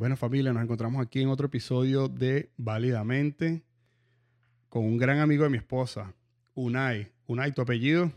[0.00, 3.62] Bueno, familia, nos encontramos aquí en otro episodio de Válidamente
[4.70, 6.14] con un gran amigo de mi esposa,
[6.54, 7.12] Unai.
[7.26, 8.10] Unai, ¿tu apellido?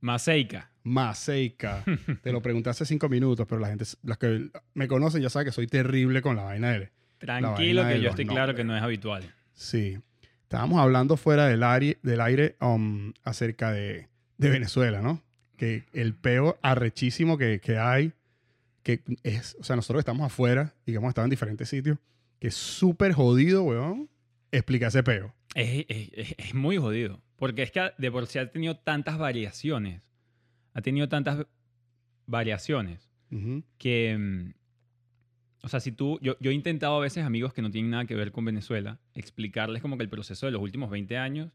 [0.00, 0.72] Maseika.
[0.82, 1.84] Maseika.
[2.24, 5.46] Te lo pregunté hace cinco minutos, pero la gente, los que me conocen ya saben
[5.46, 8.64] que soy terrible con la vaina de Tranquilo, vaina que de yo estoy claro que
[8.64, 9.32] no es habitual.
[9.52, 9.96] Sí.
[10.42, 15.22] Estábamos hablando fuera del aire, del aire um, acerca de, de Venezuela, ¿no?
[15.56, 18.12] Que el peo arrechísimo que, que hay,
[18.96, 21.98] que es, o sea, nosotros estamos afuera y que hemos estado en diferentes sitios,
[22.40, 24.08] que es súper jodido, weón,
[24.50, 25.34] explicar ese peo.
[25.54, 27.20] Es, es- es- muy jodido.
[27.36, 30.02] Porque es que de por sí ha tenido tantas variaciones.
[30.72, 31.46] Ha tenido tantas
[32.26, 33.10] variaciones
[33.78, 34.16] que.
[34.18, 34.54] mm,
[35.62, 36.18] O sea, si tú.
[36.22, 39.00] Yo, yo he intentado a veces, amigos que no tienen nada que ver con Venezuela,
[39.14, 41.50] explicarles como que el proceso de los últimos 20 años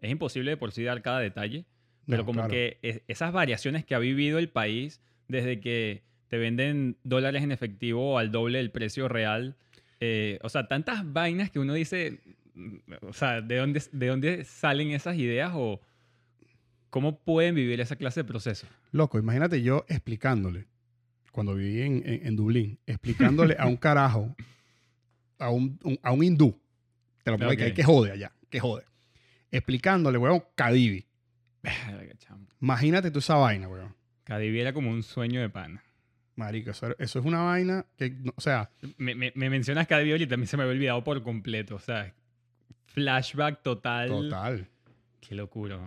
[0.00, 1.66] es imposible de por sí dar cada detalle.
[2.06, 2.50] Pero No, como claro.
[2.50, 6.02] que es- esas variaciones que ha vivido el país desde que
[6.34, 9.54] te venden dólares en efectivo al doble del precio real.
[10.00, 12.18] eh, o sea, tantas vainas que uno dice,
[12.56, 15.80] mm, o sea, ¿de dónde, ¿de dónde salen esas ideas o
[16.90, 18.66] cómo pueden vivir esa clase de proceso?
[18.90, 20.66] Loco, imagínate yo explicándole,
[21.30, 24.34] cuando viví en, en- en Dublín, explicándole a un carajo,
[25.38, 26.58] a un, un- a un hindú,
[27.22, 28.82] te lo pongo ahí, que, que jode allá, que jode,
[29.52, 31.06] explicándole, weón, Cadivi.
[32.60, 33.94] Imagínate tú esa vaina, weón.
[34.24, 35.82] Cadivi era como un sueño de pana.
[36.36, 40.10] Marico, eso, eso es una vaina que, no- o sea, Me, me- me mencionas Cadivi
[40.12, 41.76] ahorita, a mí se me había olvidado por completo.
[41.76, 42.12] O sea,
[42.86, 44.08] flashback total.
[44.08, 44.68] total.
[45.20, 45.78] Qué locura.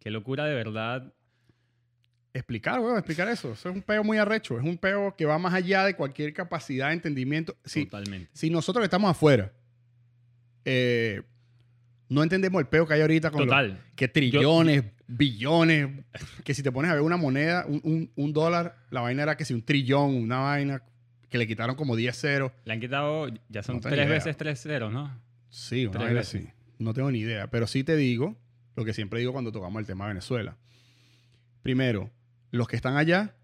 [0.00, 1.12] Qué locura de verdad.
[2.34, 3.52] Explicar, weón, explicar eso.
[3.52, 4.58] Eso es un peo muy arrecho.
[4.58, 7.56] Es un peo que va más allá de cualquier capacidad de entendimiento.
[7.64, 8.30] Si, Totalmente.
[8.32, 9.52] si nosotros que estamos afuera
[10.64, 11.22] eh,
[12.12, 13.80] no entendemos el peo que hay ahorita con los- Total.
[13.96, 15.88] que trillones, billones,
[16.44, 19.36] que si te pones a ver una moneda, un, un- un dólar, la vaina era
[19.36, 20.82] que si un trillón, una vaina
[21.28, 22.52] que le quitaron como 10 ceros.
[22.64, 25.18] Le han quitado, ya son No tres veces tres ceros, ¿no?
[25.48, 26.42] Sí, una vaina veces.
[26.44, 26.50] así.
[26.78, 28.36] No tengo ni idea, pero sí te digo
[28.76, 30.56] lo que siempre digo cuando tocamos el tema de Venezuela.
[31.62, 32.10] Primero,
[32.50, 33.34] los que están allá,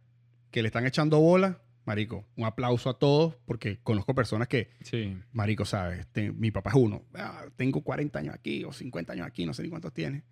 [0.51, 5.17] que le están echando bola, marico, un aplauso a todos, porque conozco personas que, Sí.
[5.33, 9.27] marico, sabes, Te- mi papá es uno, "Ah, tengo 40 años aquí o 50 años
[9.27, 10.23] aquí, no sé ni cuántos tiene,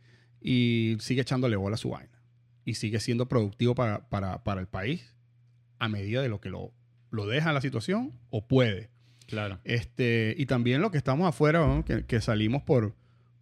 [0.41, 2.13] y sigue echándole bola a su vaina.
[2.65, 5.15] Y sigue siendo productivo para, para- para el país
[5.79, 6.73] a medida de lo que lo,
[7.11, 8.91] lo deja la situación o puede.
[9.27, 9.59] Claro.
[9.65, 11.85] Este, y también lo que estamos afuera, ¿no?
[11.85, 12.95] que, que salimos por,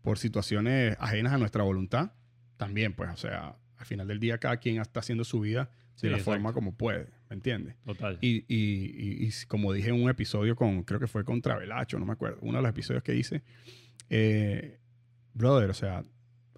[0.02, 2.12] por situaciones ajenas a nuestra voluntad,
[2.56, 6.06] también, pues, o sea, al final del día cada quien está haciendo su vida Sí,
[6.06, 6.32] de la exacto.
[6.36, 7.76] forma como puede, ¿me entiendes?
[7.84, 8.18] Total.
[8.20, 12.06] Y, y- y- como dije en un episodio con, creo que fue con Travelacho, no
[12.06, 13.42] me acuerdo, uno de los episodios que hice,
[14.10, 14.78] eh,
[15.34, 16.02] brother, o sea,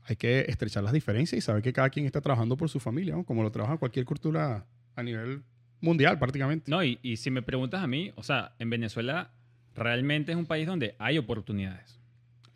[0.05, 3.15] hay que estrechar las diferencias y saber que cada quien está trabajando por su familia,
[3.17, 3.25] ¿no?
[3.25, 5.43] como lo trabaja cualquier cultura a nivel
[5.81, 6.71] mundial prácticamente.
[6.71, 9.33] No, y, y si me preguntas a mí, o sea, en Venezuela
[9.75, 12.01] realmente es un país donde hay oportunidades.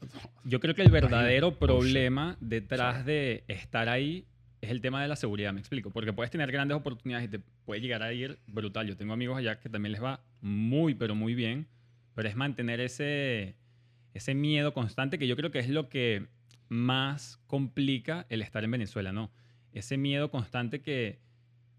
[0.45, 4.27] Yo creo que el verdadero problema detrás de estar ahí
[4.61, 5.91] es el tema de la seguridad, me explico.
[5.91, 8.87] Porque puedes tener grandes oportunidades y te puede llegar a ir brutal.
[8.87, 11.67] Yo tengo amigos allá que también les va muy, pero muy bien.
[12.15, 13.57] Pero es mantener ese,
[14.13, 16.27] ese miedo constante que yo creo que es lo que
[16.69, 19.31] más complica el estar en Venezuela, ¿no?
[19.73, 21.21] Ese miedo constante que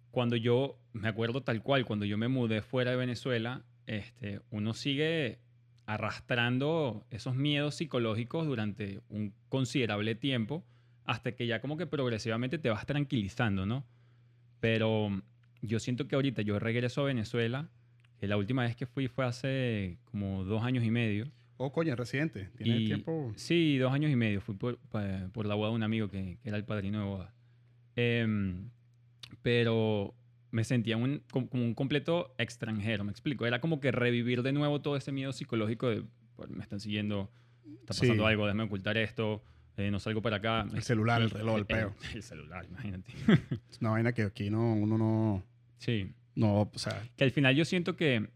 [0.10, 4.74] cuando yo, me acuerdo tal cual, cuando yo me mudé fuera de Venezuela, este, uno
[4.74, 5.40] sigue
[5.86, 10.64] arrastrando esos miedos psicológicos durante un considerable tiempo
[11.06, 13.86] hasta que ya como que progresivamente te vas tranquilizando, ¿no?
[14.60, 15.22] Pero
[15.62, 17.70] yo siento que ahorita yo regreso a Venezuela,
[18.20, 21.32] que la última vez que fui fue hace como dos años y medio.
[21.58, 23.32] Oh, coño, residente, tiene Y- tiempo.
[23.36, 24.42] Sí, dos años y medio.
[24.42, 24.78] Fui por,
[25.32, 27.34] por la boda de un amigo que, que era el padrino de boda.
[27.96, 28.70] Em,
[29.42, 30.14] pero
[30.52, 33.46] me sentía un- como un completo extranjero, me explico.
[33.46, 36.04] Era como que revivir de nuevo todo ese miedo psicológico de,
[36.36, 37.32] "Pues, me están siguiendo,
[37.80, 38.02] está Sí.
[38.02, 39.44] pasando algo, déjame ocultar esto,
[39.82, 40.66] eh, no salgo para acá.
[40.74, 41.96] El celular, el Y- reloj, el peo.
[42.14, 43.12] El, celular, imagínate.
[43.70, 45.44] Es una vaina que aquí no, uno no,
[45.78, 46.12] sí.
[46.36, 48.30] no, o sea, Que al final yo siento que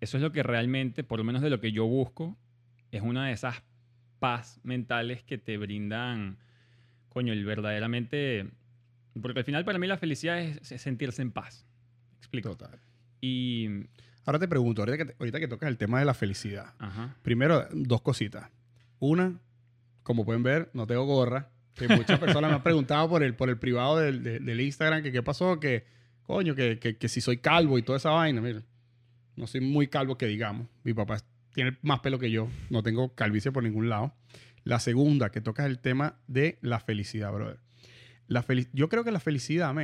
[0.00, 2.36] eso es lo que realmente, por lo menos de lo que yo busco,
[2.92, 3.62] es una de esas
[4.20, 6.38] paz mentales que te brindan,
[7.08, 8.48] coño, el verdaderamente...
[9.20, 11.66] Porque al final para mí la felicidad es, es sentirse en paz.
[12.12, 12.50] ¿Me explico?
[12.56, 12.78] total.
[13.20, 13.66] Y...
[14.24, 16.74] Ahora te pregunto, ahorita que, ahorita que tocas el tema de la felicidad.
[16.78, 17.16] Ajá.
[17.22, 18.50] Primero, dos cositas.
[19.00, 19.40] Una,
[20.08, 21.50] como pueden ver, no tengo gorra.
[21.74, 25.02] Que muchas personas me han preguntado por el, por el privado del, de- del Instagram
[25.02, 25.84] que qué pasó, que
[26.22, 28.40] coño, que, que, que si soy calvo y toda esa vaina.
[28.40, 28.62] Mira,
[29.36, 30.66] no soy muy calvo que digamos.
[30.82, 31.18] Mi papá
[31.52, 32.48] tiene más pelo que yo.
[32.70, 34.14] No tengo calvicie por ningún lado.
[34.64, 37.60] La segunda, que tocas el tema de la felicidad, brother.
[38.28, 39.74] La feli- yo creo que la felicidad,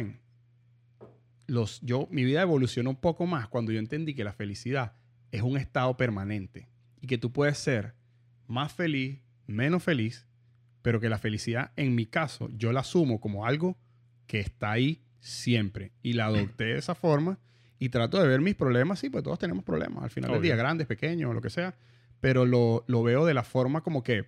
[1.46, 4.94] los, yo, mi vida evolucionó un poco más cuando yo entendí que la felicidad
[5.30, 6.68] es un estado permanente
[7.00, 7.94] y que tú puedes ser
[8.46, 10.26] más feliz, menos feliz,
[10.82, 13.76] pero que la felicidad, en mi caso, yo la asumo como algo
[14.26, 15.92] que está ahí siempre.
[16.02, 17.38] Y la adopté de esa forma
[17.78, 20.56] y trato de ver mis problemas, sí, pues todos tenemos problemas, al final del día,
[20.56, 21.74] grandes, pequeños, lo que sea,
[22.20, 24.26] pero lo, lo veo de la forma como que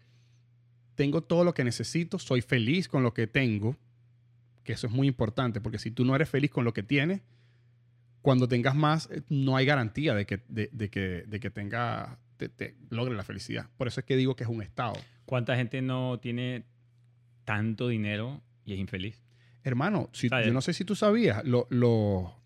[0.94, 3.76] tengo todo lo que necesito, soy feliz con lo que tengo,
[4.64, 7.22] que eso es muy importante, porque si tú no eres feliz con lo que tienes,
[8.22, 12.18] cuando tengas más, eh, no hay garantía de que, de, de que, de que tenga,
[12.36, 13.68] te, te logre la felicidad.
[13.76, 14.94] Por eso es que digo que es un estado.
[15.24, 16.64] ¿Cuánta gente no tiene
[17.44, 19.22] tanto dinero y es infeliz?
[19.64, 22.36] Hermano, si, yo no sé si tú sabías, lo, lo-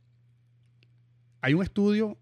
[1.42, 2.18] hay un estudio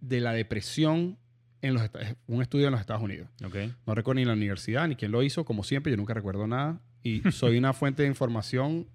[0.00, 1.18] de la depresión
[1.60, 1.90] en los
[2.28, 3.28] un estudio en los Estados Unidos.
[3.44, 3.56] ¿Ok?
[3.86, 6.80] No recuerdo ni la universidad ni quién lo hizo, como siempre, yo nunca recuerdo nada.
[7.02, 8.86] Y soy una fuente de información,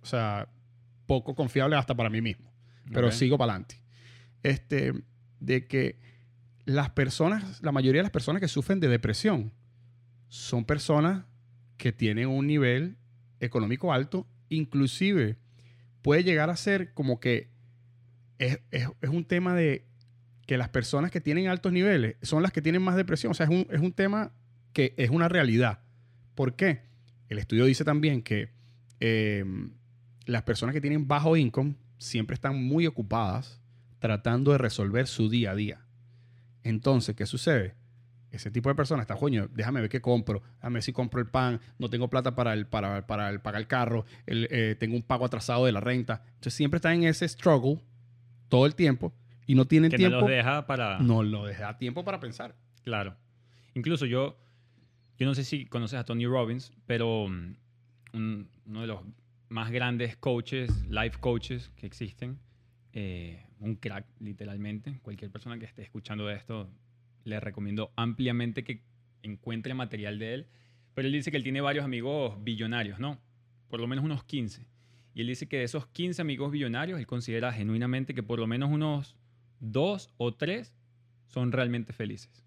[0.00, 0.48] o sea,
[1.06, 2.50] poco confiable hasta para mí mismo.
[2.92, 3.12] Pero Ok.
[3.12, 3.76] sigo para adelante.
[4.42, 4.92] Este,
[5.40, 5.98] de que
[6.66, 9.52] las personas, la mayoría de las personas que sufren de depresión
[10.28, 11.24] son personas
[11.78, 12.96] que tienen un nivel
[13.40, 15.38] económico alto, inclusive
[16.02, 17.50] puede llegar a ser como que
[18.38, 19.86] es, es- un tema de
[20.46, 23.30] que las personas que tienen altos niveles son las que tienen más depresión.
[23.30, 24.32] O sea, es un, es un tema
[24.72, 25.80] que es una realidad.
[26.34, 26.82] ¿Por qué?
[27.28, 28.50] El estudio dice también que
[29.00, 29.44] eh,
[30.26, 33.60] las personas que tienen bajo income siempre están muy ocupadas
[33.98, 35.85] tratando de resolver su día a día.
[36.68, 37.74] Entonces, ¿qué sucede?
[38.30, 41.28] Ese tipo de personas está, coño, déjame ver qué compro, déjame ver si compro el
[41.28, 44.96] pan, no tengo plata para, el, para, para el, pagar el carro, el, eh, tengo
[44.96, 46.22] un pago atrasado de la renta.
[46.26, 47.80] Entonces siempre están en ese struggle
[48.48, 49.14] todo el tiempo
[49.46, 50.16] y no tienen Que tiempo.
[50.16, 50.98] no los deja para...
[50.98, 52.56] no lo deja tiempo para pensar.
[52.82, 53.16] Claro.
[53.74, 54.36] Incluso yo,
[55.18, 57.56] yo no sé si conoces a Tony Robbins, pero mm,
[58.12, 59.00] un- uno de los
[59.48, 62.38] más grandes coaches, life coaches que existen,
[62.98, 64.98] eh, un crack literalmente.
[65.02, 66.70] Cualquier persona que esté escuchando esto,
[67.24, 68.80] le recomiendo ampliamente que
[69.22, 70.46] encuentre material de él.
[70.94, 73.20] Pero él dice que él tiene varios amigos billonarios, ¿no?
[73.68, 74.66] Por lo menos unos 15.
[75.12, 78.46] Y él dice que de esos 15 amigos billonarios, él considera genuinamente que por lo
[78.46, 79.14] menos unos
[79.60, 80.74] dos o tres
[81.26, 82.45] son realmente felices.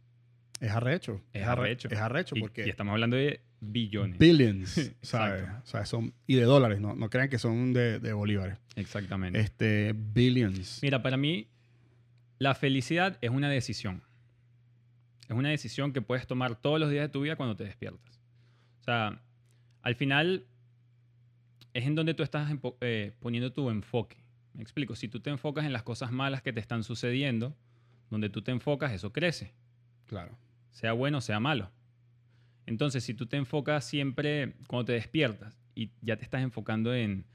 [0.60, 1.22] Es arrecho.
[1.34, 1.88] Es arre- arrecho.
[1.90, 4.18] Es arrecho Y, porque y estamos hablando de billones.
[4.20, 5.42] billions, ¿sabes?
[5.42, 5.62] Exacto.
[5.64, 8.58] O sea, son, y de dólares, no, no crean que son de, de bolívares.
[8.76, 9.40] Exactamente.
[9.40, 10.80] Este, billions.
[10.82, 11.48] Mira, para mí,
[12.40, 14.04] la felicidad es una decisión.
[15.28, 18.20] Es una decisión que puedes tomar todos los días de tu vida cuando te despiertas.
[18.82, 19.22] O sea,
[19.84, 20.46] al final
[21.74, 22.52] es en donde tú estás
[22.82, 24.18] eh, poniendo tu enfoque.
[24.54, 24.96] Me explico.
[24.96, 27.56] Si tú te enfocas en las cosas malas que te están sucediendo,
[28.10, 29.54] donde tú te enfocas, eso crece.
[30.08, 30.36] Claro.
[30.72, 31.72] Sea bueno, sea malo.
[32.66, 37.26] Entonces, si tú te enfocas siempre cuando te despiertas y ya te estás enfocando en,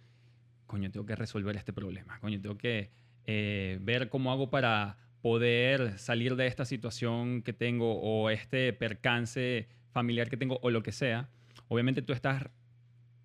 [0.67, 2.91] coño, tengo que resolver este problema, coño, tengo que
[3.27, 9.69] eh, ver cómo hago para poder salir de esta situación que tengo o este percance
[9.91, 11.31] familiar que tengo o lo que sea,
[11.69, 12.51] obviamente tú estás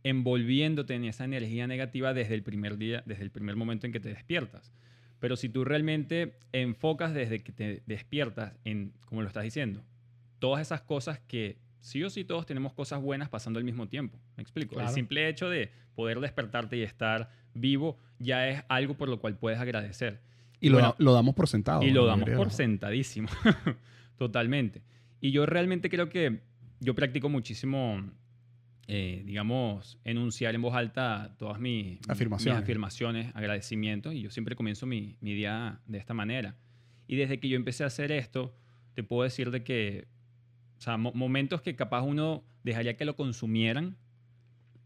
[0.04, 4.00] envolviéndote en esa energía negativa desde el primer día, desde el primer momento en que
[4.00, 4.74] te despiertas.
[5.20, 9.84] Pero si tú realmente enfocas desde que te despiertas en, como lo estás diciendo,
[10.40, 14.20] todas esas cosas que sí o sí todos tenemos cosas buenas pasando al mismo tiempo.
[14.36, 14.76] ¿Me explico?
[14.76, 14.90] Claro.
[14.90, 19.38] El simple hecho de poder despertarte y estar vivo ya es algo por lo cual
[19.38, 20.22] puedes agradecer.
[20.62, 21.84] Y lo, Bueno, lo damos por sentado.
[21.84, 23.30] y lo damos por sentadísimo.
[24.18, 24.82] Totalmente.
[25.22, 26.42] Y yo realmente creo que
[26.82, 28.02] yo practico muchísimo,
[28.88, 32.62] eh, digamos, enunciar en voz alta todas mis, mis Afirmaciones.
[32.64, 34.14] afirmaciones, agradecimientos.
[34.14, 36.58] Y yo siempre comienzo mi, mi día de esta manera.
[37.08, 38.54] Y desde que yo empecé a hacer esto,
[38.94, 40.08] te puedo decir de que,
[40.80, 43.98] o sea, mo- momentos que capaz uno dejaría que lo consumieran,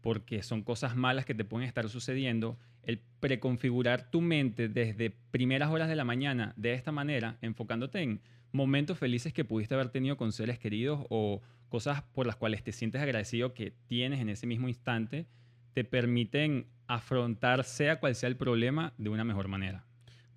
[0.00, 5.70] porque son cosas malas que te pueden estar sucediendo, el preconfigurar tu mente desde primeras
[5.70, 8.20] horas de la mañana de esta manera, enfocándote en
[8.52, 12.72] momentos felices que pudiste haber tenido con seres queridos o cosas por las cuales te
[12.72, 15.26] sientes agradecido que tienes en ese mismo instante,
[15.72, 19.86] te permiten afrontar sea cual sea el problema de una mejor manera.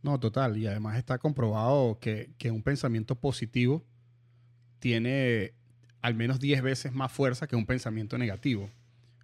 [0.02, 0.56] No, total.
[0.58, 3.84] Y además está comprobado que, que un pensamiento positivo
[4.80, 5.54] tiene
[6.02, 8.70] al menos 10 veces más fuerza que un pensamiento negativo.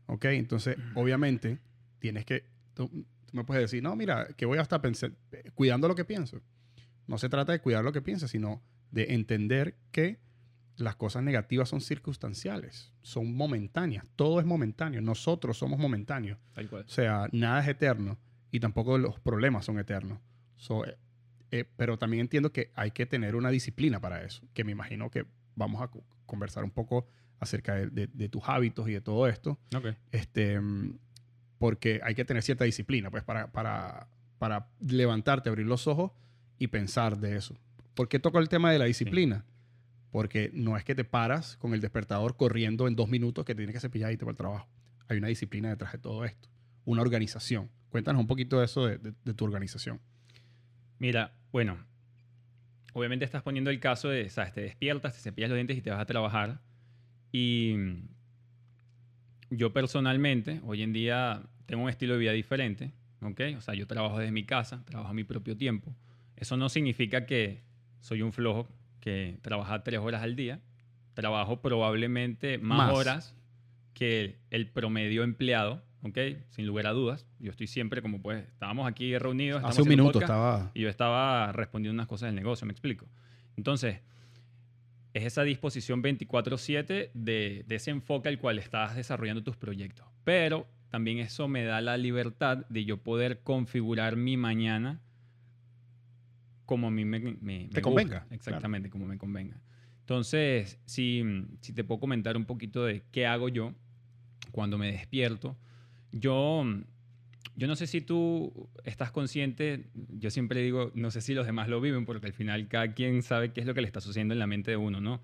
[0.08, 0.26] ¿Ok?
[0.26, 1.60] Entonces, obviamente,
[2.00, 2.46] tienes que...
[2.74, 5.18] Tú, tú me puedes decir, no, mira, que voy a estar pensando,
[5.56, 6.42] cuidando lo que pienso.
[7.08, 10.20] No se trata de cuidar lo que piensas, sino de entender que
[10.78, 14.06] las cosas negativas son circunstanciales, son momentáneas.
[14.16, 15.02] Todo es momentáneo.
[15.02, 16.40] Nosotros somos momentáneos.
[16.54, 16.86] Tal cual.
[16.88, 18.18] O sea, nada es eterno
[18.52, 20.20] y tampoco los problemas son eternos.
[20.58, 20.98] So, eh,
[21.52, 25.12] eh, pero también entiendo que hay que tener una disciplina para eso, que me imagino
[25.12, 27.08] que vamos a co- conversar un poco
[27.40, 29.88] acerca de, de- de tus hábitos y de todo esto, Ok.
[30.12, 30.60] este,
[31.58, 34.08] porque hay que tener cierta disciplina pues, para, para,
[34.40, 36.12] para levantarte, abrir los ojos
[36.60, 37.56] y pensar de eso.
[37.94, 39.46] ¿Por qué toco el tema de la disciplina?
[40.12, 43.74] Porque no es que te paras con el despertador corriendo en dos minutos que tienes
[43.74, 44.68] que cepillar y te va al trabajo.
[45.08, 46.50] Hay una disciplina detrás de todo esto,
[46.86, 47.70] una organización.
[47.90, 50.00] Cuéntanos un poquito de eso de, de tu organización.
[51.00, 51.78] Mira, bueno,
[52.94, 54.54] obviamente estás poniendo el caso de, ¿sabes?
[54.54, 56.62] Te despiertas, te cepillas los dientes y te vas a trabajar.
[57.32, 57.76] Y
[59.50, 63.42] yo personalmente, hoy en día, tengo un estilo de vida diferente, ¿ok?
[63.58, 65.96] O sea, yo trabajo desde mi casa, trabajo a mi propio tiempo.
[66.36, 67.64] Eso no significa que
[68.00, 68.70] soy un flojo
[69.00, 70.62] que trabaja tres horas al día.
[71.14, 73.36] Trabajo probablemente más, horas
[73.94, 76.18] que el promedio empleado, ¿ok?
[76.50, 77.26] Sin lugar a dudas.
[77.40, 79.64] Yo estoy siempre como pues, estábamos aquí reunidos.
[79.64, 80.72] Hace un minuto estaba...
[80.74, 83.08] Y yo estaba respondiendo unas cosas del negocio, me explico.
[83.58, 84.02] Entonces,
[85.14, 90.06] es esa disposición 24/7 de, de ese enfoque al cual estás desarrollando tus proyectos.
[90.24, 95.02] Pero también eso me da la libertad de yo poder configurar mi mañana
[96.66, 98.26] como a mí me, me, te convenga.
[98.32, 99.60] Exactamente, como me convenga.
[100.00, 101.24] Entonces, si,
[101.62, 103.74] si te puedo comentar un poquito de qué hago yo
[104.52, 105.58] cuando me despierto,
[106.14, 106.64] yo,
[107.56, 111.68] yo no sé si tú estás consciente, yo siempre digo, no sé si los demás
[111.68, 114.34] lo viven, porque al final cada quien sabe qué es lo que le está sucediendo
[114.34, 115.20] en la mente de uno, ¿no?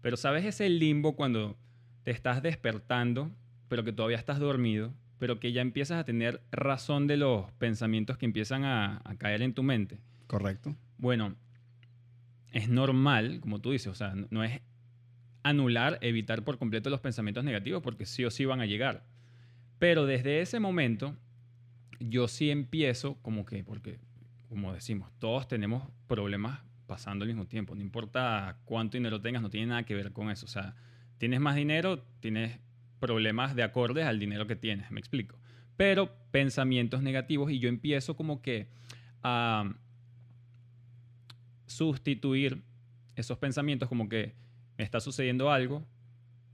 [0.00, 1.58] Pero sabes ese limbo cuando
[2.04, 3.30] te estás despertando,
[3.68, 8.16] pero que todavía estás dormido, pero que ya empiezas a tener razón de los pensamientos
[8.16, 9.98] que empiezan a, a caer en tu mente.
[10.28, 10.76] Correcto.
[10.98, 11.34] Bueno,
[12.52, 14.60] es normal, como tú dices, o sea, no es
[15.42, 19.04] anular, evitar por completo los pensamientos negativos, porque sí o sí van a llegar.
[19.78, 21.16] Pero desde ese momento,
[22.00, 23.98] yo sí empiezo como que, porque,
[24.48, 27.74] como decimos, todos tenemos problemas pasando al mismo tiempo.
[27.74, 30.46] No importa cuánto dinero tengas, no tiene nada que ver con eso.
[30.46, 30.74] O sea,
[31.18, 32.58] tienes más dinero, tienes
[32.98, 35.38] problemas de acordes al dinero que tienes, me explico.
[35.76, 38.68] Pero pensamientos negativos y yo empiezo como que
[39.22, 39.72] a
[41.66, 42.62] sustituir
[43.14, 44.34] esos pensamientos como que
[44.76, 45.86] me está sucediendo algo,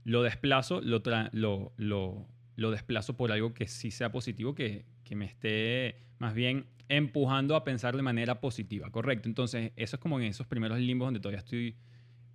[0.03, 1.01] lo desplazo, lo,
[1.31, 6.33] lo, lo, lo, desplazo por algo que sí sea positivo, que, que, me esté más
[6.33, 9.27] bien empujando a pensar de manera positiva, ¿correcto?
[9.27, 11.75] Entonces, eso es como en esos primeros limbos donde todavía estoy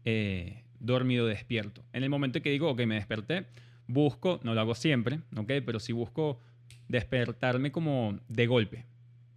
[0.05, 1.85] eh, dormido, despierto.
[1.93, 3.47] En el momento que digo, ok, me desperté,
[3.87, 5.53] busco, no lo hago siempre, ¿ok?
[5.65, 6.41] Pero sí busco
[6.89, 8.87] despertarme como de golpe,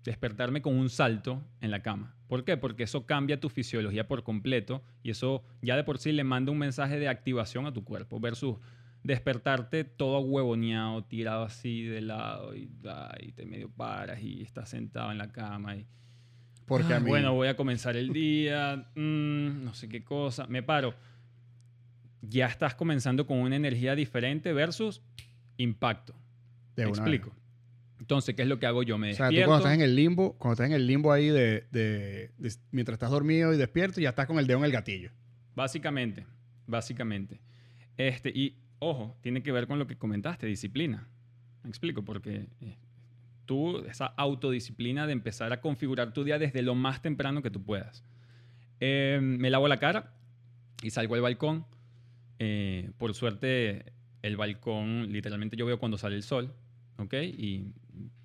[0.03, 2.15] despertarme con un salto en la cama.
[2.27, 2.57] ¿Por qué?
[2.57, 6.51] Porque eso cambia tu fisiología por completo y eso ya de por sí le manda
[6.51, 8.57] un mensaje de activación a tu cuerpo versus
[9.03, 12.67] despertarte todo huevoneado, tirado así de lado y,
[13.36, 15.86] te medio paras y estás sentado en la cama y...
[16.65, 20.95] Porque Bueno, voy a comenzar el día, mm, no sé qué cosa, me paro.
[22.22, 25.01] Ya estás comenzando con una energía diferente versus
[25.57, 26.15] impacto.
[26.77, 27.33] ¿Me explico?
[28.00, 28.98] Entonces, ¿qué es lo que hago yo?
[28.98, 29.29] Me despierto.
[29.29, 32.31] O sea, tú cuando estás en el limbo, cuando estás en el limbo ahí de,
[32.72, 35.12] mientras estás dormido y despierto, ya estás con el dedo en el gatillo.
[35.53, 36.25] Básicamente,
[36.65, 37.41] básicamente.
[37.98, 41.07] Este, y ojo, tiene que ver con lo que comentaste, disciplina.
[41.63, 42.77] Me explico, porque eh,
[43.45, 47.63] tú, esa autodisciplina de empezar a configurar tu día desde lo más temprano que tú
[47.63, 48.03] puedas.
[48.79, 50.13] Em, me lavo la cara
[50.81, 51.65] y salgo al balcón.
[52.39, 56.53] Eh, por suerte, el balcón, literalmente yo veo cuando sale el sol,
[56.97, 57.13] ¿ok?
[57.13, 57.73] Y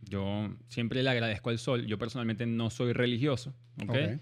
[0.02, 1.86] yo siempre le agradezco al sol.
[1.86, 4.20] Yo personalmente no soy religioso, ¿ok?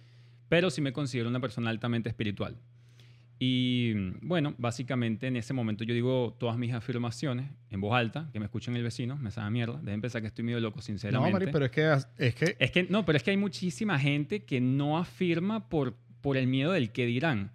[0.48, 2.56] Pero sí me considero una persona altamente espiritual.
[3.38, 8.38] Y bueno, básicamente en ese momento yo digo todas mis afirmaciones en voz alta, que
[8.38, 9.78] me escuchen el vecino, me sabe mierda.
[9.82, 11.32] Dejen pensar que estoy medio loco, sinceramente.
[11.32, 12.56] No, Mari, pero es que, es que...
[12.58, 12.84] Es que...
[12.84, 16.92] No, pero es que hay muchísima gente que no afirma por, por el miedo del
[16.92, 17.52] que dirán.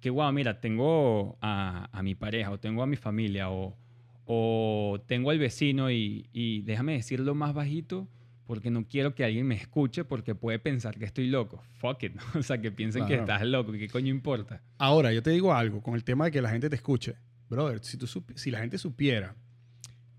[0.00, 3.76] Que, wow, mira, tengo a, a mi pareja o tengo a mi familia o,
[4.24, 8.08] o tengo al vecino y, déjame decirlo más bajito
[8.52, 11.64] porque no quiero que alguien me escuche porque puede pensar que estoy loco.
[11.78, 12.12] Fuck it.
[12.38, 13.72] O sea, que piensen que estás loco.
[13.72, 14.60] ¿Qué coño importa?
[14.76, 17.16] Ahora, yo te digo algo con el tema de que la gente te escuche.
[17.48, 19.34] Brother, si, tú si la gente supiera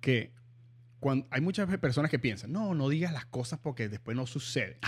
[0.02, 0.34] que
[1.00, 4.80] cuando, hay muchas personas que piensan, no, no digas las cosas porque después no sucede.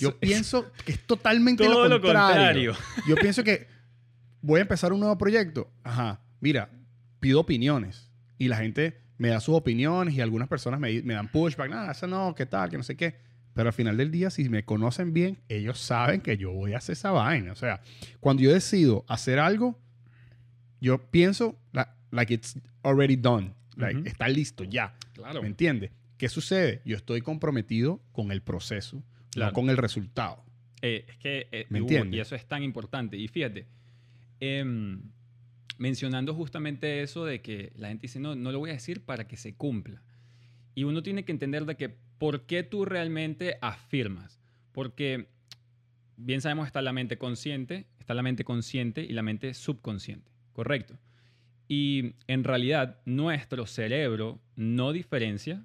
[0.00, 1.98] yo pienso que es totalmente lo contrario.
[1.98, 2.74] lo contrario.
[3.06, 3.66] Yo pienso que
[4.40, 5.70] voy a empezar un nuevo proyecto.
[5.82, 6.70] Ajá, mira,
[7.20, 11.28] pido opiniones y la gente me da sus opiniones y algunas personas me, me dan
[11.28, 13.16] pushback, nada, eso no, qué tal, que no sé qué.
[13.54, 16.78] Pero al final del día, si me conocen bien, ellos saben que yo voy a
[16.78, 17.52] hacer esa vaina.
[17.52, 17.80] O sea,
[18.18, 19.78] cuando yo decido hacer algo,
[20.80, 21.56] yo pienso
[22.10, 23.54] like it's already done.
[23.76, 24.94] Like, Está listo ya.
[25.14, 25.40] Claro.
[25.42, 25.92] ¿Me entiendes?
[26.16, 26.82] ¿Qué sucede?
[26.84, 29.02] Yo estoy comprometido con el proceso,
[29.36, 30.44] no con el resultado.
[30.82, 32.16] Eh, es que, eh, ¿Me entiendes?
[32.16, 33.16] Y eso es tan importante.
[33.16, 33.66] Y fíjate,
[34.40, 34.98] eh,
[35.78, 39.26] mencionando justamente eso de que la gente dice, no, no lo voy a decir para
[39.26, 40.02] que se cumpla.
[40.76, 41.88] y uno tiene que entender de que
[42.18, 44.40] por qué tú realmente afirmas.
[44.72, 45.28] Porque
[46.16, 50.98] bien sabemos está la mente consciente, está la mente consciente y la mente subconsciente, ¿correcto?
[51.68, 55.64] Y en realidad nuestro cerebro no diferencia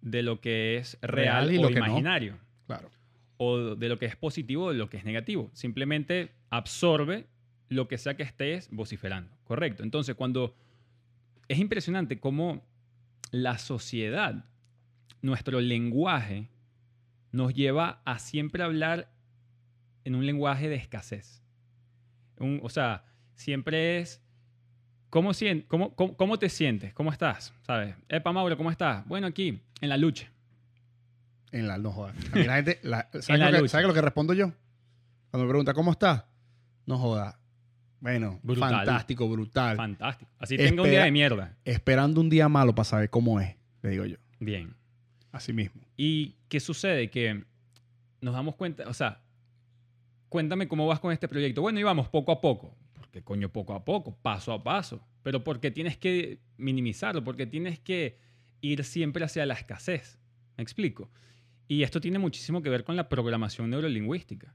[0.00, 1.86] de lo que es real, Real y o lo que no.
[1.86, 2.90] imaginario Claro.
[3.36, 5.50] o de lo que es positivo o de lo que es negativo.
[5.54, 7.26] Simplemente absorbe
[7.68, 9.30] lo que sea que estés vociferando.
[9.50, 9.82] Correcto.
[9.82, 10.54] Entonces, cuando
[11.48, 12.62] es impresionante cómo
[13.32, 14.44] la sociedad,
[15.22, 16.48] nuestro lenguaje,
[17.32, 19.10] nos lleva a siempre hablar
[20.04, 21.42] en un lenguaje de escasez.
[22.38, 23.02] Un- o sea,
[23.34, 24.22] siempre es,
[25.10, 25.32] ¿cómo,
[25.66, 26.94] cómo, cómo, cómo te sientes?
[26.94, 27.52] ¿Cómo estás?
[27.62, 27.96] ¿Sabes?
[28.08, 29.04] Epa, Mauro, ¿cómo estás?
[29.08, 30.30] Bueno, aquí, en la lucha.
[31.50, 32.14] En la no jodas.
[32.32, 33.68] A mí la gente, la- ¿sabes, lo que, lucha.
[33.72, 34.52] ¿sabes lo que respondo yo?
[35.32, 36.22] Cuando me pregunta, ¿cómo estás?
[36.86, 37.34] No jodas.
[38.00, 38.70] Bueno, Brutal.
[38.76, 39.76] fantástico, brutal.
[39.76, 40.30] Fantástico.
[40.38, 41.56] Así tenga un día Espera- de mierda.
[41.64, 44.16] Esperando un día malo para saber cómo es, le digo yo.
[44.38, 44.74] Bien.
[45.32, 45.82] Así mismo.
[45.96, 47.10] ¿Y qué sucede?
[47.10, 47.44] Que
[48.20, 49.20] nos damos cuenta, o sea,
[50.28, 51.60] cuéntame cómo vas con este proyecto.
[51.62, 52.74] Bueno, íbamos poco a poco.
[52.94, 54.16] porque coño poco a poco?
[54.22, 55.04] Paso a paso.
[55.22, 58.18] Pero porque tienes que minimizarlo, porque tienes que
[58.60, 60.18] ir siempre hacia la escasez.
[60.56, 61.10] ¿Me explico?
[61.68, 64.54] Y esto tiene muchísimo que ver con la programación neurolingüística.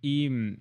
[0.00, 0.56] Y mm,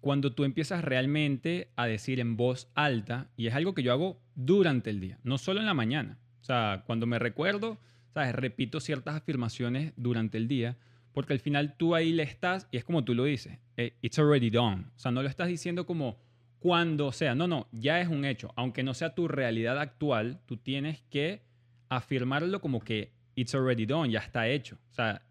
[0.00, 4.20] cuando tú empiezas realmente a decir en voz alta, y es algo que yo hago
[4.34, 6.18] durante el día, no solo en la mañana.
[6.40, 7.78] O sea, cuando me recuerdo,
[8.14, 8.34] ¿sabes?
[8.34, 10.76] Repito ciertas afirmaciones durante el día,
[11.12, 14.18] porque al final tú ahí le estás, y es como tú lo dices, eh, it's
[14.18, 14.86] already done.
[14.96, 16.18] O sea, no lo estás diciendo como
[16.60, 18.52] cuando sea, no, no, ya es un hecho.
[18.56, 21.42] Aunque no sea tu realidad actual, tú tienes que
[21.88, 24.78] afirmarlo como que it's already done, ya está hecho.
[24.90, 25.22] O sea,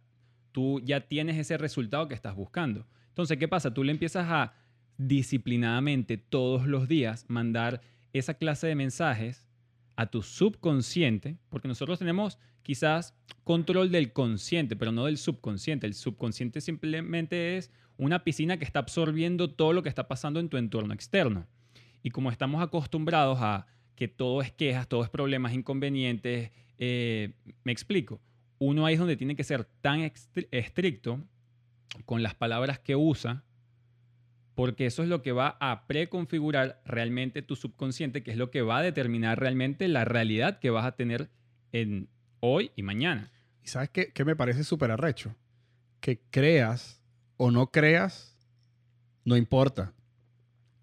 [0.51, 2.85] tú ya tienes ese resultado que estás buscando.
[3.09, 3.73] Entonces, ¿qué pasa?
[3.73, 4.53] Tú le empiezas a
[4.99, 7.81] disciplinadamente todos los días mandar
[8.13, 9.47] esa clase de mensajes
[9.95, 15.87] a tu subconsciente, porque nosotros tenemos quizás control del consciente, pero no del subconsciente.
[15.87, 20.49] El subconsciente simplemente es una piscina que está absorbiendo todo lo que está pasando en
[20.49, 21.47] tu entorno externo.
[22.03, 27.33] Y como estamos acostumbrados a que todo es quejas, todo es problemas, inconvenientes, eh,
[27.63, 28.21] me explico.
[28.57, 31.21] Uno ahí es donde tiene que ser tan estri- estricto
[32.05, 33.43] con las palabras que usa,
[34.59, 38.61] porque eso es lo que va a preconfigurar realmente tu subconsciente, que es lo que
[38.61, 41.29] va a determinar realmente la realidad que vas a tener
[41.71, 42.09] en
[42.41, 43.31] hoy y mañana.
[43.63, 45.33] ¿Y sabes qué, qué me parece súper arrecho?
[46.01, 47.01] Que creas
[47.37, 48.37] o no creas,
[49.23, 49.93] no importa.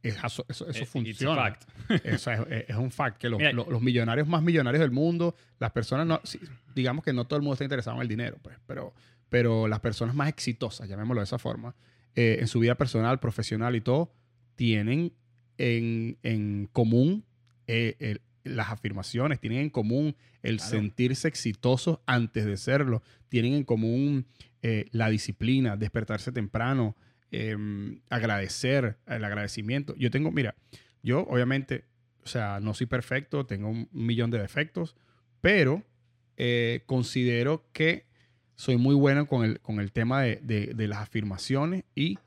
[0.03, 1.35] Es- Eso, eso, eso Eh, a funciona.
[1.37, 1.63] fact.
[2.05, 5.73] Eso es, es- un fact que los, Mira, los- millonarios más millonarios del mundo, las
[5.73, 6.21] personas, no,
[6.75, 8.95] digamos que no todo el mundo está interesado en el dinero, pues, pero,
[9.29, 11.75] pero las personas más exitosas, llamémoslo de esa forma,
[12.17, 14.13] eh, en su vida personal, profesional y todo,
[14.57, 15.13] tienen
[15.59, 17.25] en, en común
[17.67, 20.71] eh, el- las afirmaciones, tienen en común el Claro.
[20.71, 24.27] sentirse exitosos antes de serlo, tienen en común
[24.63, 26.97] eh, la disciplina, despertarse temprano,
[27.33, 29.95] em, agradecer, el agradecimiento.
[29.97, 30.55] Yo tengo, mira,
[31.03, 31.85] yo obviamente,
[32.23, 34.95] o sea, no soy perfecto, tengo un millón de defectos,
[35.41, 35.83] pero
[36.37, 38.06] eh, considero que
[38.57, 42.19] soy muy bueno con el, con el tema de, de- de las afirmaciones y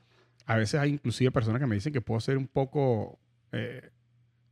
[0.46, 3.18] a veces hay inclusive personas que me dicen que puedo ser un poco
[3.52, 3.90] eh,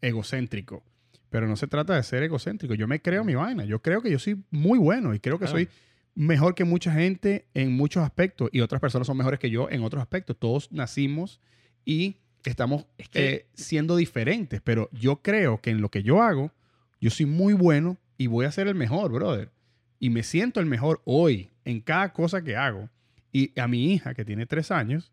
[0.01, 0.83] egocéntrico,
[1.31, 2.75] pero no se trata de ser egocéntrico.
[2.75, 5.45] Yo me creo mi vaina, yo creo que yo soy muy bueno y creo que
[5.47, 5.59] Claro.
[5.59, 5.69] soy
[6.14, 9.83] mejor que mucha gente en muchos aspectos y otras personas son mejores que yo en
[9.83, 10.37] otros aspectos.
[10.38, 11.41] Todos nacimos
[11.85, 16.23] y estamos Es que- eh, siendo diferentes, pero yo creo que en lo que yo
[16.23, 16.53] hago,
[17.01, 19.51] yo soy muy bueno y voy a ser el mejor, brother.
[19.98, 22.88] Y me siento el mejor hoy en cada cosa que hago.
[23.32, 25.12] Y a mi hija, que tiene tres años,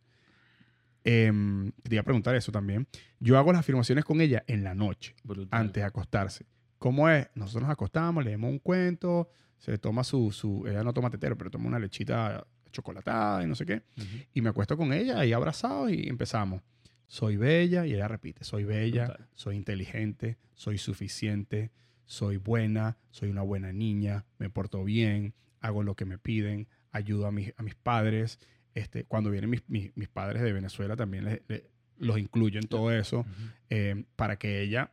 [1.03, 2.87] em, te iba a preguntar eso también.
[3.19, 5.49] Yo hago las afirmaciones con ella en la noche Brutal.
[5.59, 6.45] antes de acostarse.
[6.79, 7.27] ¿Cómo es?
[7.35, 11.49] Nosotros nos acostamos, leemos un cuento, se toma su, su ella no toma tetero, pero
[11.49, 13.81] toma una lechita chocolatada y no sé qué.
[13.97, 14.07] Ujú.
[14.33, 16.61] Y me acuesto con ella ahí abrazados y empezamos.
[17.07, 19.27] Soy bella y ella repite, soy bella, Brutal.
[19.35, 21.71] soy inteligente, soy suficiente,
[22.05, 27.27] soy buena, soy una buena niña, me porto bien, hago lo que me piden, ayudo
[27.27, 28.39] a mis, a mis padres.
[28.73, 31.63] Este, cuando vienen mis, mis- mis padres de Venezuela también les- les-
[31.97, 33.25] los incluyo en todo eso
[33.69, 34.91] eh, para que ella,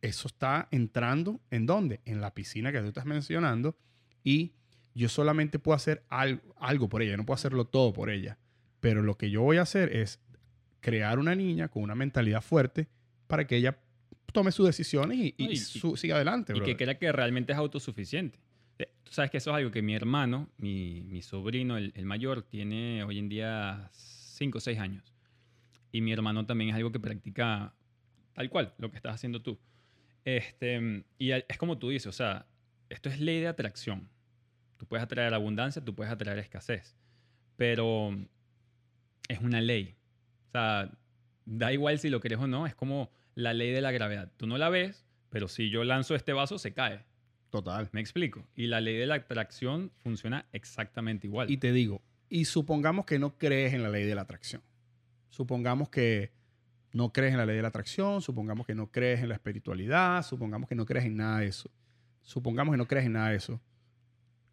[0.00, 2.00] eso está entrando, ¿en dónde?
[2.06, 3.76] En la piscina que tú estás mencionando
[4.22, 4.52] y
[4.94, 8.38] yo solamente puedo hacer algo, algo por ella, no puedo hacerlo todo por ella,
[8.80, 10.18] pero lo que yo voy a hacer es
[10.80, 12.88] crear una niña con una mentalidad fuerte
[13.26, 13.78] para que ella
[14.34, 16.52] tome sus decisiones y, y No, y- su- siga adelante.
[16.52, 16.76] y que brother.
[16.76, 18.38] crea que realmente es autosuficiente.
[18.78, 22.04] Eh, Tú sabes que eso es algo que mi hermano, mi, mi sobrino, el, el
[22.04, 25.14] mayor, tiene hoy en día 5 o 6 años.
[25.92, 27.72] Y mi hermano también es algo que practica
[28.34, 29.58] tal cual, lo que estás haciendo tú.
[30.24, 32.46] Este, y es como tú dices, o sea,
[32.88, 34.08] esto es ley de atracción.
[34.76, 36.96] Tú puedes atraer abundancia, tú puedes atraer escasez.
[37.56, 38.10] Pero
[39.28, 39.94] es una ley.
[40.48, 40.90] O sea,
[41.44, 44.30] da igual si lo quieres o no, es como la ley de la gravedad.
[44.36, 47.04] Tú no la ves, pero si yo lanzo este vaso, se cae.
[47.50, 47.88] Total.
[47.92, 48.46] Me explico.
[48.54, 51.50] Y la ley de la atracción funciona exactamente igual.
[51.50, 54.62] Y te digo, y supongamos que no crees en la ley de la atracción.
[55.30, 56.32] Supongamos que
[56.92, 60.24] no crees en la ley de la atracción, supongamos que no crees en la espiritualidad,
[60.24, 61.70] supongamos que no crees en nada de eso.
[62.22, 63.60] Supongamos que no crees en nada de eso.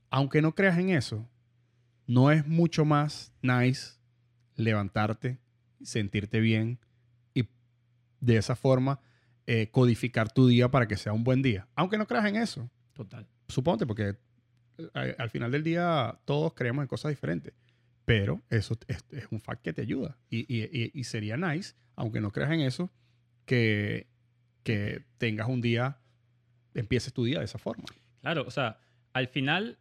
[0.10, 1.30] Aunque no creas en eso,
[2.08, 3.94] no es mucho más nice
[4.56, 5.40] levantarte,
[5.82, 6.80] sentirte bien
[8.22, 9.02] de esa forma
[9.48, 11.68] eh, codificar tu día para que sea un buen día.
[11.76, 12.70] Aunque no creas en eso.
[12.94, 13.28] Total.
[13.50, 14.16] Suponte, porque
[14.78, 17.54] eh, al final del día todos creemos en cosas diferentes.
[18.06, 20.18] Pero eso es, es un fact que te ayuda.
[20.30, 22.92] Y, y, y, sería nice, aunque no creas en eso,
[23.46, 24.08] que,
[24.64, 26.00] que tengas un día,
[26.74, 27.86] empieces tu día de esa forma.
[28.22, 28.80] Claro, o sea,
[29.14, 29.78] al final,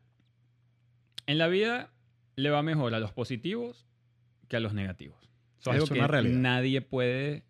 [1.27, 1.93] en la vida
[2.37, 3.87] le va mejor a los positivos
[4.49, 5.31] que a los negativos.
[5.61, 6.39] Eso es algo que realidad.
[6.39, 7.45] nadie puede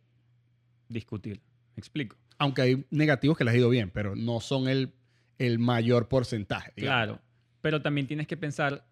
[0.90, 1.40] discutir.
[1.76, 2.16] ¿Me explico?
[2.38, 4.92] Aunque hay negativos que les ha ido bien, pero no son el,
[5.38, 6.72] el mayor porcentaje.
[6.72, 7.20] Claro,
[7.60, 8.86] pero también tienes que pensar,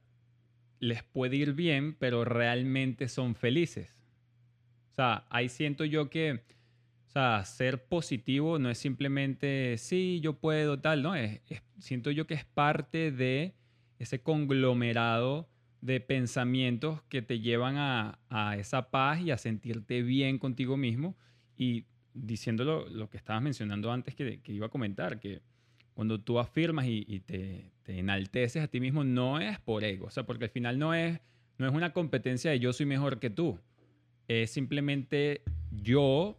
[0.80, 3.94] les puede ir bien, pero realmente son felices.
[4.92, 6.42] O sea, ahí siento yo que,
[7.06, 11.14] o sea, ser positivo no es simplemente, sí, yo puedo, tal, ¿no?
[11.14, 11.40] Es,
[11.78, 13.54] siento yo que es parte de
[13.98, 15.48] ese conglomerado
[15.80, 21.16] de pensamientos que te llevan a, a, esa paz y a sentirte bien contigo mismo.
[21.58, 25.42] Y diciéndolo lo que estabas mencionando antes que, que iba a comentar, que
[25.98, 30.24] cuando tú afirmas y, te, enalteces a ti mismo, no es por ego, o sea,
[30.24, 31.18] porque al final no es,
[31.58, 33.58] no es una competencia de yo soy mejor que tú,
[34.28, 35.42] es simplemente
[35.72, 36.38] yo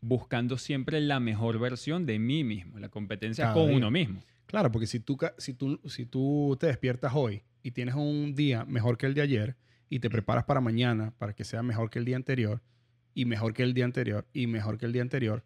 [0.00, 4.22] buscando siempre la mejor versión de mí mismo, la competencia con uno mismo.
[4.46, 8.64] Claro, porque si tú, si, tú, si tú te despiertas hoy y tienes un día
[8.64, 9.56] mejor que el de ayer
[9.88, 12.62] y te preparas para mañana para que sea mejor que el día anterior
[13.14, 15.44] y mejor que el día anterior y mejor que el día anterior,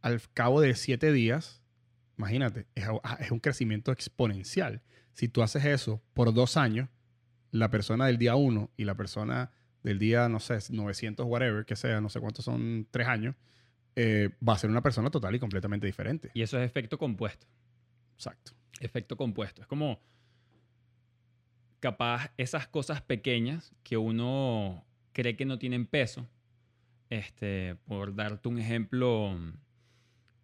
[0.00, 1.64] al cabo de siete días
[2.16, 2.66] Imagínate,
[3.02, 4.82] ah, es, un crecimiento exponencial.
[5.12, 6.88] Si tú haces eso por dos años,
[7.50, 11.76] la persona del día uno y la persona del día, no sé, 900, whatever, que
[11.76, 13.34] sea, no sé cuántos son, tres años,
[13.96, 16.30] eh, va a ser una persona total y completamente diferente.
[16.34, 17.46] Y eso es efecto compuesto.
[18.14, 18.52] Exacto.
[18.80, 19.62] Efecto compuesto.
[19.62, 20.00] Es como
[21.80, 26.28] capaz esas cosas pequeñas que uno cree que no tienen peso.
[27.14, 29.38] Este, por darte un ejemplo,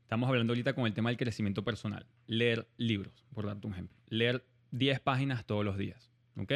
[0.03, 2.07] Estamos hablando ahorita con el tema del crecimiento personal.
[2.27, 3.97] Leer libros, por darte un ejemplo.
[4.09, 6.11] Leer 10 páginas todos los días.
[6.37, 6.53] ¿Ok?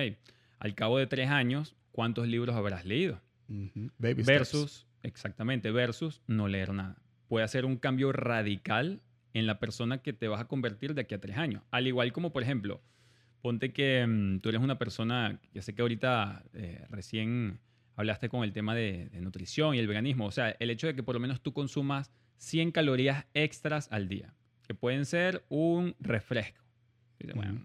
[0.59, 3.20] Al cabo de tres años, ¿cuántos libros habrás leído?
[3.98, 6.96] versus, exactamente, versus no leer nada.
[7.29, 9.03] Puede hacer un cambio radical
[9.35, 11.62] en la persona que te vas a convertir de aquí a tres años.
[11.70, 12.83] Al igual como, por ejemplo,
[13.40, 17.61] ponte que mm, tú eres una persona, ya sé que ahorita eh, recién
[17.96, 20.26] hablaste con el tema de, de nutrición y el veganismo.
[20.26, 24.09] O sea, el hecho de que por lo menos tú consumas 100 calorías extras al
[24.09, 24.35] día,
[24.66, 26.62] que pueden ser un refresco.
[27.35, 27.62] Bueno,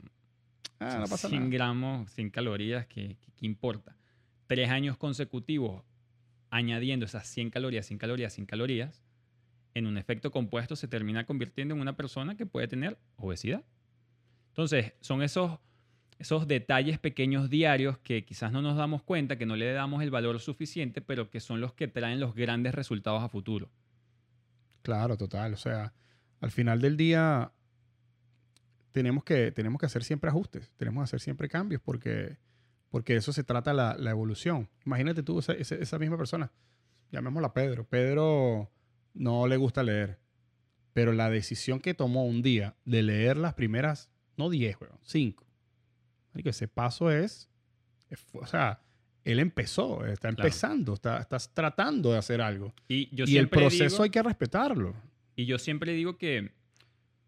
[0.80, 3.96] ah, no pasa 100 gramos, 100 calorías, ¿qué, importa?
[4.48, 5.84] Tres años consecutivos
[6.50, 9.04] añadiendo esas 100 calorías, 100 calorías, 100 calorías,
[9.74, 13.64] en un efecto compuesto se termina convirtiendo en una persona que puede tener obesidad.
[14.50, 15.60] Entonces, son esos,
[16.20, 20.12] esos detalles pequeños diarios que quizás no nos damos cuenta, que no le damos el
[20.12, 23.72] valor suficiente, pero que son los que traen los grandes resultados a futuro.
[24.82, 25.54] Claro, total.
[25.54, 25.94] O sea,
[26.42, 27.54] al final del día
[28.92, 32.38] tenemos que, tenemos que hacer siempre ajustes, tenemos que hacer siempre cambios porque,
[32.90, 34.70] porque eso se trata la, la evolución.
[34.86, 36.52] Imagínate tú, esa, esa, misma persona,
[37.12, 37.86] llamémosla Pedro.
[37.86, 38.70] Pedro
[39.14, 40.20] no le gusta leer,
[40.92, 45.49] pero la decisión que tomó un día de leer las primeras, no 10, 5.
[46.34, 47.50] Ese paso es,
[48.34, 48.82] o sea,
[49.24, 52.74] él empezó, está empezando, está, estás tratando de hacer algo.
[52.88, 54.96] Y, yo y el proceso hay que respetarlo.
[55.36, 56.52] Y yo siempre digo que,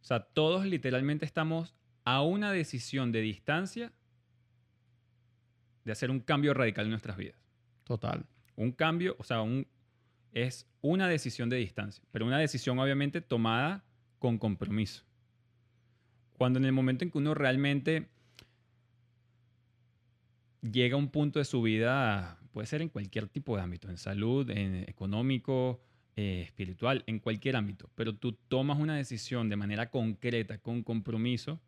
[0.01, 3.91] o sea, todos literalmente estamos a una decisión de distancia
[5.83, 7.39] de hacer un cambio radical en nuestras vidas.
[7.83, 8.25] Total.
[8.55, 9.67] Un cambio, o sea, un,
[10.31, 13.83] es una decisión de distancia, pero una decisión obviamente tomada
[14.19, 15.03] con compromiso.
[16.37, 18.09] Cuando en el momento en que uno realmente
[20.61, 23.97] llega a un punto de su vida, puede ser en cualquier tipo de ámbito, en
[23.97, 25.81] salud, en económico,
[26.15, 31.59] eh, espiritual, en cualquier ámbito, pero tú tomas una decisión de manera concreta, con compromiso,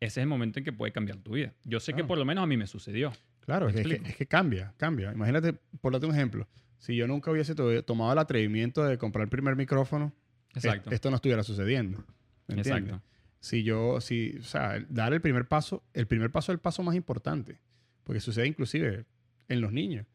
[0.00, 1.54] ese es el momento en que puede cambiar tu vida.
[1.64, 3.12] Yo sé que por lo menos a mí me sucedió.
[3.40, 5.12] Claro, es que, cambia, cambia.
[5.12, 6.48] Imagínate, por darte un ejemplo,
[6.78, 10.12] si yo nunca hubiese tomado el atrevimiento de comprar el primer micrófono,
[10.54, 12.04] esto no estuviera sucediendo.
[12.48, 13.00] Exacto.
[13.44, 16.82] Si yo, si, o sea, dar el primer paso, el primer paso es el paso
[16.82, 17.60] más importante,
[18.02, 19.04] porque sucede inclusive
[19.48, 20.06] en los niños.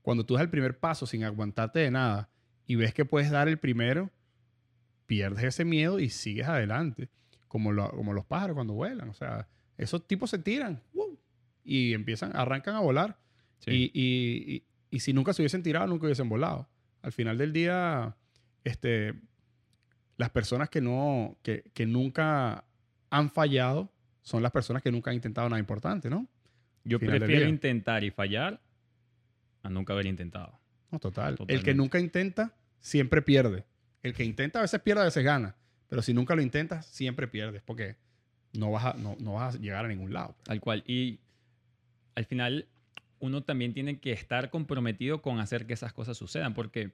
[0.00, 2.30] Cuando tú das el primer paso sin aguantarte de nada
[2.66, 4.10] y ves que puedes dar el primero,
[5.04, 7.10] pierdes ese miedo y sigues adelante,
[7.46, 9.10] como, como los pájaros cuando vuelan.
[9.10, 9.46] O sea,
[9.76, 10.82] esos tipos se tiran
[11.64, 13.18] y empiezan, arrancan a volar.
[13.66, 16.70] Y, y, y, si nunca se hubiesen tirado, nunca hubiesen volado.
[17.02, 18.16] Al final del día,
[18.64, 19.12] este,
[20.16, 22.64] las personas que, no, que, que nunca
[23.10, 23.90] han fallado
[24.22, 26.26] son las personas que nunca han intentado nada importante, ¿no?
[26.84, 28.60] Yo prefiero intentar y fallar
[29.62, 30.58] a nunca haber intentado.
[30.90, 31.36] No, total.
[31.48, 33.64] El que nunca intenta, siempre pierde.
[34.02, 35.56] El que intenta a veces pierde, a veces gana.
[35.88, 37.96] Pero si nunca lo intentas, siempre pierdes porque
[38.52, 40.36] no vas a, no, no vas a llegar a ningún lado.
[40.44, 40.82] Tal cual.
[40.86, 41.20] Y
[42.14, 42.68] al final,
[43.20, 46.92] uno también tiene que estar comprometido con hacer que esas cosas sucedan porque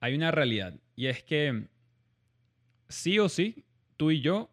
[0.00, 1.68] hay una realidad y es que
[2.88, 3.64] sí o sí,
[3.96, 4.51] tú y yo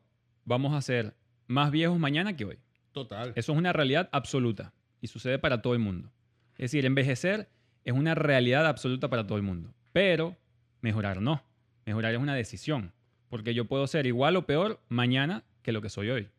[0.50, 1.16] vamos a ser
[1.48, 2.60] más viejos mañana que hoy.
[2.92, 3.34] Total.
[3.36, 6.12] Eso es una realidad absoluta y sucede para todo el mundo.
[6.54, 7.50] Es decir, envejecer
[7.86, 10.36] es una realidad absoluta para todo el mundo, pero
[10.82, 11.44] mejorar no.
[11.86, 12.94] Mejorar es una decisión,
[13.30, 16.30] porque yo puedo ser igual o peor mañana que lo que soy hoy.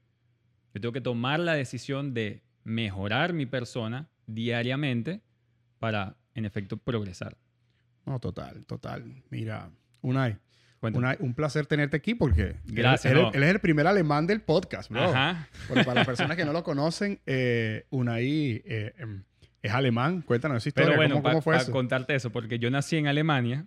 [0.74, 5.22] Yo tengo que tomar la decisión de mejorar mi persona diariamente
[5.78, 7.36] para, en efecto, progresar.
[8.06, 9.22] No, total, total.
[9.30, 9.70] Mira,
[10.02, 10.36] Unai,
[10.80, 15.04] un placer tenerte aquí porque Gracias, él, es el primer alemán del podcast, bro.
[15.04, 15.48] Ajá.
[15.68, 19.24] para las personas que no lo conocen, eh, Unai eh, em,
[19.62, 20.22] es alemán.
[20.22, 20.88] Cuéntanos esa historia.
[20.88, 21.70] Pero bueno, ¿Cómo, fue eso?
[21.70, 23.66] contarte eso, porque yo nací en Alemania,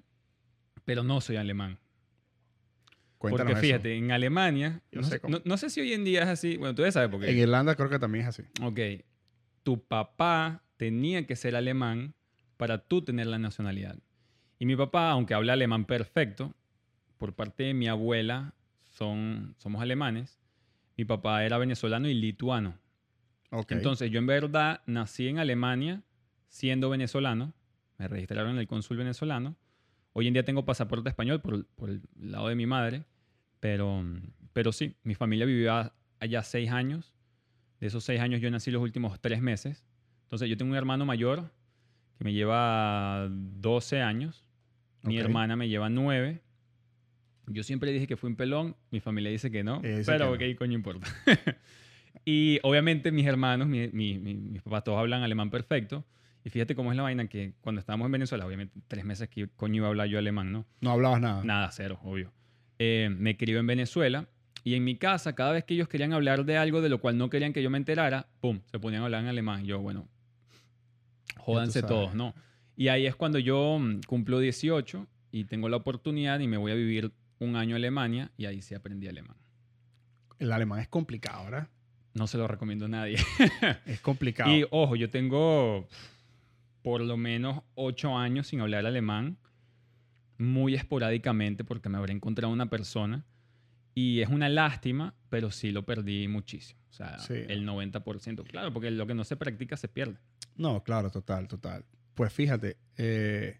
[0.86, 1.78] pero no soy alemán.
[3.20, 6.58] Cuéntanos porque fíjate, en Alemania, no sé, no, sé, si hoy en día es así,
[6.58, 7.30] bueno, tú ya sabes por qué.
[7.30, 8.44] En Irlanda creo que también es así.
[8.62, 8.80] Ok,
[9.62, 12.16] tu papá tenía que ser alemán
[12.58, 13.98] para tú tener la nacionalidad.
[14.60, 16.54] Y mi papá, aunque habla alemán perfecto,
[17.24, 20.42] por parte de mi abuela son, somos alemanes.
[20.98, 22.78] Mi papá era venezolano y lituano.
[23.70, 26.04] Entonces yo en verdad nací en Alemania
[26.50, 27.54] siendo venezolano.
[27.98, 29.56] Me registraron en el cónsul venezolano.
[30.12, 33.06] Hoy en día tengo pasaporte español por, por el lado de mi madre.
[33.62, 34.04] Pero,
[34.52, 37.14] pero sí, mi familia vivió allá seis años.
[37.80, 39.86] De esos seis años yo nací los últimos tres meses.
[40.24, 41.54] Entonces yo tengo un hermano mayor
[42.18, 44.44] que me lleva 12 años.
[45.04, 46.43] Mi hermana me lleva nueve.
[47.48, 50.74] Yo siempre dije que fui un pelón, mi familia dice que no, pero qué coño
[50.74, 51.08] importa.
[52.26, 56.06] y obviamente mis hermanos, mis papás todos hablan alemán perfecto.
[56.46, 59.48] Y fíjate cómo es la vaina que cuando estábamos en Venezuela, obviamente tres meses que
[59.56, 60.66] coño iba a hablar yo alemán, ¿no?
[60.82, 61.44] No hablabas nada.
[61.44, 62.34] Nada, cero, obvio.
[62.80, 64.28] Eh, me crió en Venezuela
[64.66, 67.18] y en mi casa, cada vez que ellos querían hablar de algo de lo cual
[67.18, 68.60] no querían que yo me enterara, ¡pum!
[68.72, 69.66] Se ponían a hablar en alemán.
[69.66, 70.08] Yo, bueno,
[71.38, 72.34] jódanse todos, ¿no?
[72.76, 76.72] Y ahí es cuando yo mm, cumplo 18 y tengo la oportunidad y me voy
[76.72, 77.12] a vivir
[77.44, 79.38] un año a Alemania y ahí sí aprendí alemán.
[80.40, 81.70] El alemán es complicado, ¿verdad?
[82.14, 83.18] No se lo recomiendo a nadie.
[83.86, 84.52] es complicado.
[84.52, 85.88] Y ojo, yo tengo
[86.82, 89.38] por lo menos ocho años sin hablar alemán,
[90.38, 93.26] muy esporádicamente porque me habré encontrado una persona
[93.96, 96.80] y es una lástima, pero sí lo perdí muchísimo.
[96.90, 98.44] O sea, el 90%.
[98.44, 100.18] Claro, porque lo que no se practica se pierde.
[100.56, 101.86] No, claro, total, total.
[102.14, 103.60] Pues fíjate, eh,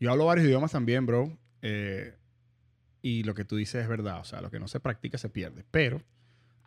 [0.00, 1.38] yo hablo varios idiomas también, bro.
[1.62, 2.17] Eh,
[3.02, 4.20] y lo que tú dices es verdad.
[4.20, 5.64] O sea, lo que no se practica se pierde.
[5.70, 6.02] Pero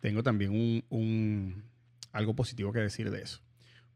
[0.00, 1.64] tengo también un,
[2.12, 3.40] algo positivo que decir de eso.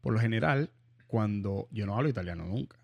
[0.01, 0.71] Por lo general,
[1.07, 2.77] cuando yo no hablo italiano nunca.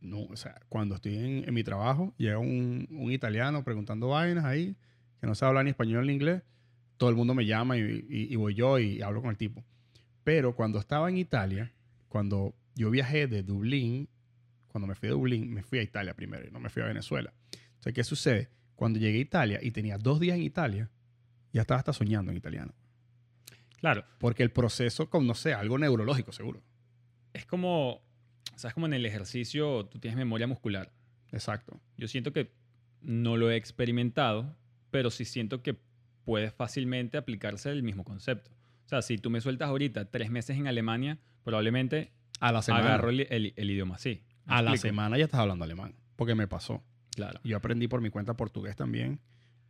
[0.00, 4.76] No, o sea, cuando estoy en, mi trabajo, llega un, italiano preguntando vainas ahí,
[5.20, 6.42] que no sabe hablar ni español ni inglés,
[6.96, 9.64] todo el mundo me llama y, voy yo y hablo con el tipo.
[10.22, 11.72] Pero cuando estaba en Italia,
[12.08, 14.08] cuando yo viajé de Dublín,
[14.68, 16.86] cuando me fui a Dublín, me fui a Italia primero y no me fui a
[16.86, 17.32] Venezuela.
[17.52, 18.48] Entonces, ¿qué sucede?
[18.78, 20.88] Cuando llegué a Italia y tenía dos días en Italia,
[21.52, 22.72] ya estaba hasta soñando en italiano.
[23.80, 24.04] Claro.
[24.18, 26.62] Porque el proceso, como no sé, algo neurológico seguro.
[27.32, 28.02] Es como, o
[28.54, 30.92] sea, es como en el ejercicio, tú tienes memoria muscular.
[31.32, 31.80] Exacto.
[31.96, 32.52] Yo siento que
[33.00, 34.56] no lo he experimentado,
[34.92, 35.76] pero sí siento que
[36.24, 38.52] puede fácilmente aplicarse el mismo concepto.
[38.86, 42.84] O sea, si tú me sueltas ahorita tres meses en Alemania, probablemente a la semana.
[42.94, 44.22] agarro el, idioma así.
[44.46, 46.84] A la semana ya estás hablando alemán, porque me pasó.
[47.18, 47.40] Claro.
[47.42, 49.18] Yo aprendí por mi cuenta portugués también.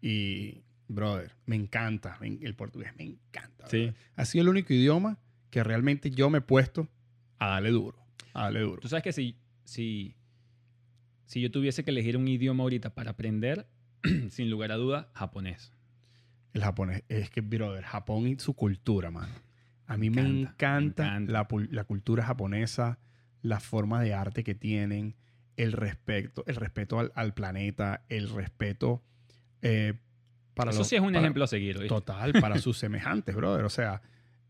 [0.03, 2.19] Y, brother, me encanta.
[2.21, 3.67] El portugués me encanta.
[3.69, 3.91] Sí.
[4.17, 5.17] Ha sido el único idioma
[5.49, 6.89] que realmente yo me he puesto
[7.39, 7.97] a darle duro.
[8.35, 8.83] A darle duro.
[8.83, 10.15] Tú sabes que si, si,
[11.25, 13.67] si yo tuviese que elegir un idioma ahorita para aprender,
[14.29, 15.73] sin lugar a duda, japonés.
[16.53, 17.03] El japonés.
[17.09, 19.33] Es que, brother, Japón y su cultura, mano.
[19.87, 22.99] A mí me encanta, La, la, cultura japonesa,
[23.41, 25.17] la forma de arte que tienen
[25.59, 29.03] el respeto, el respeto al, planeta, el respeto
[29.61, 29.93] eh,
[30.55, 31.87] para Eso los- sí es un para- ejemplo a seguir.
[31.87, 33.65] Total, para sus semejantes, brother.
[33.65, 34.01] O sea,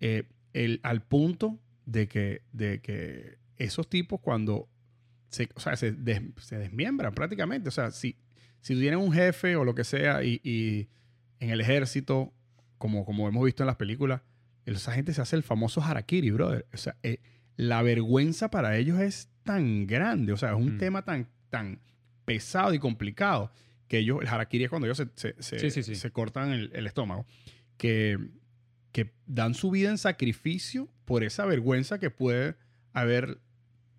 [0.00, 4.68] eh, el, al punto de que, de que esos tipos cuando
[5.30, 7.68] se, o sea, se, des- se desmiembran prácticamente.
[7.68, 8.16] O sea, si,
[8.60, 10.88] si tú tienes un jefe o lo que sea y, y
[11.40, 12.32] en el ejército,
[12.78, 14.22] como, como hemos visto en las películas,
[14.66, 16.66] esa gente se hace el famoso harakiri, brother.
[16.72, 17.20] O sea, eh,
[17.56, 20.32] la vergüenza para ellos es tan grande.
[20.32, 20.78] O sea, es un Mm.
[20.78, 21.80] tema tan, tan
[22.24, 23.50] pesado y complicado
[23.88, 25.94] que ellos, el harakiri es cuando ellos se, se- se- Sí, sí, sí.
[25.94, 27.24] se cortan el, el estómago,
[27.78, 28.18] que,
[28.92, 32.56] que dan su vida en sacrificio por esa vergüenza que puede
[32.92, 33.38] haber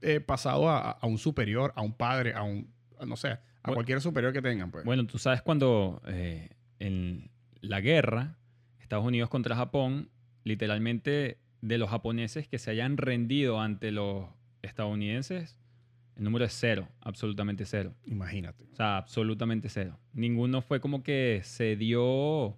[0.01, 3.39] eh, pasado a, a un superior, a un padre, a un, a no sé, a
[3.63, 4.69] Bueno, cualquier superior que tengan.
[4.71, 4.85] Pues.
[4.85, 7.31] Bueno, tú sabes cuando eh, en
[7.62, 8.38] la guerra,
[8.79, 10.09] Estados Unidos contra Japón,
[10.43, 14.27] literalmente de los japoneses que se hayan rendido ante los
[14.62, 15.58] estadounidenses,
[16.15, 17.95] el número es cero, absolutamente cero.
[18.06, 18.65] Imagínate.
[18.72, 19.98] O sea, absolutamente cero.
[20.13, 22.58] Ninguno fue como que se dio...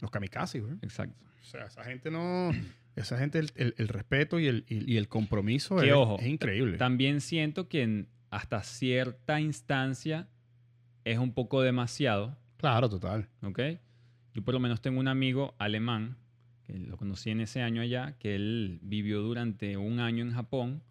[0.00, 0.74] Los kamikazes, güey.
[0.82, 1.16] Exacto.
[1.40, 2.50] O sea, esa gente no...
[2.96, 6.26] Esa gente, el, el- el respeto y el, y, el compromiso Que es, ojo, es
[6.28, 6.78] increíble.
[6.78, 10.28] También siento que en hasta cierta instancia
[11.04, 13.28] es un poco demasiado, Claro, total.
[13.42, 13.60] ¿ok?
[14.32, 16.16] Yo por lo menos tengo un amigo alemán,
[16.64, 20.82] que lo conocí en ese año allá, que él vivió durante un año en Japón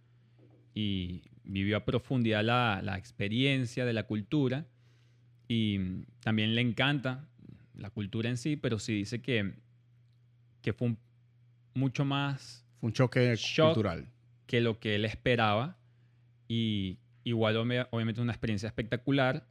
[0.75, 4.67] y vivió a profundidad la, la experiencia de la cultura
[5.47, 7.27] y también le encanta
[7.75, 9.53] la cultura en sí, pero sí dice que,
[10.61, 10.99] que fue un-
[11.73, 14.07] mucho más Fue un choque cultural.
[14.47, 15.77] que lo que él esperaba
[16.47, 19.47] y igual obvia- obviamente una experiencia espectacular,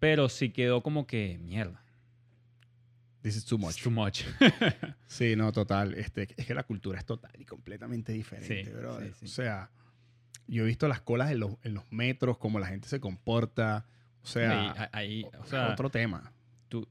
[0.00, 1.82] pero sí quedó como que mierda.
[3.22, 3.82] This is too it's much.
[3.82, 4.22] Too much.
[5.08, 5.94] Sí, no, total.
[5.94, 9.12] Este, es que la cultura es total y completamente diferente, Sí, brother.
[9.14, 9.24] sí, sí.
[9.26, 9.70] O sea,
[10.48, 13.86] yo he visto las colas en los, en los metros, cómo la gente se comporta.
[14.22, 16.32] O sea, ahí, ahí, o- sea, otro tema.
[16.68, 16.88] tú-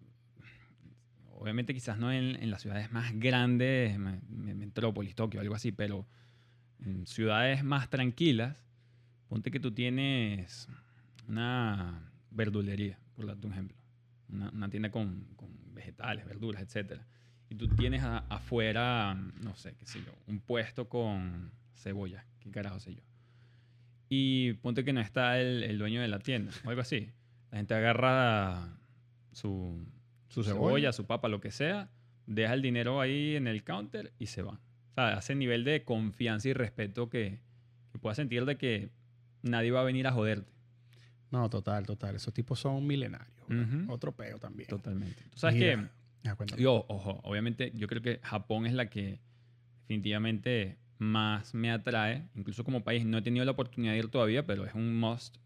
[1.32, 5.72] obviamente quizás no en, en las ciudades más grandes, me- me- Metrópolis, Tokio, algo así,
[5.72, 6.08] pero
[6.84, 8.58] en ciudades más tranquilas,
[9.28, 10.68] ponte que tú tienes
[11.28, 13.78] una verdulería, por darte un ejemplo,
[14.30, 17.02] una, una tienda con, con vegetales, verduras, etc.
[17.50, 22.50] Y tú tienes a- afuera, no sé, qué sé yo, un puesto con cebolla, qué
[22.52, 23.02] carajo sé yo.
[24.10, 27.10] Y ponte que no está el, el dueño de la tienda, o algo así.
[27.52, 28.78] La gente agarra
[29.32, 29.86] su,
[30.28, 30.54] Su cebolla.
[30.68, 31.90] cebolla, su papa, lo que sea,
[32.28, 34.54] deja el dinero ahí en el counter y se va.
[34.92, 37.40] O sea, hace nivel de confianza y respeto que,
[37.92, 38.90] que puedas sentir de que
[39.42, 40.52] nadie va a venir a joderte.
[41.32, 42.16] No, total, total.
[42.16, 43.36] Esos tipos son milenarios.
[43.48, 43.62] bro.
[43.62, 43.92] Ujú.
[43.92, 44.70] Otro peo también.
[44.70, 45.24] Totalmente.
[45.32, 45.92] Tú sabes Mira.
[46.26, 46.62] Ah, que, cuéntame.
[46.62, 49.20] yo, ojo, obviamente yo creo que Japón es la que
[49.82, 52.28] definitivamente más me atrae.
[52.36, 55.38] Incluso como país no he tenido la oportunidad de ir todavía, pero es un must,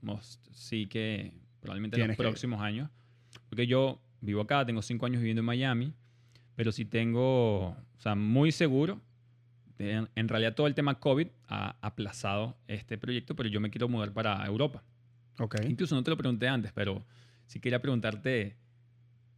[0.00, 2.16] must sí que probablemente en los ir.
[2.16, 2.90] próximos años.
[3.48, 5.92] Porque yo vivo acá, tengo cinco años viviendo en Miami,
[6.56, 9.00] pero sí tengo, o sea, muy seguro.
[9.78, 13.88] En, en realidad todo el tema COVID ha aplazado este proyecto, pero yo me quiero
[13.88, 14.82] mudar para Europa.
[15.38, 15.56] ok.
[15.68, 17.04] Incluso no te lo pregunté antes, pero
[17.46, 18.56] sí quería preguntarte,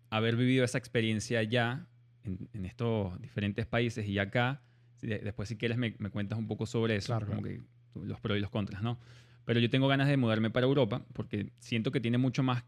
[0.08, 1.86] haber vivido esa experiencia ya
[2.24, 4.62] en, en estos diferentes países y acá,
[5.00, 7.60] después si quieres me, me cuentas un poco sobre eso, Claro, como que
[7.94, 8.98] los pros y los contras, ¿no?
[9.44, 12.64] Pero yo tengo ganas de mudarme para Europa porque siento que tiene mucho más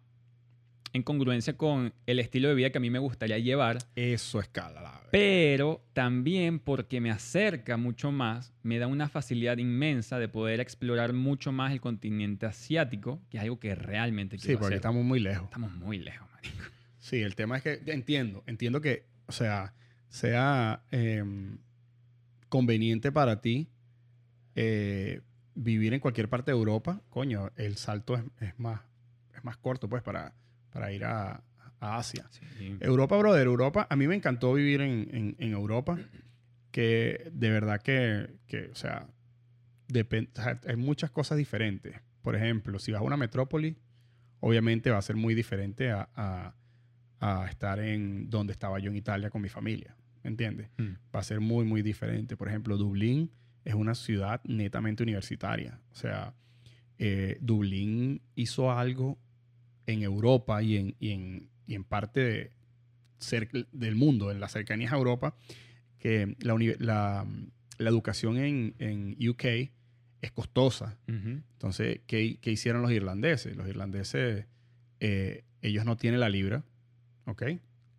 [0.94, 4.82] en congruencia con el estilo de vida que a mí me gustaría llevar, Eso escala
[4.82, 10.60] la pero también porque me acerca mucho más, me da una facilidad inmensa de poder
[10.60, 14.76] explorar mucho más el continente asiático, que es algo que realmente Sí, quiero porque hacer.
[14.76, 15.44] estamos muy lejos.
[15.44, 16.56] Estamos muy lejos, marico.
[16.98, 19.74] Sí, el tema es que entiendo, entiendo que, o sea,
[20.08, 21.58] sea em,
[22.52, 23.70] conveniente para ti
[24.54, 25.22] eh,
[25.54, 28.82] vivir en cualquier parte de Europa, coño, el salto es, es más,
[29.34, 30.34] es más corto, pues, para,
[30.70, 31.42] para ir a,
[31.80, 32.26] a Asia.
[32.30, 32.76] Sí.
[32.80, 35.98] Europa, brother, Europa, a mí me encantó vivir en, en- en Europa,
[36.70, 39.08] que de verdad que, que, o sea,
[40.66, 41.96] hay muchas cosas diferentes.
[42.20, 43.77] Por ejemplo, si vas a una metrópoli,
[44.40, 46.54] obviamente va a ser muy diferente a, a-
[47.20, 50.70] a estar en donde estaba yo en Italia con mi familia, ¿me entiendes?
[50.79, 50.94] Mm.
[51.14, 52.37] Va a ser muy, muy diferente.
[52.37, 53.31] Por ejemplo, Dublín
[53.64, 55.81] es una ciudad netamente universitaria.
[55.92, 56.35] O sea,
[56.98, 59.18] eh, Dublín hizo algo
[59.87, 62.52] en Europa y en, y en, y en parte de
[63.70, 65.37] del mundo, en las cercanías a Europa,
[65.98, 67.27] que la, la,
[67.79, 69.44] la educación en, en UK
[70.23, 70.98] es costosa.
[71.06, 73.56] Entonces, ¿qué, qué hicieron los irlandeses?
[73.56, 74.46] Los irlandeses,
[75.00, 76.64] eh, ellos no tienen la libra,
[77.27, 77.42] ¿ok?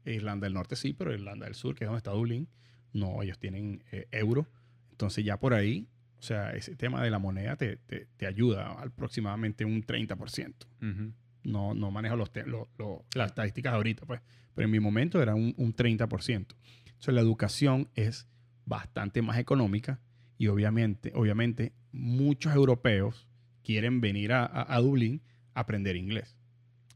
[0.05, 2.47] Irlanda del Norte sí, pero Irlanda del Sur, que es donde está Dublín,
[2.93, 4.47] no, ellos tienen eh, euro.
[4.91, 5.87] Entonces, ya por ahí,
[6.17, 10.53] o sea, ese tema de la moneda te, te- te ayuda aproximadamente un 30%.
[10.81, 11.13] Ujú.
[11.43, 14.21] no, no manejo los, lo- lo- las estadísticas ahorita, pues.
[14.55, 16.55] Pero en mi momento era un, un 30%.
[16.85, 18.27] Entonces la educación es
[18.65, 19.99] bastante más económica
[20.37, 23.27] y obviamente, obviamente muchos europeos
[23.63, 25.21] quieren venir a, a- a Dublín
[25.53, 26.37] a aprender inglés.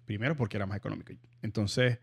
[0.06, 1.12] Primero porque era más económico.
[1.42, 2.00] Entonces,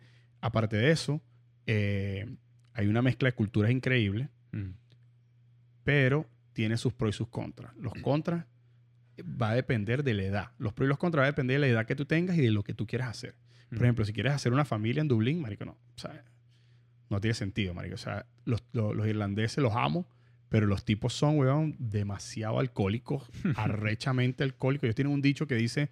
[0.46, 1.22] aparte de eso,
[1.66, 2.26] eh,
[2.74, 4.70] hay una mezcla de culturas increíble, Mm.
[5.84, 7.74] pero tiene sus pros y sus contras.
[7.76, 8.46] Los contras
[9.16, 10.50] eh, va a depender de la edad.
[10.58, 12.42] Los pros y los contras va a depender de la edad que tú tengas y
[12.42, 13.34] de lo que tú quieras hacer.
[13.70, 13.84] Por Mm.
[13.84, 15.72] ejemplo, si quieres hacer una familia en Dublín, marico, no.
[15.72, 16.24] O sea,
[17.10, 17.94] no tiene sentido, marico.
[17.94, 20.08] O sea, los, los- los irlandeses los amo,
[20.48, 24.84] pero los tipos son, weón, demasiado alcohólicos, arrechamente alcohólicos.
[24.84, 25.90] Ellos tienen un dicho que dice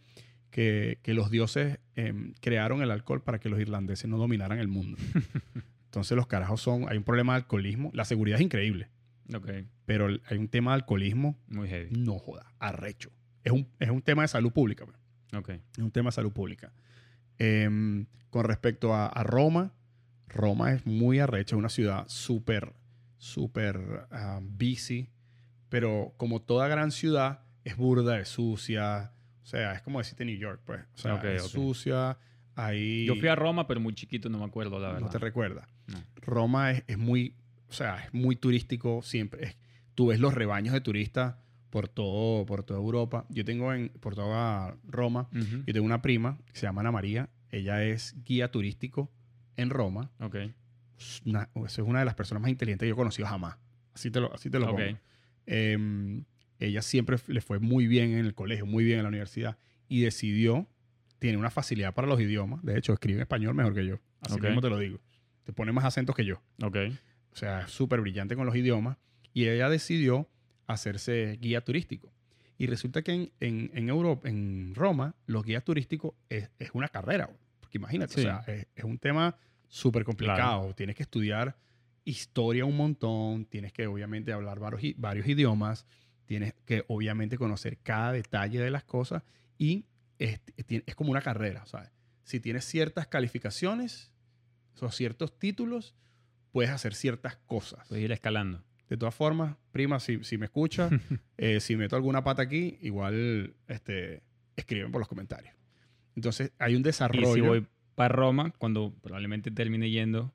[0.53, 4.68] que, que los dioses em, crearon el alcohol para que los irlandeses no dominaran el
[4.68, 4.96] mundo.
[5.86, 7.90] Entonces los carajos son, hay un problema de alcoholismo.
[7.92, 8.88] La seguridad es increíble,
[9.34, 9.48] Ok,
[9.86, 11.90] pero hay un tema de alcoholismo, muy heavy.
[11.98, 13.11] no joda, arrecho.
[13.42, 14.84] Es un, es un tema de salud pública.
[14.84, 14.98] pues.
[15.72, 16.72] Es un tema de salud pública.
[17.38, 19.72] Em, con respecto a, a Roma,
[20.28, 22.74] Roma es muy arrecha, es una ciudad súper,
[23.16, 25.09] súper ah, busy,
[25.68, 29.12] pero como toda gran ciudad, es burda, es sucia.
[29.43, 30.80] O sea, es como decirte New York, pues.
[30.95, 31.49] O sea, Ok, es ok.
[31.51, 32.16] sucia,
[32.55, 33.05] ahí...
[33.07, 35.01] Yo fui a Roma, pero muy chiquito, no me acuerdo, la verdad.
[35.01, 35.68] No te recuerda.
[35.88, 36.03] No.
[36.16, 37.34] Roma es, es muy,
[37.68, 39.45] o sea, es muy turístico siempre.
[39.45, 39.57] Es-
[39.95, 41.34] tú ves los rebaños de turistas
[41.70, 43.26] por todo, por toda Europa.
[43.30, 45.64] Yo tengo en, por toda Roma, Ujú.
[45.66, 47.28] yo tengo una prima que se llama Ana María.
[47.51, 49.11] Ella es guía turístico
[49.57, 50.11] en Roma.
[50.20, 50.36] Ok.
[51.26, 53.57] Una- es una de las personas más inteligentes que yo he conocido jamás.
[53.95, 54.78] Así te lo, así te lo Ok.
[54.78, 54.99] pongo.
[55.47, 56.24] Em,
[56.67, 59.57] ella siempre le fue muy bien en el colegio, muy bien en la universidad
[59.89, 60.69] y decidió,
[61.19, 62.63] tiene una facilidad para los idiomas.
[62.65, 63.99] De hecho, escribe español mejor que yo.
[64.21, 64.43] Así Ok.
[64.45, 65.01] mismo te lo digo.
[65.45, 66.41] Te pone más acentos que yo.
[66.63, 66.77] Ok.
[67.33, 68.97] O sea, es súper brillante con los idiomas.
[69.35, 70.29] Y ella decidió
[70.67, 72.13] hacerse guía turístico.
[72.59, 76.89] Y resulta que en, en, en Europa, en Roma, los guías turísticos es, es una
[76.89, 77.29] carrera.
[77.61, 78.21] Porque imagínate, Sí.
[78.21, 79.37] o sea, es, es un tema
[79.69, 80.73] súper complicado.
[80.75, 81.57] Tienes que estudiar
[82.05, 85.87] historia un montón, tienes que obviamente hablar varios, varios idiomas,
[86.27, 89.23] tienes que obviamente conocer cada detalle de las cosas
[89.59, 89.85] y
[90.18, 91.91] es, es- como una carrera, ¿sabes?
[92.25, 94.12] Si tienes ciertas calificaciones
[94.81, 95.95] o ciertos títulos,
[96.53, 97.87] puedes hacer ciertas cosas.
[97.89, 98.62] Puedes ir escalando.
[98.89, 100.91] De todas formas, prima, si, si me escucha,
[101.39, 104.23] eh, si meto alguna pata aquí, igual este,
[104.57, 105.55] escriben por los comentarios.
[106.14, 107.35] Entonces, hay un Y desarrollo.
[107.35, 110.33] si voy para Roma, cuando probablemente termine yendo,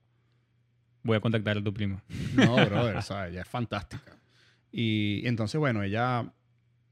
[1.04, 2.02] voy a contactar a tu primo.
[2.36, 4.18] No, brother, sea, ella es fantástica.
[4.72, 6.34] Y entonces, bueno, ella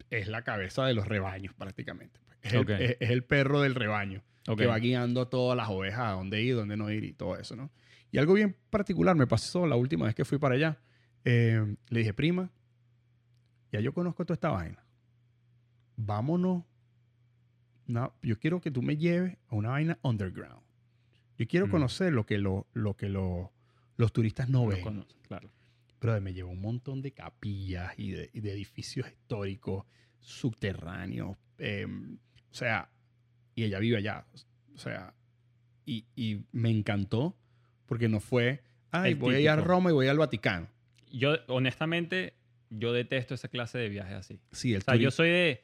[0.10, 2.20] es la cabeza de los rebaños prácticamente.
[2.42, 4.24] Es, el, es- es el perro del rebaño
[4.58, 7.36] que va guiando a todas las ovejas a dónde ir, dónde no ir y todo
[7.38, 7.72] eso, ¿no?
[8.12, 10.78] Y algo bien particular me pasó la última vez que fui para allá.
[11.26, 12.52] Eh, le dije, prima,
[13.72, 14.84] ya yo conozco toda esta vaina.
[15.98, 16.64] Vámonos.
[17.88, 20.62] No, yo quiero que tú me lleves a una vaina underground.
[21.38, 21.72] Yo quiero Mm.
[21.72, 23.52] conocer lo que, lo, lo que lo-
[23.98, 25.06] los turistas no Lo ven.
[25.28, 25.50] claro.
[26.06, 29.86] Pero me llevó un montón de capillas y de, y de edificios históricos,
[30.20, 31.38] subterráneos.
[31.58, 32.90] eh, o sea,
[33.56, 34.26] y ella vive allá.
[34.74, 35.14] O sea,
[35.86, 37.36] y, y me encantó
[37.86, 39.56] porque no fue, ay, El voy a ir a.
[39.58, 40.68] Roma y voy al Vaticano.
[41.12, 42.34] Yo, honestamente,
[42.70, 44.40] yo detesto esa clase de viajes así.
[44.52, 45.62] Sí, el O sea, yo soy de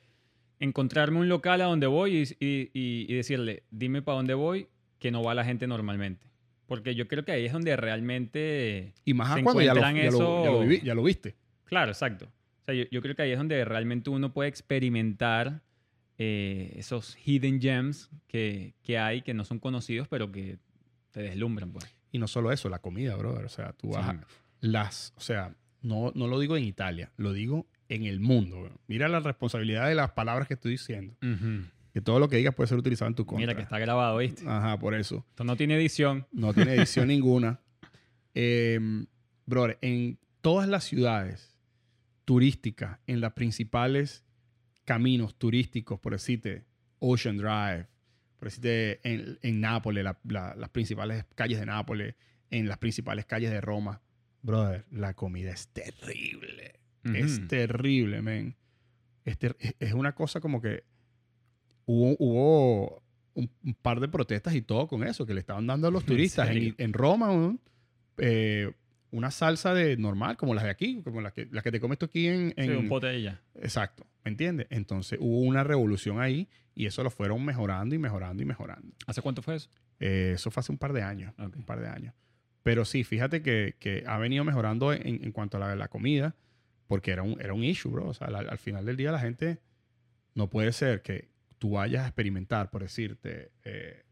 [0.59, 4.67] encontrarme un local a donde voy y, y- y- y decirle, dime para dónde voy,
[4.99, 6.25] que no va la gente normalmente.
[6.71, 8.93] Porque yo creo que ahí es donde realmente...
[9.03, 11.35] y más se cuando ya lo, ya, lo, ya lo vivi- ya lo viste.
[11.65, 12.27] Claro, exacto.
[12.61, 15.59] O sea, yo, yo creo que ahí es donde realmente uno puede experimentar
[16.17, 20.59] eh, esos hidden gems que, que hay, que no son conocidos, pero que
[21.11, 21.85] te deslumbran, pues.
[22.13, 23.43] Y no solo eso, la comida, brother.
[23.43, 24.11] O sea, tú vas Sí.
[24.15, 24.25] a-
[24.61, 28.61] las, o sea, no, no lo digo en Italia, lo digo en el mundo.
[28.61, 28.79] bro.
[28.87, 31.15] Mira la responsabilidad de las palabras que estoy diciendo.
[31.21, 31.65] Ujú.
[31.93, 33.41] Que todo lo que digas puede ser utilizado en tu contra.
[33.45, 34.43] Mira que está grabado, ¿viste?
[34.47, 35.25] Ajá, por eso.
[35.29, 36.25] Esto no tiene edición.
[36.31, 37.59] No tiene edición ninguna.
[38.33, 38.79] Eh,
[39.45, 41.57] brother, en todas las ciudades
[42.25, 44.23] turísticas, en las principales
[44.85, 46.65] caminos turísticos, por decirte,
[46.99, 47.87] Ocean Drive,
[48.37, 52.15] por decirte, en, en Nápoles, la- la- las principales calles de Nápoles,
[52.49, 54.01] en las principales calles de Roma,
[54.41, 56.79] brother, la comida es terrible.
[57.03, 58.55] Es terrible, men.
[59.25, 60.83] Es una cosa como que
[61.85, 63.03] hubo, hubo
[63.33, 66.03] un, un par de protestas y todo con eso, que le estaban dando a los
[66.03, 67.55] ¿En turistas en, Roma.
[68.17, 68.71] Eh,
[69.11, 71.97] una salsa de normal, como las de aquí, como las que, las que te comes
[71.97, 72.53] tú aquí en...
[72.57, 73.41] Sí, un pote de ella.
[73.55, 74.67] Exacto, ¿me entiendes?
[74.69, 78.95] Entonces hubo una revolución ahí y eso lo fueron mejorando y mejorando y mejorando.
[79.07, 79.69] ¿Hace cuánto fue eso?
[79.99, 82.13] Eh, eso fue hace un par de años un par de años.
[82.63, 86.35] Pero sí, fíjate que, que ha venido mejorando en, en cuanto a la, la comida,
[86.87, 88.07] porque era un, era un issue, bro.
[88.07, 89.59] O sea, al final del día la gente
[90.35, 91.30] no puede ser que
[91.61, 94.03] tú vayas a experimentar, por decirte, eh,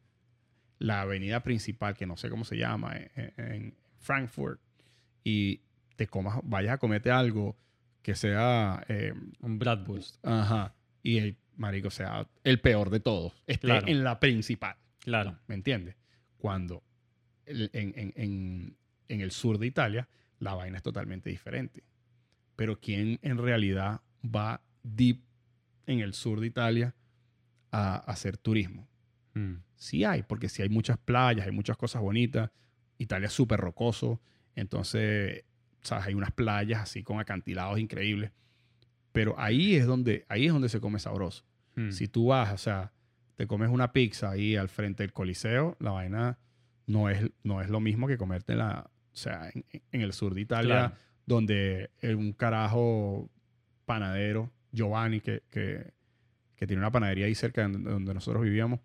[0.78, 4.62] la avenida principal, que no sé cómo se llama, en, en Frankfurt,
[5.24, 5.62] y
[5.96, 7.58] te comas, vayas a comerte algo
[8.04, 8.86] que sea...
[8.88, 10.24] eh, Un Bratwurst.
[10.24, 13.88] ajá, y el marico sea el peor de todos, esté Claro.
[13.88, 14.76] en la principal.
[15.00, 15.40] Claro.
[15.48, 15.96] ¿Me entiendes?
[16.38, 16.84] Cuando
[17.48, 18.78] en, en- en-
[19.08, 21.84] en el sur de Italia la vaina es totalmente diferente.
[22.56, 25.24] Pero ¿quién en realidad va deep
[25.88, 26.94] en el sur de Italia
[27.72, 28.88] a, hacer turismo?
[29.34, 29.56] Mm.
[29.76, 32.50] Sí hay, porque sí hay muchas playas, hay muchas cosas bonitas.
[32.98, 34.22] Italia es súper rocoso.
[34.56, 35.46] Entonces,
[35.82, 36.08] ¿sabes?
[36.08, 38.32] Hay unas playas así con acantilados increíbles.
[39.12, 41.46] Pero ahí es donde, ahí es donde se come sabroso.
[41.76, 41.92] Mm.
[41.92, 42.92] Si tú vas, o sea,
[43.36, 46.38] te comes una pizza ahí al frente del Coliseo, la vaina
[46.88, 50.34] no es, no es lo mismo que comerte la, o sea, en, en el sur
[50.34, 50.96] de Italia, Claro.
[51.26, 53.30] donde un carajo
[53.86, 55.94] panadero, Giovanni, que, que,
[56.60, 58.82] que tiene una panadería ahí cerca de donde nosotros vivíamos,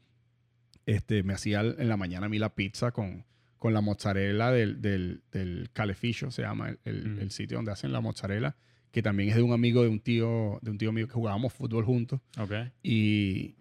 [0.87, 3.25] este, me hacía en la mañana a mí la pizza con,
[3.59, 7.19] con la mozzarella del, del, del Caleficio, se llama el, el- Mm.
[7.21, 8.55] el sitio donde hacen la mozzarella,
[8.93, 11.53] que también es de un amigo de un tío, de un tío mío que jugábamos
[11.53, 12.21] fútbol juntos.
[12.39, 12.53] Ok.
[12.85, 13.57] Y,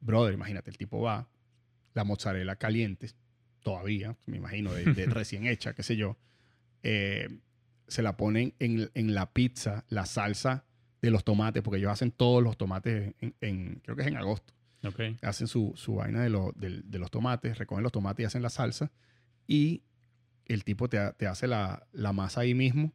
[0.00, 1.28] brother, imagínate, el tipo va,
[1.92, 3.10] la mozzarella caliente,
[3.62, 6.16] todavía, me imagino, de, de recién hecha, qué sé yo,
[6.82, 7.28] eh,
[7.88, 10.64] se la ponen en, en la pizza, la salsa
[11.02, 14.16] de los tomates, porque ellos hacen todos los tomates, en, en- creo que es en
[14.16, 14.52] agosto,
[14.84, 15.00] Ok.
[15.22, 18.42] hacen su, su vaina de, lo- del- de los tomates, recogen los tomates y hacen
[18.42, 18.90] la salsa,
[19.46, 19.82] y
[20.46, 22.92] el tipo te, te hace la, la masa ahí mismo,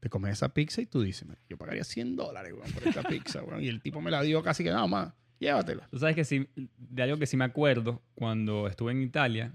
[0.00, 3.02] te comes esa pizza y tú dices, "Man, yo pagaría 100 dólares weón, por esta
[3.02, 5.88] pizza, weón", y el tipo me la dio casi que nada más, llévatela.
[5.90, 9.52] Tú sabes que sí, de algo que sí me acuerdo cuando estuve en Italia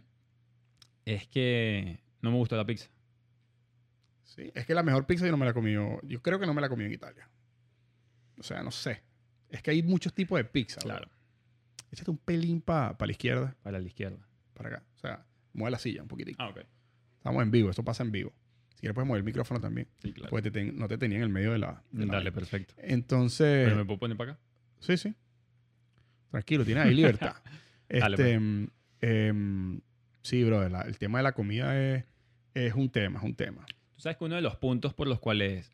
[1.06, 2.90] es que no me gustó la pizza.
[4.24, 6.00] Sí, es que la mejor pizza yo no me la comido.
[6.04, 7.30] Yo creo que no me la comido en Italia.
[8.40, 9.04] O sea, no sé.
[9.50, 10.80] Es que hay muchos tipos de pizza.
[10.84, 10.90] bro.
[10.90, 11.10] Claro.
[11.92, 14.18] Échate un pelín para la izquierda, Para la izquierda.
[14.54, 14.84] para acá.
[14.96, 16.38] O sea, mueve la silla un poquitito.
[16.42, 16.62] Ah, ok.
[17.18, 18.34] Estamos en vivo, esto pasa en vivo.
[18.74, 19.88] Si quieres puedes mover el micrófono también.
[20.02, 20.30] Sí, claro.
[20.32, 21.84] Porque te ten- no te tenía en el medio de la...
[21.92, 22.74] de Dale, perfecto.
[22.80, 23.64] Entonces...
[23.66, 24.42] Pero me puedo poner para acá.
[24.80, 25.14] Sí, sí.
[26.32, 27.36] Tranquilo, tienes ahí libertad.
[27.90, 28.68] Dale, este, em,
[29.02, 29.82] em,
[30.24, 32.06] sí, bro, la- el tema de la comida es,
[32.56, 33.66] es un tema, es un tema.
[33.92, 35.73] Tú sabes que uno de los puntos por los cuales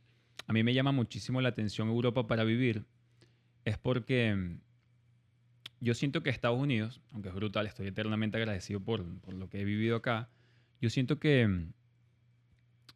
[0.50, 2.84] a mí me llama muchísimo la atención Europa para vivir
[3.66, 4.60] es porque mm,
[5.80, 9.62] yo siento que Estados Unidos, aunque es brutal, estoy eternamente agradecido por, por lo que
[9.62, 10.28] he vivido acá,
[10.82, 11.72] yo siento que mm,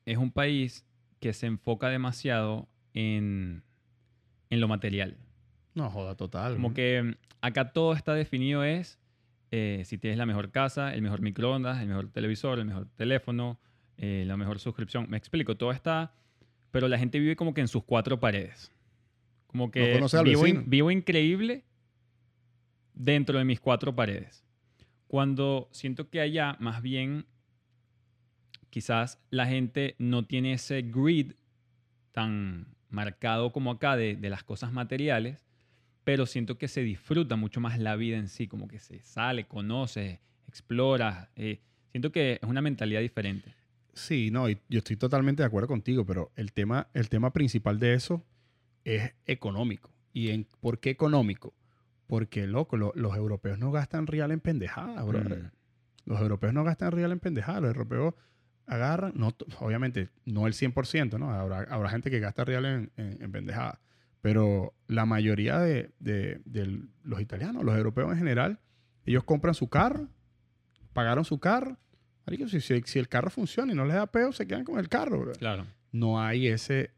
[0.05, 0.83] es un país
[1.19, 3.61] que se enfoca demasiado en,
[4.49, 5.17] en lo material.
[5.75, 6.55] No, joda, total.
[6.55, 8.97] Como que mm, acá todo está definido es
[9.51, 13.59] eh, si tienes la mejor casa, el mejor microondas, el mejor televisor, el mejor teléfono,
[13.97, 15.05] eh, la mejor suscripción.
[15.07, 16.15] Me explico, todo está,
[16.73, 18.71] pero la gente vive como que en sus cuatro paredes.
[19.45, 21.63] Como que al vivo, in- vivo increíble
[22.95, 24.43] dentro de mis cuatro paredes.
[25.07, 27.27] Cuando siento que allá más bien
[28.71, 31.33] quizás la gente no tiene ese grid
[32.11, 35.45] tan marcado como acá de, de las cosas materiales,
[36.03, 39.45] pero siento que se disfruta mucho más la vida en sí, como que se sale,
[39.45, 41.29] conoce, explora.
[41.35, 41.59] eh,
[41.91, 43.53] siento que es una mentalidad diferente.
[43.93, 47.79] Sí, no, y yo estoy totalmente de acuerdo contigo, pero el tema, el tema principal
[47.79, 48.25] de eso
[48.83, 49.91] es económico.
[50.11, 51.53] ¿Y en, por qué económico?
[52.07, 55.43] Porque, loco, lo- los europeos no gastan real en pendejadas, brother.
[55.43, 55.51] Mm.
[56.05, 57.61] Los europeos no gastan real en pendejadas.
[57.61, 58.13] Los europeos
[58.65, 61.31] agarran, no, obviamente, no el 100%, ¿no?
[61.31, 63.79] Habrá, habrá gente que gasta real en, en, en pendejadas.
[64.21, 68.59] Pero la mayoría de, de- de los italianos, los europeos en general,
[69.05, 70.07] ellos compran su carro,
[70.93, 71.77] pagaron su carro.
[72.25, 74.79] Marico, si, si- si el carro funciona y no les da peo, se quedan con
[74.79, 75.31] el carro, bro.
[75.33, 75.65] Claro.
[75.91, 76.91] No hay ese,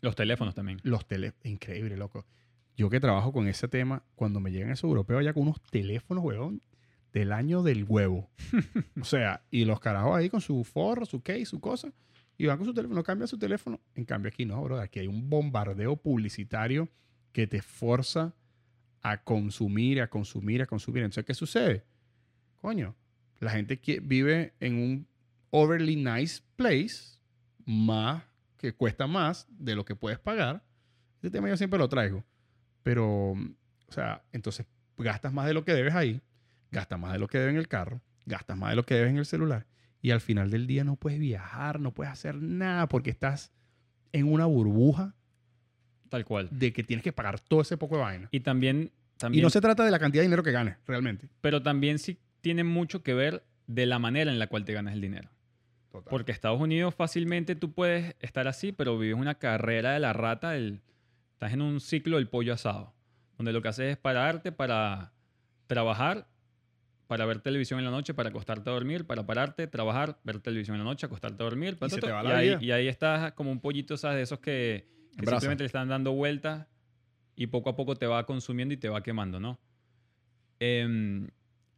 [0.00, 0.80] Los teléfonos también.
[0.84, 2.24] los teléfonos, increíble, loco.
[2.76, 6.22] Yo que trabajo con ese tema, cuando me llegan esos europeos ya con unos teléfonos,
[6.24, 6.62] weón,
[7.12, 8.30] del año del huevo.
[9.00, 11.92] o sea, y los carajos ahí con su forro, su case, su cosa,
[12.36, 13.80] y van con su teléfono, cambian su teléfono.
[13.96, 16.88] En cambio aquí no, bro, aquí hay un bombardeo publicitario
[17.32, 18.32] que te forza
[19.02, 21.02] a consumir, a consumir, a consumir.
[21.02, 21.84] Entonces, ¿qué sucede?
[22.56, 22.94] Coño,
[23.40, 25.06] la gente que vive en un
[25.50, 27.18] overly nice place,
[27.64, 28.22] más,
[28.56, 30.62] que cuesta más de lo que puedes pagar.
[31.16, 32.24] Este tema yo siempre lo traigo.
[32.82, 34.66] Pero, o sea, entonces
[34.96, 36.20] gastas más de lo que debes ahí,
[36.70, 39.10] gastas más de lo que debes en el carro, gastas más de lo que debes
[39.10, 39.66] en el celular.
[40.00, 43.52] Y al final del día no puedes viajar, no puedes hacer nada porque estás
[44.12, 45.14] en una burbuja
[46.08, 46.48] Tal cual.
[46.50, 48.28] de que tienes que pagar todo ese poco de vaina.
[48.30, 51.28] Y también, también Y no se trata de la cantidad de dinero que ganes, realmente.
[51.40, 54.94] pero también sí tiene mucho que ver de la manera en la cual te ganas
[54.94, 55.30] el dinero.
[55.90, 56.10] Total.
[56.10, 60.50] Porque Estados Unidos fácilmente tú puedes estar así, pero vives una carrera de la rata,
[60.50, 60.82] del-
[61.32, 62.94] estás en un ciclo del pollo asado,
[63.36, 65.12] donde lo que haces es pararte para
[65.66, 66.28] trabajar
[67.06, 70.76] para ver televisión en la noche, para acostarte a dormir, para pararte, trabajar, ver televisión
[70.76, 71.78] en la noche, acostarte a dormir.
[71.80, 72.58] Y se te va y ahí, vida.
[72.60, 74.18] y ahí estás como un pollito, ¿sabes?
[74.18, 74.86] De esos que,
[75.16, 76.66] que simplemente le están dando vueltas
[77.34, 79.58] y poco a poco te va consumiendo y te va quemando, ¿no?
[80.60, 81.28] Em,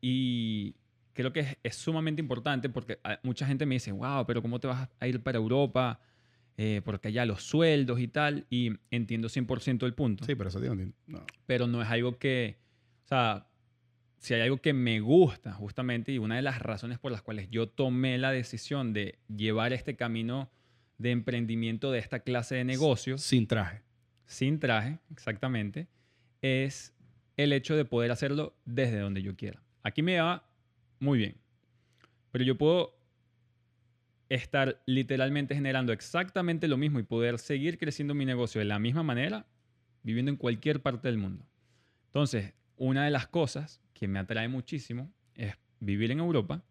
[0.01, 0.74] y
[1.12, 4.59] creo que es, es sumamente importante porque ah, mucha gente me dice, wow, pero ¿cómo
[4.61, 6.01] te vas a ir para Europa?
[6.57, 8.46] Eh, porque allá los sueldos y tal.
[8.51, 11.24] Y entiendo 100% el punto Sí, pero eso tiene un- no.
[11.46, 12.59] pero no es algo que,
[13.05, 13.46] o sea,
[14.18, 17.48] si hay algo que me gusta justamente y una de las razones por las cuales
[17.51, 20.51] yo tomé la decisión de llevar este camino
[20.98, 23.80] de emprendimiento de esta clase de negocios Sin traje.
[24.26, 25.88] sin traje, exactamente,
[26.42, 26.94] es
[27.38, 29.62] el hecho de poder hacerlo desde donde yo quiera.
[29.83, 30.49] Aquí me va
[30.99, 31.37] muy bien,
[32.31, 32.99] pero yo puedo
[34.28, 39.03] estar literalmente generando exactamente lo mismo y poder seguir creciendo mi negocio de la misma
[39.03, 39.47] manera
[40.03, 41.45] viviendo en cualquier parte del mundo.
[42.07, 46.64] Entonces, una de las cosas que me atrae muchísimo es vivir en Europa,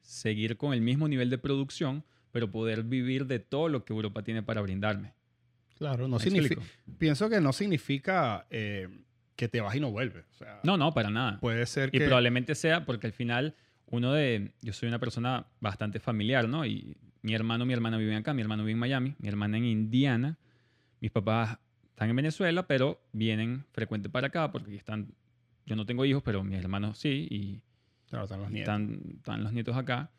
[0.00, 4.22] seguir con el mismo nivel de producción, pero poder vivir de todo lo que Europa
[4.22, 5.14] tiene para brindarme.
[5.78, 6.62] Claro, no ¿Me significa.
[6.98, 8.88] Pienso que no significa eh,
[9.36, 10.24] que te vas y no vuelves.
[10.32, 11.38] O sea, No, no, para nada.
[11.40, 12.06] puede ser Y que.
[12.06, 13.54] probablemente sea porque al final
[13.86, 14.52] uno de...
[14.62, 16.64] Yo soy una persona bastante familiar, ¿no?
[16.66, 19.64] Y mi hermano, mi hermana viven acá, mi hermano vive en Miami, mi hermana en
[19.64, 20.38] Indiana,
[21.00, 21.58] mis papás
[21.90, 25.14] están en Venezuela, pero vienen frecuente para acá porque están...
[25.66, 27.62] Yo no tengo hijos, pero mis hermanos sí, y
[28.08, 28.72] Claro, están los nietos.
[28.74, 30.10] están, están los nietos acá.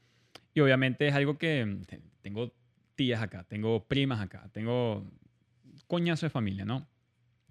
[0.53, 2.53] Y obviamente es algo que te- tengo
[2.95, 5.09] tías acá, tengo primas acá, tengo
[5.87, 6.87] coñazo de familia, ¿no?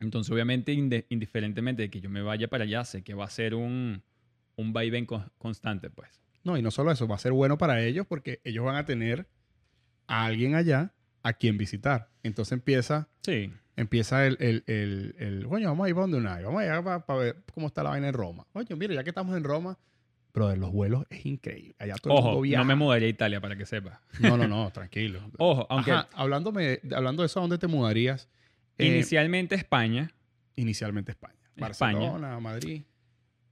[0.01, 0.73] Entonces, obviamente,
[1.09, 4.03] indiferentemente de que yo me vaya para allá, sé que va a ser un,
[4.57, 6.23] un vaivén con- constante, pues.
[6.45, 8.85] No, y no solo eso, va a ser bueno para ellos porque ellos van a
[8.85, 9.29] tener
[10.07, 12.11] a alguien allá a quien visitar.
[12.23, 16.41] Entonces empieza, Sí, empieza el, el, el, el, coño, vamos a ir para donde una
[16.41, 18.47] vamos a ir para, ver cómo está la vaina en Roma.
[18.53, 19.79] Coño, mira, ya que estamos en Roma,
[20.33, 21.75] brother, los vuelos es increíble.
[21.79, 22.63] Allá todo el mundo ojo, viaja.
[22.63, 23.99] no me mudaría a Italia para que sepas.
[24.21, 25.21] No, no, no, tranquilo.
[25.39, 28.29] Ojo, aunque Ajá, hablándome, hablando de eso, ¿a dónde te mudarías?
[28.79, 30.11] Eh, inicialmente España,
[30.57, 31.35] inicialmente España.
[31.57, 31.99] España.
[31.99, 32.83] Barcelona, Madrid.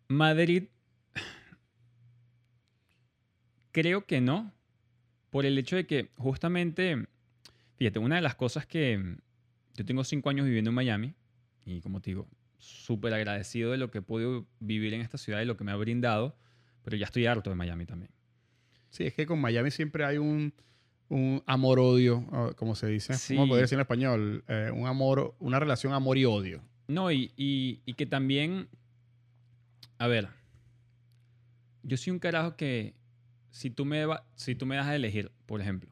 [0.09, 0.65] Madrid,
[3.73, 4.53] creo que no,
[5.31, 7.07] por el hecho de que justamente,
[7.77, 9.17] fíjate, una de las cosas que
[9.75, 11.15] yo tengo cinco años viviendo en Miami
[11.65, 15.41] y como te digo, súper agradecido de lo que he podido vivir en esta ciudad
[15.41, 16.37] y lo que me ha brindado,
[16.83, 18.11] pero ya estoy harto de Miami también.
[18.91, 20.55] Sí, es que con Miami siempre hay un,
[21.15, 23.15] un amor-odio, ah, como se dice.
[23.15, 23.37] Sí.
[23.37, 24.45] ¿Cómo podría decir en español?
[24.49, 26.61] Eh, un amor, una relación amor y odio.
[26.89, 28.69] No, y, y- y que también,
[29.99, 30.29] a ver,
[31.83, 32.95] yo soy un carajo que
[33.51, 35.89] si tú me, va- si tú me das a elegir, por ejemplo,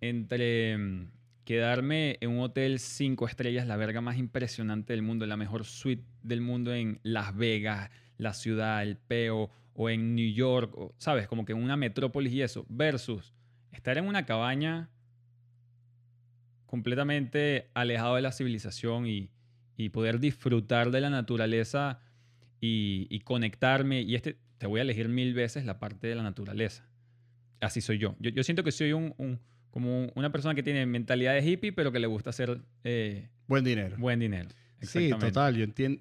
[0.00, 1.10] entre mm,
[1.44, 6.04] quedarme en un hotel cinco estrellas, la verga más impresionante del mundo, la mejor suite
[6.22, 11.26] del mundo en Las Vegas, la ciudad, el peo, o en New York, o, ¿sabes?
[11.26, 13.34] Como que en una metrópolis y eso, versus
[13.74, 14.90] estar en una cabaña
[16.66, 19.30] completamente alejado de la civilización y,
[19.76, 22.00] y poder disfrutar de la naturaleza
[22.60, 24.02] y, y conectarme.
[24.02, 26.84] Y este, te voy a elegir mil veces la parte de la naturaleza.
[27.60, 28.16] Así soy yo.
[28.18, 31.72] Yo, yo siento que soy un, un- como una persona que tiene mentalidad de hippie,
[31.72, 33.96] pero que le gusta hacer eh, Buen dinero.
[33.98, 34.48] buen dinero.
[34.80, 35.56] sí, total.
[35.56, 36.00] Yo entiendo.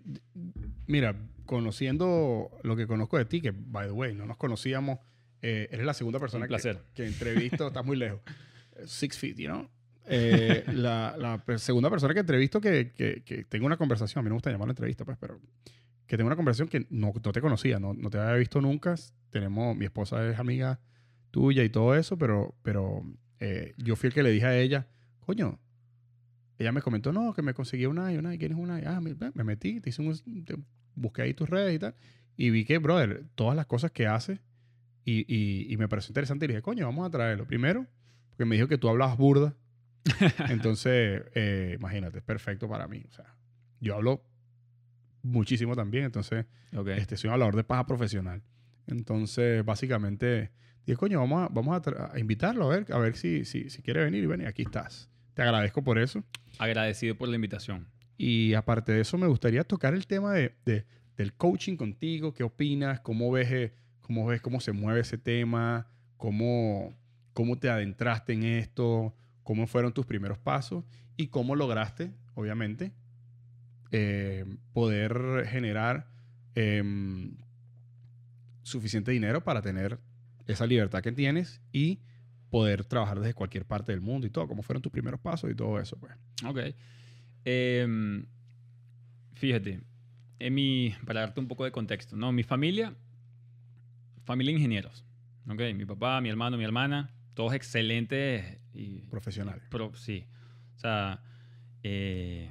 [0.85, 1.15] Mira,
[1.45, 4.99] conociendo lo que conozco de ti, que, by the way, no nos conocíamos.
[5.43, 6.47] Eh, eres la segunda persona.
[6.47, 6.53] Que,
[6.95, 7.67] que entrevisto.
[7.67, 8.21] estás muy lejos.
[8.85, 9.69] Six feet, you know?
[10.05, 14.19] Eh, la, la segunda persona que entrevisto que, que, que tengo una conversación.
[14.19, 15.39] A mí no me gusta llamarla entrevista, pues, pero
[16.07, 18.95] que tengo una conversación que no, no te conocía, no, no te había visto nunca.
[19.29, 20.79] Tenemos, mi esposa es amiga
[21.31, 23.03] tuya y todo eso, pero, pero
[23.39, 24.87] eh, yo fui el que le dije a ella,
[25.21, 25.59] coño,
[26.59, 28.75] ella me comentó, no, que me conseguí una y una y ¿quién es una?
[28.85, 30.57] Ah, me, me metí, te hice un, te-
[30.95, 31.95] busqué ahí tus redes y tal,
[32.37, 34.39] y vi que, brother, todas las cosas que hace
[35.05, 37.45] y, y, y me pareció interesante y dije, coño, vamos a traerlo.
[37.45, 37.85] Primero,
[38.29, 39.55] porque me dijo que tú hablabas burda,
[40.49, 43.03] entonces, eh, imagínate, es perfecto para mí.
[43.09, 43.35] O sea,
[43.79, 44.23] yo hablo
[45.21, 46.45] muchísimo también, entonces
[46.75, 46.87] Ok.
[46.89, 48.41] este, soy un hablador de paja profesional.
[48.87, 50.51] Entonces, básicamente,
[50.85, 53.81] dije, coño, vamos a, vamos a, a invitarlo a ver, a ver si, si, si
[53.81, 55.09] quiere venir y ven, y aquí estás.
[55.33, 56.23] Te agradezco por eso.
[56.59, 57.87] Agradecido por la invitación.
[58.17, 60.85] Y aparte de eso, me gustaría tocar el tema de, de-
[61.17, 62.33] del coaching contigo.
[62.33, 62.99] ¿Qué opinas?
[63.01, 63.73] ¿Cómo ves, eh,
[64.03, 65.87] cómo ves cómo se mueve ese tema?
[66.17, 66.93] ¿Cómo,
[67.33, 69.15] ¿Cómo te adentraste en esto?
[69.43, 70.83] ¿Cómo fueron tus primeros pasos?
[71.17, 72.93] ¿Y cómo lograste, obviamente,
[73.91, 76.07] eh, poder generar
[76.55, 77.35] em,
[78.61, 79.99] suficiente dinero para tener
[80.45, 81.99] esa libertad que tienes y
[82.49, 84.47] poder trabajar desde cualquier parte del mundo y todo?
[84.47, 85.97] ¿Cómo fueron tus primeros pasos y todo eso?
[85.97, 86.13] Pues?
[86.45, 86.75] Ok.
[87.45, 88.25] Em,
[89.33, 89.81] fíjate,
[90.39, 92.31] en para darte un poco de contexto, ¿no?
[92.31, 92.95] Mi familia,
[94.23, 95.05] familia de ingenieros,
[95.47, 95.61] ¿ok?
[95.75, 99.01] Mi papá, mi hermano, mi hermana, todos excelentes y...
[99.09, 99.63] Profesionales.
[99.69, 100.25] Pro, sí.
[100.75, 101.21] O sea,
[101.83, 102.49] eh,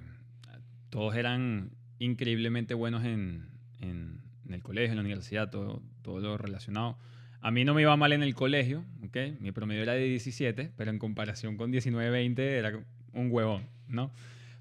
[0.91, 3.49] todos eran increíblemente buenos en,
[3.81, 6.99] en, en, el colegio, en la universidad, todo, todo lo relacionado.
[7.41, 9.17] A mí no me iba mal en el colegio, ¿ok?
[9.41, 12.79] Mi promedio era de 17, pero en comparación con 19, 20 era
[13.15, 14.13] un huevón, ¿no?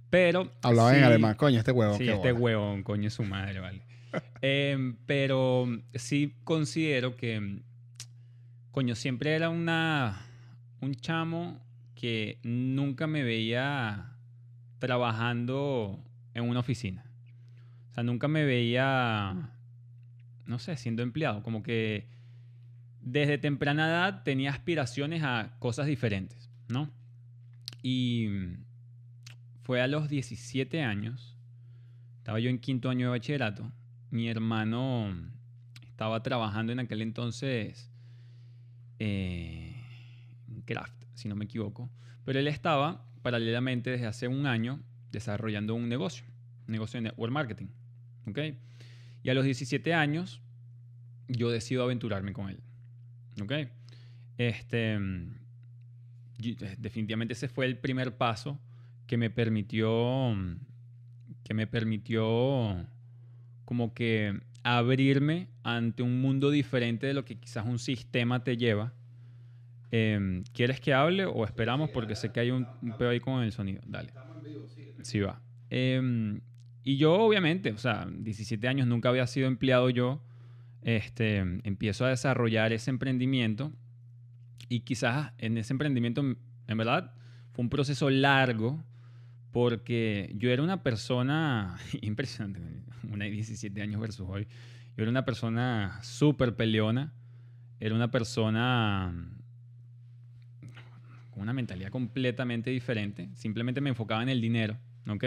[0.10, 0.52] Pero...
[0.62, 1.98] Hablaba sí, en alemán, coño, este huevón.
[1.98, 2.44] Sí, qué este bola.
[2.44, 3.82] huevón, coño, es su madre, vale.
[4.42, 7.62] Em, pero sí considero que,
[8.72, 10.26] coño, siempre era una,
[10.82, 11.62] un chamo
[11.96, 14.18] que nunca me veía
[14.80, 16.04] trabajando
[16.34, 17.06] en una oficina.
[17.92, 19.52] O sea, nunca me veía,
[20.46, 21.44] no sé, siendo empleado.
[21.44, 22.08] Como que
[23.02, 26.90] desde temprana edad tenía aspiraciones a cosas diferentes, ¿no?
[27.84, 28.30] Y
[29.64, 31.36] fue a los 17 años,
[32.18, 33.72] estaba yo en quinto año de bachillerato,
[34.12, 35.14] mi hermano
[35.88, 37.90] estaba trabajando en aquel entonces
[39.00, 39.76] eh,
[40.48, 41.90] en Craft, si no me equivoco,
[42.24, 44.82] pero él estaba paralelamente desde hace un año
[45.12, 46.26] desarrollando un negocio,
[46.68, 47.68] un negocio de network marketing,
[48.28, 48.40] ¿ok?
[49.24, 50.42] Y a los 17 años
[51.28, 52.60] yo decido aventurarme con él,
[53.42, 53.54] ¿ok?
[54.38, 55.00] Este,
[56.40, 58.60] y- definitivamente ese fue el primer paso
[59.08, 60.36] que me permitió,
[61.44, 62.88] que me permitió
[63.72, 68.94] como que abrirme ante un mundo diferente de lo que quizás un sistema te lleva.
[69.92, 71.90] Em, ¿Quieres que hable o esperamos?
[71.90, 73.82] Porque sé que hay un, un pedo ahí con el sonido.
[73.88, 74.12] Dale.
[75.04, 75.42] Sí va.
[75.70, 76.42] Em,
[76.84, 80.22] y yo obviamente, o sea, 17 años nunca había sido empleado yo.
[80.82, 83.72] Este, empiezo a desarrollar ese emprendimiento
[84.68, 87.14] y quizás en ese emprendimiento, en verdad,
[87.54, 88.84] fue un proceso largo
[89.52, 92.62] porque yo era una persona impresionante,
[93.12, 94.48] una de 17 años versus hoy.
[94.98, 97.14] Yo era una persona súper peleona,
[97.80, 99.14] era una persona
[101.32, 104.78] con una mentalidad completamente diferente, simplemente me enfocaba en el dinero,
[105.08, 105.26] ¿ok?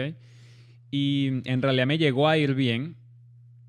[0.91, 2.95] Y en realidad me llegó a ir bien,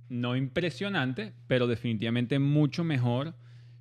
[0.09, 3.35] no impresionante, pero definitivamente mucho mejor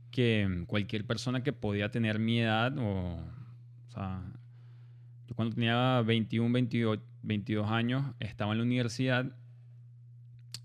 [0.09, 4.23] que cualquier persona que podía tener mi edad o, o sea,
[5.36, 9.36] yo cuando tenía 21, 22, 22 años estaba en la universidad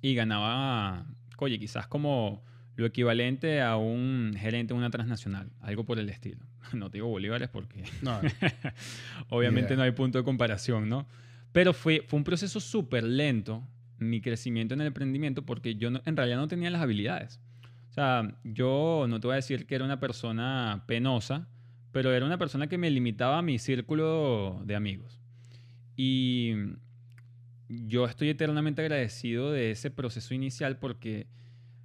[0.03, 1.07] y ganaba,
[1.39, 2.43] oye, quizás como
[2.77, 6.45] lo equivalente a un gerente de una transnacional, algo por el estilo.
[6.73, 8.21] No te digo bolívares porque No,
[9.29, 9.77] obviamente idea.
[9.79, 11.07] no hay punto de comparación, ¿no?
[11.53, 13.67] Pero fue, fue un proceso súper lento
[13.99, 17.41] mi crecimiento en el emprendimiento porque yo no- en realidad no tenía las habilidades.
[17.91, 21.49] O sea, yo no te voy a decir que era una persona penosa,
[21.93, 25.21] pero era una persona que me limitaba a mi círculo de amigos.
[25.97, 26.55] Y
[27.69, 31.27] yo estoy eternamente agradecido de ese proceso inicial porque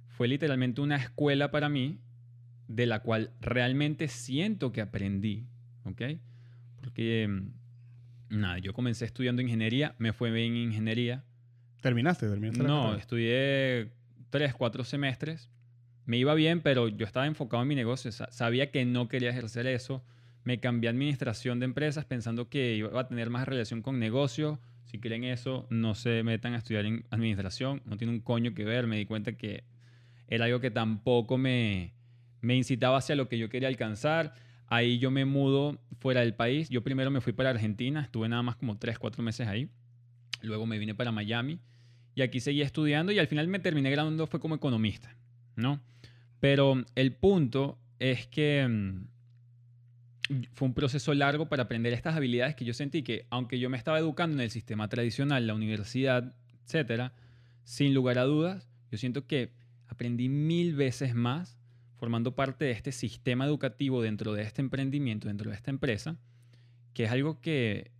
[0.08, 2.00] fue literalmente una escuela para mí
[2.68, 5.46] de la cual realmente siento que aprendí,
[5.84, 6.02] ¿ok?
[6.76, 11.24] Porque, mm, nada, yo comencé estudiando ingeniería, me fue bien en ingeniería.
[11.80, 12.28] ¿Terminaste?
[12.28, 13.92] ¿Terminaste No, estudié
[14.30, 15.48] tres, cuatro semestres.
[16.06, 18.10] Me iba bien, pero yo estaba enfocado en mi negocio.
[18.12, 20.02] sa- Sabía que no quería ejercer eso.
[20.44, 24.60] Me cambié a administración de empresas pensando que iba a tener más relación con negocio.
[24.84, 27.82] Si creen eso, no se metan a estudiar en administración.
[27.84, 28.86] No tiene un coño que ver.
[28.86, 29.64] Me di cuenta que
[30.28, 31.92] era algo que tampoco me,
[32.40, 34.34] me incitaba hacia lo que yo quería alcanzar.
[34.68, 36.68] Ahí yo me mudo fuera del país.
[36.68, 38.00] Yo primero me fui para Argentina.
[38.00, 39.68] Estuve nada más como tres, cuatro meses ahí.
[40.42, 41.58] Luego me vine para Miami.
[42.14, 45.14] Y aquí seguí estudiando y al final me terminé graduando fue como economista,
[45.56, 45.80] ¿no?
[46.40, 49.06] Pero el punto es que mm,
[50.54, 53.76] fue un proceso largo para aprender estas habilidades que yo sentí que, aunque yo me
[53.76, 56.34] estaba educando en el sistema tradicional, la universidad,
[56.64, 57.12] etcétera,
[57.64, 59.52] sin lugar a dudas, yo siento que
[59.88, 61.58] aprendí mil veces más
[61.96, 66.18] formando parte de este sistema educativo dentro de este emprendimiento, dentro de esta empresa,
[66.92, 67.90] que es algo que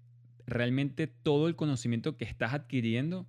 [0.46, 3.26] realmente todo el conocimiento que estás adquiriendo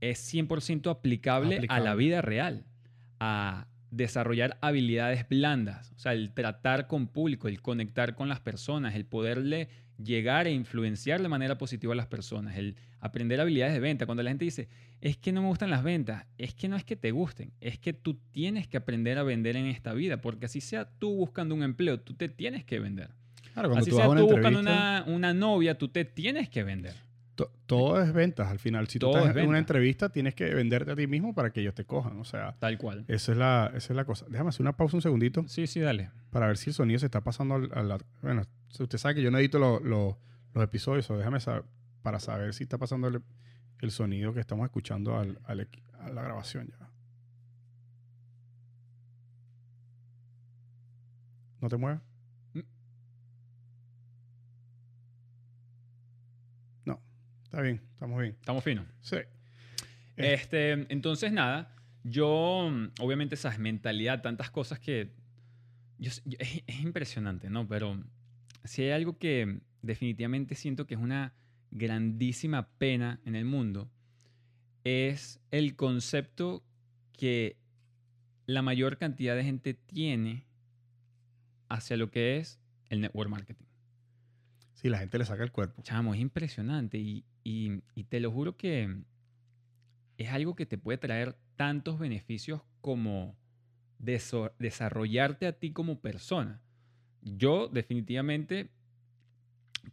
[0.00, 1.96] es 100% aplicable, a la Aplicable.
[1.96, 2.64] vida real,
[3.20, 8.94] a desarrollar habilidades blandas, o sea, el tratar con público, el conectar con las personas,
[8.94, 9.68] el poderle
[10.02, 14.06] llegar e influenciar de manera positiva a las personas, el aprender habilidades de venta.
[14.06, 14.68] Cuando la gente dice,
[15.00, 17.78] es que no me gustan las ventas, es que no es que te gusten, es
[17.78, 21.54] que tú tienes que aprender a vender en esta vida, porque así sea tú buscando
[21.54, 23.10] un empleo, tú te tienes que vender.
[23.52, 26.48] Claro, cuando Así tú vas sea a una tú buscando una novia, tú te tienes
[26.48, 26.94] que vender.
[27.34, 28.86] To- todo es ventas al final.
[28.88, 31.52] Si Todo tú estás es en una entrevista, tienes que venderte a ti mismo para
[31.52, 32.18] que ellos te cojan.
[32.18, 33.04] O sea, Tal cual.
[33.08, 34.26] esa es la, esa es la cosa.
[34.28, 36.10] Déjame hacer una pausa un segundito Sí, sí, dale.
[36.30, 37.98] para ver si el sonido se está pasando a la...
[38.22, 38.42] Bueno,
[38.78, 40.18] usted sabe que yo no edito lo- lo-
[40.54, 41.64] los episodios, o déjame saber
[42.02, 43.22] para saber si está pasando el,
[43.80, 45.68] el sonido que estamos escuchando al, al
[46.00, 46.88] a la grabación ya.
[51.60, 52.00] ¿No te mueves?
[52.54, 52.60] Mm.
[56.86, 57.00] No,
[57.50, 58.36] está bien, estamos bien.
[58.38, 58.86] Estamos finos.
[59.00, 59.16] Sí.
[60.16, 61.74] Este, entonces, nada,
[62.04, 62.70] yo,
[63.00, 65.10] obviamente, esa mentalidad, tantas cosas que.
[65.98, 67.66] yo yo- es, es impresionante, ¿no?
[67.66, 68.00] Pero
[68.64, 71.32] si hay algo que definitivamente siento que es una
[71.72, 73.90] grandísima pena en el mundo,
[74.84, 76.62] es el concepto
[77.12, 77.56] que
[78.46, 80.46] la mayor cantidad de gente tiene
[81.68, 83.66] hacia lo que es el network marketing.
[84.74, 85.82] Sí, la gente le saca el cuerpo.
[85.82, 89.02] Chamo, es impresionante y, y- y te lo juro que
[90.18, 93.36] es algo que te puede traer tantos beneficios como
[94.58, 96.60] desarrollarte a ti como persona.
[97.22, 98.70] Yo definitivamente,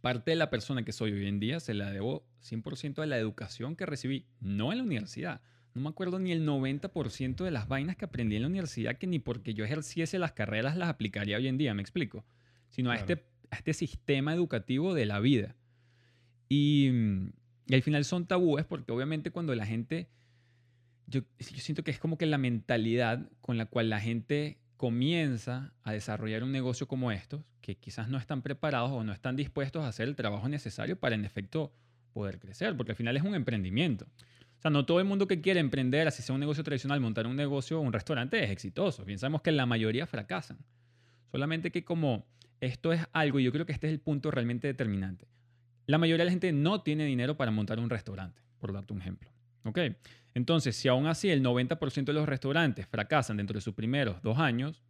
[0.00, 3.18] parte de la persona que soy hoy en día se la debo 100% a la
[3.18, 5.40] educación que recibí, no en la universidad.
[5.74, 9.06] No me acuerdo ni el 90% de las vainas que aprendí en la universidad que
[9.06, 12.24] ni porque yo ejerciese las carreras las aplicaría hoy en día, me explico.
[12.70, 13.12] Sino a, Claro.
[13.12, 15.54] este, a este sistema educativo de la vida.
[16.48, 16.90] Y,
[17.68, 20.08] y al final son tabúes porque obviamente cuando la gente,
[21.06, 25.92] yo, siento que es como que la mentalidad con la cual la gente comienza a
[25.92, 29.88] desarrollar un negocio como estos, que quizás no están preparados o no están dispuestos a
[29.88, 31.72] hacer el trabajo necesario para en efecto
[32.14, 34.06] poder crecer, porque al final es un emprendimiento.
[34.56, 37.26] O sea, no todo el mundo que quiere emprender, así sea un negocio tradicional, montar
[37.26, 39.04] un negocio un restaurante es exitoso.
[39.04, 40.58] Bien sabemos que la mayoría fracasan.
[41.30, 42.26] Solamente que como
[42.60, 45.28] esto es algo, y yo creo que este es el punto realmente determinante.
[45.88, 49.00] La mayoría de la gente no tiene dinero para montar un restaurante, por darte un
[49.00, 49.30] ejemplo.
[49.64, 49.78] ¿Ok?
[50.34, 54.38] Entonces, si aún así el 90% de los restaurantes fracasan dentro de sus primeros dos
[54.38, 54.82] años,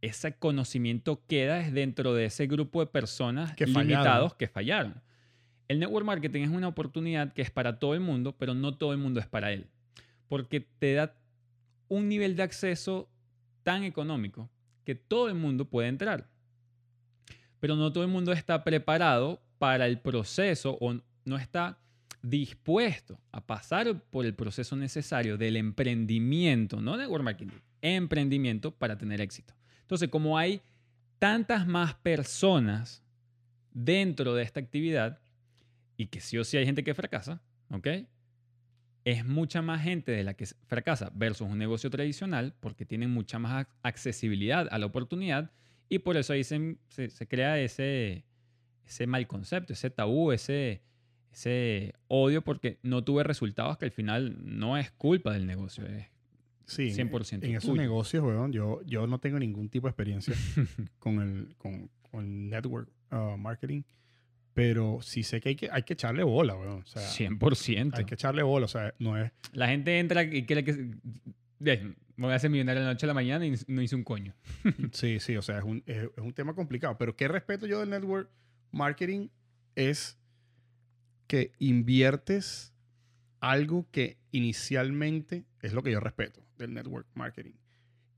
[0.00, 5.02] ese conocimiento queda dentro de ese grupo de personas Que limitados que fallaron.
[5.66, 8.92] El network marketing es una oportunidad que es para todo el mundo, pero no todo
[8.92, 9.66] el mundo es para él.
[10.28, 11.16] Porque te da
[11.88, 13.10] un nivel de acceso
[13.64, 14.48] tan económico
[14.84, 16.28] que todo el mundo puede entrar.
[17.58, 20.94] Pero no todo el mundo está preparado para el proceso o
[21.24, 21.78] no está
[22.22, 29.22] dispuesto a pasar por el proceso necesario del emprendimiento, no network marketing, emprendimiento para tener
[29.22, 29.54] éxito.
[29.80, 30.60] Entonces, como hay
[31.18, 33.02] tantas más personas
[33.72, 35.18] dentro de esta actividad
[35.96, 37.40] y que sí o sí hay gente que fracasa,
[37.70, 37.88] ¿ok?
[39.06, 43.38] Es mucha más gente de la que fracasa versus un negocio tradicional porque tienen mucha
[43.38, 45.50] más ac- accesibilidad a la oportunidad
[45.88, 48.24] y por eso ahí se crea ese,
[48.86, 50.82] ese mal concepto, ese tabú, ese,
[51.32, 56.06] ese odio porque no tuve resultados que al final no es culpa del negocio, es
[56.66, 57.82] Sí, 100% en esos tuyo.
[57.82, 60.34] negocios, weón, yo, yo no tengo ningún tipo de experiencia
[60.98, 63.82] con el, con, con el network uh, marketing,
[64.54, 66.82] pero sí sé que hay que, hay que echarle bola, weón.
[66.82, 67.98] O sea, 100%.
[67.98, 69.30] hay que echarle bola, o sea, no es...
[69.52, 70.72] La gente entra y cree que
[72.16, 74.04] me voy a hacer millonario de la noche a la mañana y no hice un
[74.04, 74.34] coño.
[74.92, 76.96] Sí, sí, o sea, es un, es, es un tema complicado.
[76.96, 78.30] Pero qué respeto yo del network
[78.74, 79.28] marketing
[79.76, 80.18] es
[81.26, 82.72] que inviertes
[83.40, 87.54] algo que inicialmente es lo que yo respeto del network marketing.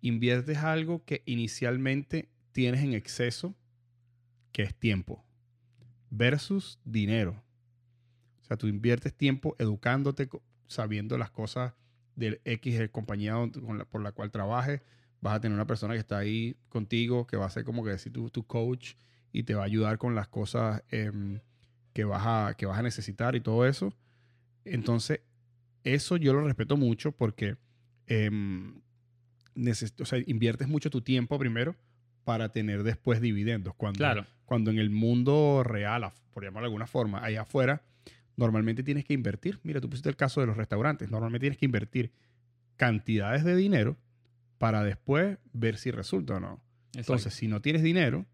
[0.00, 3.54] Inviertes algo que inicialmente tienes en exceso,
[4.52, 5.24] que es tiempo,
[6.11, 7.42] versus dinero.
[8.40, 10.28] O sea, tú inviertes tiempo educándote,
[10.68, 11.74] sabiendo las cosas
[12.14, 14.80] del X de compañía donde- con la- por la cual trabajes.
[15.20, 17.90] Vas a tener una persona que está ahí contigo, que va a ser como que
[17.90, 18.94] decir tu, tu coach
[19.33, 21.41] y te va a ayudar con las cosas em,
[21.93, 23.93] que, vas a, que vas a necesitar y todo eso.
[24.64, 25.20] Entonces,
[25.85, 27.57] eso yo lo respeto mucho porque
[29.55, 31.77] neces- o sea, inviertes mucho tu tiempo primero
[32.24, 33.74] para tener después dividendos.
[33.74, 34.27] Cuando, Claro.
[34.45, 37.83] cuando en el mundo real, por llamarlo de alguna forma, allá afuera,
[38.37, 39.61] normalmente tienes que invertir.
[39.62, 41.11] Mira, tú pusiste el caso de los restaurantes.
[41.11, 42.11] Normalmente tienes que invertir
[42.77, 43.97] cantidades de dinero
[44.59, 46.61] para después ver si resulta o no.
[46.95, 48.27] Entonces, si no tienes dinero,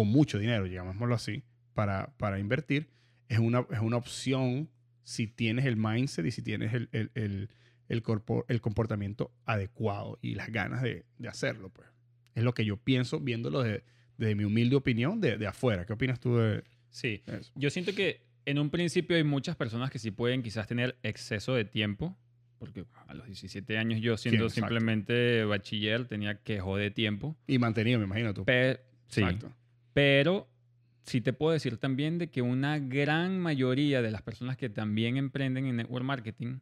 [0.00, 1.42] o mucho dinero, llamémoslo así,
[1.74, 2.88] para, para invertir,
[3.28, 4.70] es una, es una opción
[5.02, 7.48] si tienes el mindset y si tienes el, el, el,
[7.88, 11.70] el corpo- el comportamiento adecuado y las ganas de, de hacerlo.
[11.70, 11.88] Pues.
[12.34, 13.82] Es lo que yo pienso viéndolo de-
[14.18, 15.86] desde mi humilde opinión de, de afuera.
[15.86, 17.22] ¿Qué opinas tú de sí.
[17.26, 17.52] eso?
[17.54, 21.54] Yo siento que en un principio hay muchas personas que sí pueden quizás tener exceso
[21.54, 22.16] de tiempo,
[22.58, 24.60] porque a los 17 años yo siendo exacto.
[24.68, 27.36] simplemente bachiller tenía que joder tiempo.
[27.46, 28.44] Y mantenido, me imagino tú.
[28.44, 29.52] Pe- sí, Exacto.
[29.92, 30.48] Pero
[31.04, 35.16] sí te puedo decir también de que una gran mayoría de las personas que también
[35.16, 36.58] emprenden en network marketing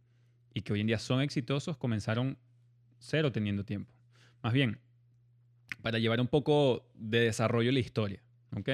[0.54, 2.38] y que hoy en día son exitosos comenzaron
[2.98, 3.92] cero teniendo tiempo.
[4.42, 4.78] Más bien,
[5.82, 8.22] para llevar un poco de desarrollo la historia,
[8.56, 8.68] ¿ok?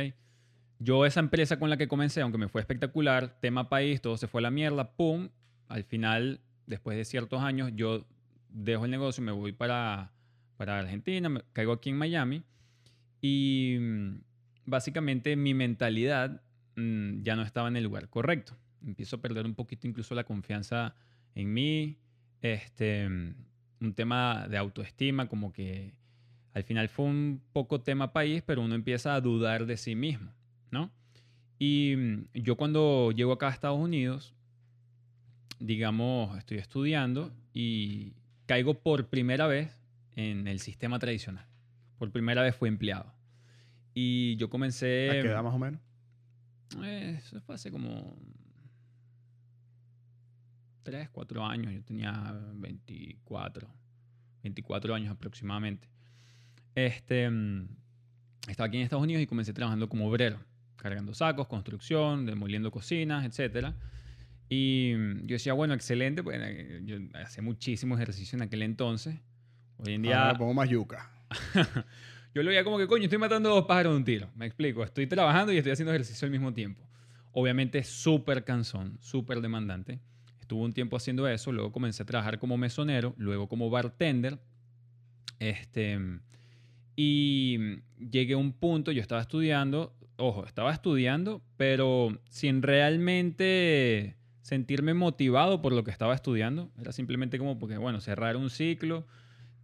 [0.78, 4.26] Yo esa empresa con la que comencé, aunque me fue espectacular, tema país, todo se
[4.26, 5.28] fue a la mierda, ¡pum!
[5.68, 8.06] Al final después de ciertos años, yo
[8.48, 10.12] dejo el negocio, me voy para,
[10.56, 12.42] para Argentina, me, caigo aquí en Miami
[13.20, 14.14] y mm,
[14.66, 16.42] básicamente mi mentalidad
[16.76, 18.56] mm, ya no estaba en el lugar correcto.
[18.84, 20.94] Empiezo a perder un poquito incluso la confianza
[21.34, 21.98] en mí,
[22.42, 23.34] este, mm,
[23.80, 25.94] un tema de autoestima, como que
[26.52, 30.32] al final fue un poco tema país, pero uno empieza a dudar de sí mismo,
[30.70, 30.90] ¿no?
[31.58, 31.96] Y
[32.34, 34.34] yo cuando llego acá a Estados Unidos,
[35.58, 38.12] digamos, estoy estudiando y
[38.46, 39.78] caigo por primera vez
[40.16, 41.46] en el sistema tradicional.
[41.98, 43.12] Por primera vez fui empleado.
[43.94, 45.08] Y yo comencé...
[45.10, 45.80] ¿A qué edad más o menos?
[46.82, 48.16] Eh, eso fue hace como
[50.82, 51.72] 3, 4 años.
[51.72, 53.68] Yo tenía 24,
[54.42, 55.88] 24 años aproximadamente.
[56.74, 57.68] Este, mm,
[58.48, 60.40] estaba aquí en Estados Unidos y comencé trabajando como obrero,
[60.76, 63.74] cargando sacos, construcción, demoliendo cocinas, etcétera.
[64.48, 66.40] Y mm, yo decía, bueno, excelente, pues
[66.84, 69.20] yo hacía muchísimo ejercicio en aquel entonces.
[69.78, 70.20] Hoy en día...
[70.20, 71.10] Ahora me pongo más yuca.
[72.34, 74.28] yo lo veía como que, coño, estoy matando dos pájaros de un tiro.
[74.34, 76.82] Me explico, estoy trabajando y estoy haciendo ejercicio al mismo tiempo.
[77.32, 80.00] Obviamente súper cansón, súper demandante.
[80.40, 84.40] Estuve un tiempo haciendo eso, luego comencé a trabajar como mesonero, luego como bartender.
[85.38, 85.98] Este,
[86.96, 87.58] y
[87.98, 95.62] llegué a un punto, yo estaba estudiando, ojo, estaba estudiando, pero sin realmente sentirme motivado
[95.62, 96.70] por lo que estaba estudiando.
[96.78, 99.06] Era simplemente como porque, bueno, cerrar un ciclo.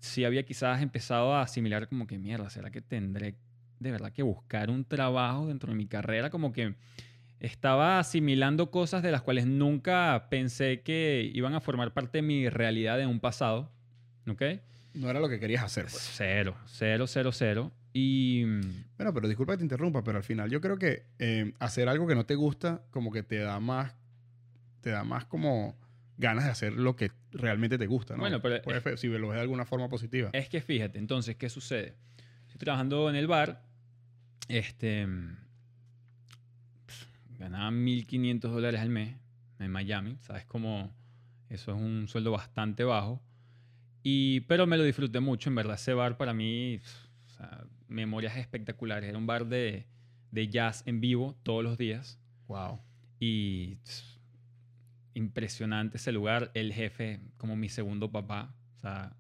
[0.01, 3.37] Si había quizás empezado a asimilar como que, mierda, ¿será que tendré
[3.79, 6.31] de verdad que buscar un trabajo dentro de mi carrera?
[6.31, 6.75] Como que
[7.39, 12.49] estaba asimilando cosas de las cuales nunca pensé que iban a formar parte de mi
[12.49, 13.71] realidad en un pasado.
[14.29, 14.43] ¿Ok?
[14.95, 15.85] No era lo que querías hacer.
[15.85, 16.11] Pues.
[16.15, 17.73] Cero, cero, cero, cero.
[17.93, 18.45] Y...
[18.97, 22.07] Bueno, pero disculpa que te interrumpa, pero al final yo creo que eh, hacer algo
[22.07, 23.95] que no te gusta como que te da más
[24.81, 25.77] te da más como
[26.21, 28.21] ganas de hacer lo que realmente te gusta, ¿no?
[28.21, 30.31] Bueno, pero si lo ves de alguna forma positiva.
[30.33, 31.97] Es que fíjate, entonces, ¿qué sucede?
[32.47, 33.63] Estoy trabajando en el bar,
[34.49, 35.09] este,
[37.39, 39.17] ganaba 1.500 dólares al mes
[39.59, 40.45] en Miami, ¿sabes?
[40.45, 40.95] Como
[41.49, 43.23] eso es un sueldo bastante bajo,
[44.03, 46.81] y, pero me lo disfruté mucho, en verdad, ese bar para mí,
[47.27, 49.87] o sea, memorias espectaculares, era un bar de,
[50.31, 52.19] de jazz en vivo todos los días.
[52.47, 52.81] Wow.
[53.19, 53.79] Y
[55.21, 56.51] impresionante ese lugar.
[56.55, 58.55] El jefe, como mi segundo papá.
[58.77, 59.15] O sea,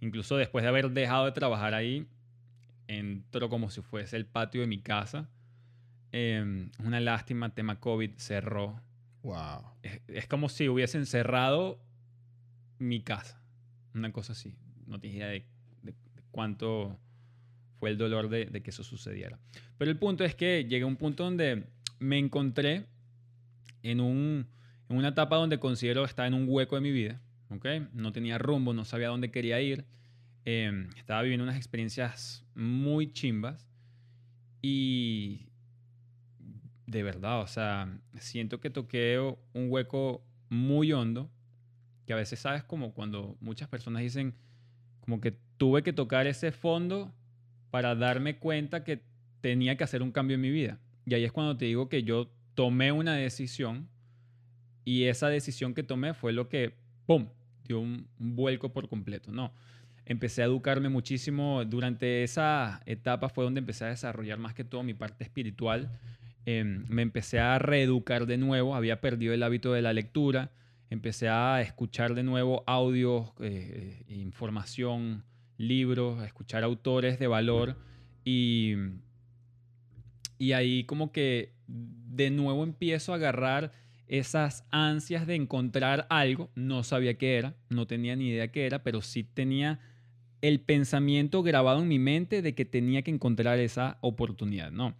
[0.00, 2.06] incluso después de haber dejado de trabajar ahí,
[2.86, 5.28] entró como si fuese el patio de mi casa.
[6.12, 8.80] Eh, una lástima, tema COVID cerró.
[9.22, 9.64] Wow.
[10.08, 11.82] Es, como si hubiesen cerrado
[12.78, 13.42] mi casa.
[13.94, 14.54] Una cosa así.
[14.86, 15.46] No tenía idea de,
[16.30, 16.98] cuánto
[17.80, 19.38] fue el dolor de, de, que eso sucediera.
[19.78, 21.64] Pero el punto es que llegué a un punto donde
[21.98, 22.86] me encontré
[23.82, 24.46] en un
[24.90, 27.64] en una etapa donde considero que estaba en un hueco de mi vida, ¿ok?
[27.92, 29.86] No tenía rumbo, no sabía dónde quería ir,
[30.44, 33.68] em, estaba viviendo unas experiencias muy chimbas
[34.60, 35.46] y
[36.86, 39.20] de verdad, o sea, siento que toqué
[39.52, 41.30] un hueco muy hondo,
[42.04, 44.34] que a veces sabes como cuando muchas personas dicen
[44.98, 47.14] como que tuve que tocar ese fondo
[47.70, 49.04] para darme cuenta que
[49.40, 50.80] tenía que hacer un cambio en mi vida.
[51.06, 53.88] Y ahí es cuando te digo que yo tomé una decisión
[54.84, 56.74] y esa decisión que tomé fue lo que,
[57.06, 57.28] ¡pum!,
[57.66, 59.52] dio un, vuelco por completo, ¿no?
[60.04, 61.64] Empecé a educarme muchísimo.
[61.64, 65.90] Durante esa etapa fue donde empecé a desarrollar más que todo mi parte espiritual.
[66.46, 68.74] Em, me empecé a reeducar de nuevo.
[68.74, 70.50] Había perdido el hábito de la lectura.
[70.88, 75.24] Empecé a escuchar de nuevo audios, eh, eh, información,
[75.58, 77.76] libros, a escuchar autores de valor.
[78.24, 78.74] Y,
[80.38, 83.70] y ahí como que de nuevo empiezo a agarrar
[84.10, 88.82] esas ansias de encontrar algo, no sabía qué era, no tenía ni idea qué era,
[88.82, 89.78] pero sí tenía
[90.42, 94.96] el pensamiento grabado en mi mente de que tenía que encontrar esa oportunidad, ¿no?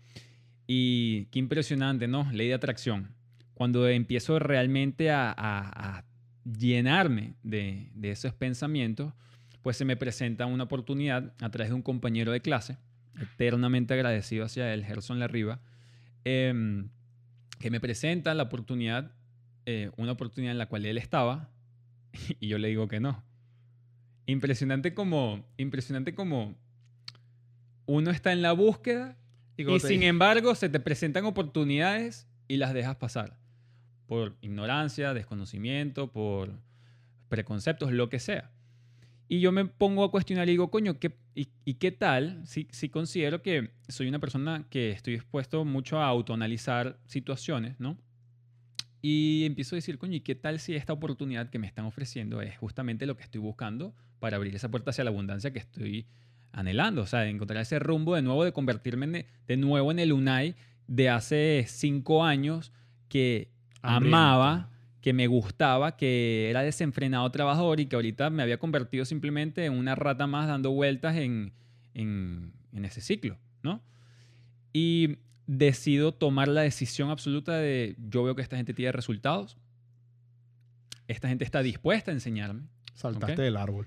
[0.69, 2.31] Y qué impresionante, ¿no?
[2.31, 3.17] Ley de atracción.
[3.55, 6.05] Cuando empiezo realmente a,
[6.45, 9.13] llenarme de, esos pensamientos,
[9.61, 12.79] pues se me presenta una oportunidad a través de un compañero de clase,
[13.21, 15.61] eternamente agradecido hacia él, Gerson Larriba,
[16.25, 16.85] eh,
[17.61, 19.13] que me presenta la oportunidad,
[19.67, 21.51] eh, una oportunidad en la cual él estaba,
[22.41, 23.23] y yo le digo que no.
[24.27, 26.57] Impresionante como, impresionante como
[27.87, 29.17] uno está en la búsqueda
[29.57, 33.39] y, sin embargo se te presentan oportunidades y las dejas pasar.
[34.07, 36.59] Por ignorancia, desconocimiento, por
[37.29, 38.51] preconceptos, lo que sea.
[39.33, 42.89] Y yo me pongo a cuestionar y digo, coño, ¿qué, y, qué tal si, si,
[42.89, 47.97] considero que soy una persona que estoy dispuesto mucho a autoanalizar situaciones, ¿no?
[49.03, 52.43] Y empiezo a decir, coño, ¿y qué tal si esta oportunidad que me están ofreciendo
[52.43, 56.07] es justamente lo que estoy buscando para abrir esa puerta hacia la abundancia que estoy
[56.51, 57.03] anhelando?
[57.03, 60.13] O sea, de encontrar ese rumbo de nuevo, de convertirme en- de nuevo en el
[60.13, 60.57] Unai
[60.89, 62.73] de hace cinco años
[63.09, 64.17] que Hambriento.
[64.19, 64.71] amaba,
[65.01, 69.73] que me gustaba, que era desenfrenado trabajador y que ahorita me había convertido simplemente en
[69.73, 71.53] una rata más dando vueltas en,
[71.95, 73.81] en, en ese ciclo, ¿no?
[74.73, 79.57] Y decido tomar la decisión absoluta de yo veo que esta gente tiene resultados,
[81.09, 82.63] esta gente está dispuesta a enseñarme
[82.95, 83.39] Saltaste Ok.
[83.39, 83.87] del árbol.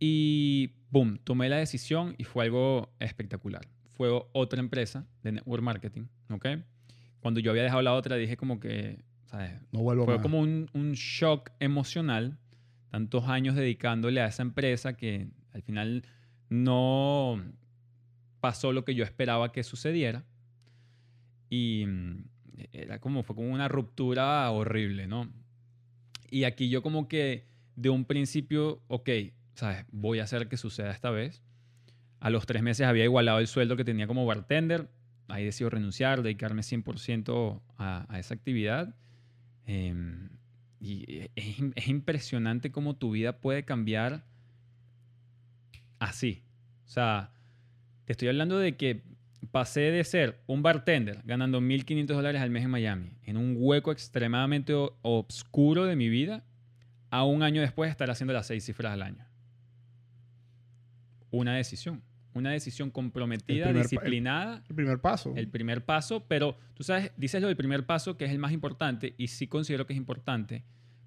[0.00, 3.66] y boom, tomé la decisión y fue algo espectacular.
[3.96, 6.46] Fue otra empresa de network marketing, ¿ok?
[7.20, 9.52] Cuando yo había dejado la otra dije como que, ¿sabes?
[9.72, 10.22] No vuelvo Fue más.
[10.22, 12.38] como un, un shock emocional,
[12.90, 16.04] tantos años dedicándole a esa empresa que al final
[16.50, 17.42] no
[18.40, 20.24] pasó lo que yo esperaba que sucediera.
[21.48, 22.24] Y mm,
[22.72, 25.32] era como, fue como una ruptura horrible, ¿no?
[26.30, 29.08] Y aquí yo como que de un principio, ok,
[29.54, 29.86] ¿sabes?
[29.92, 31.42] Voy a hacer que suceda esta vez.
[32.20, 34.90] A los tres meses había igualado el sueldo que tenía como bartender.
[35.28, 38.94] Ahí decido renunciar, dedicarme 100% a, a esa actividad.
[39.66, 40.28] Em,
[40.80, 44.24] y es, im- es impresionante cómo tu vida puede cambiar
[45.98, 46.42] así.
[46.84, 47.32] O sea,
[48.04, 49.02] te estoy hablando de que
[49.50, 53.92] pasé de ser un bartender ganando 1.500 dólares al mes en Miami, en un hueco
[53.92, 56.44] extremadamente oscuro de mi vida,
[57.10, 59.26] a un año después estar haciendo las seis cifras al año.
[61.30, 62.02] Una decisión.
[62.34, 65.34] Una decisión comprometida, el- disciplinada El primer paso.
[65.36, 68.52] el primer paso, pero tú sabes, dices lo del primer paso que es el más
[68.52, 70.64] importante y sí considero que es importante,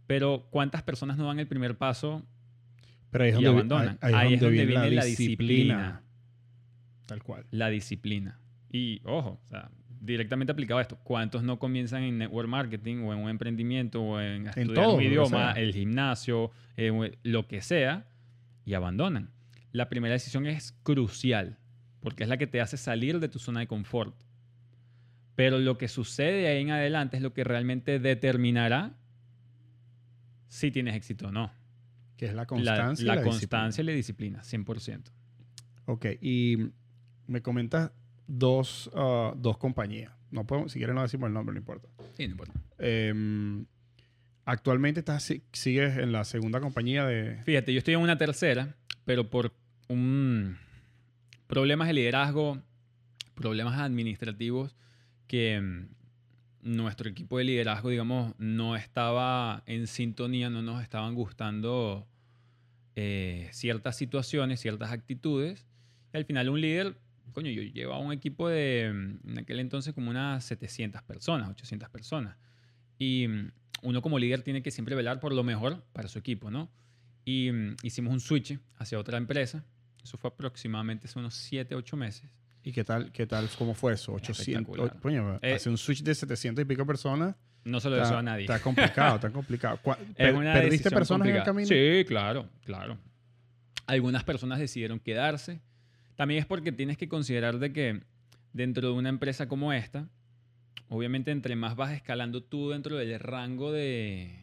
[0.07, 2.23] pero ¿cuántas personas no dan el primer paso?
[3.09, 3.97] Pero ahí es y donde, abandonan.
[4.01, 5.75] ahí- ahí es Ahí es donde viene viene la disciplina.
[5.75, 6.01] disciplina.
[7.07, 7.45] Tal cual.
[7.51, 8.39] La disciplina.
[8.71, 9.71] Y ojo, o sea,
[10.01, 14.19] directamente aplicado a esto, ¿cuántos no comienzan en network marketing o en un emprendimiento o
[14.19, 18.05] en estudiar todo, un idioma, el gimnasio, eh, lo que sea,
[18.65, 19.29] y abandonan?
[19.75, 21.57] La primera decisión es crucial,
[21.99, 24.15] porque es la que te hace salir de tu zona de confort.
[25.35, 28.95] Pero lo que sucede de ahí en adelante es lo que realmente determinará
[30.47, 31.51] si tienes éxito o no.
[32.17, 33.03] Que es la La, constancia.
[33.03, 34.75] y la la constancia y la disciplina, 100%.
[34.75, 35.03] disciplina.
[35.87, 36.57] Ok, y
[37.27, 37.91] me comentas
[38.27, 40.13] dos, ah, dos compañías.
[40.31, 41.89] No podemos, si quieres no decimos el nombre, no importa.
[42.15, 42.53] Sí, no importa.
[42.79, 43.65] Em,
[44.45, 47.41] actualmente estás, si- sigues en la segunda compañía de...
[47.43, 49.53] Fíjate, yo estoy en una tercera, pero por
[49.87, 50.57] un
[51.47, 52.61] problemas de liderazgo,
[53.35, 54.75] problemas administrativos
[55.27, 62.07] que mm, nuestro equipo de liderazgo, digamos, no estaba en sintonía, no nos estaban gustando
[62.95, 65.65] eh, ciertas situaciones, ciertas actitudes.
[66.13, 66.97] Y al final un líder,
[67.33, 71.89] coño, yo llevaba un equipo de, mm, en aquel entonces como unas 700 personas, 800
[71.89, 72.37] personas.
[72.97, 73.51] Y mm,
[73.83, 76.71] uno como líder tiene que siempre velar por lo mejor para su equipo, ¿no?
[77.25, 77.51] Y
[77.83, 79.65] hicimos un switch hacia otra empresa.
[80.05, 82.29] Eso fue aproximadamente hace unos 7, 8 meses.
[82.63, 84.13] ¿Y qué tal, qué tal, cómo fue eso?
[84.13, 84.47] 800.
[84.47, 84.95] Espectacular.
[84.95, 87.35] o- coño, Eh, hacer un switch de 700 y pico personas.
[87.63, 88.43] No se lo deseo a nadie.
[88.45, 89.79] Está complicado, está complicado.
[89.81, 91.67] ¿Cuá- Es per- una ¿Perdiste personas en el camino?
[91.67, 92.99] Sí, claro, claro.
[93.87, 95.59] Algunas personas decidieron quedarse.
[96.15, 98.03] También es porque tienes que considerar de que
[98.53, 100.07] dentro de una empresa como esta,
[100.87, 104.39] obviamente entre más vas escalando tú dentro del rango de,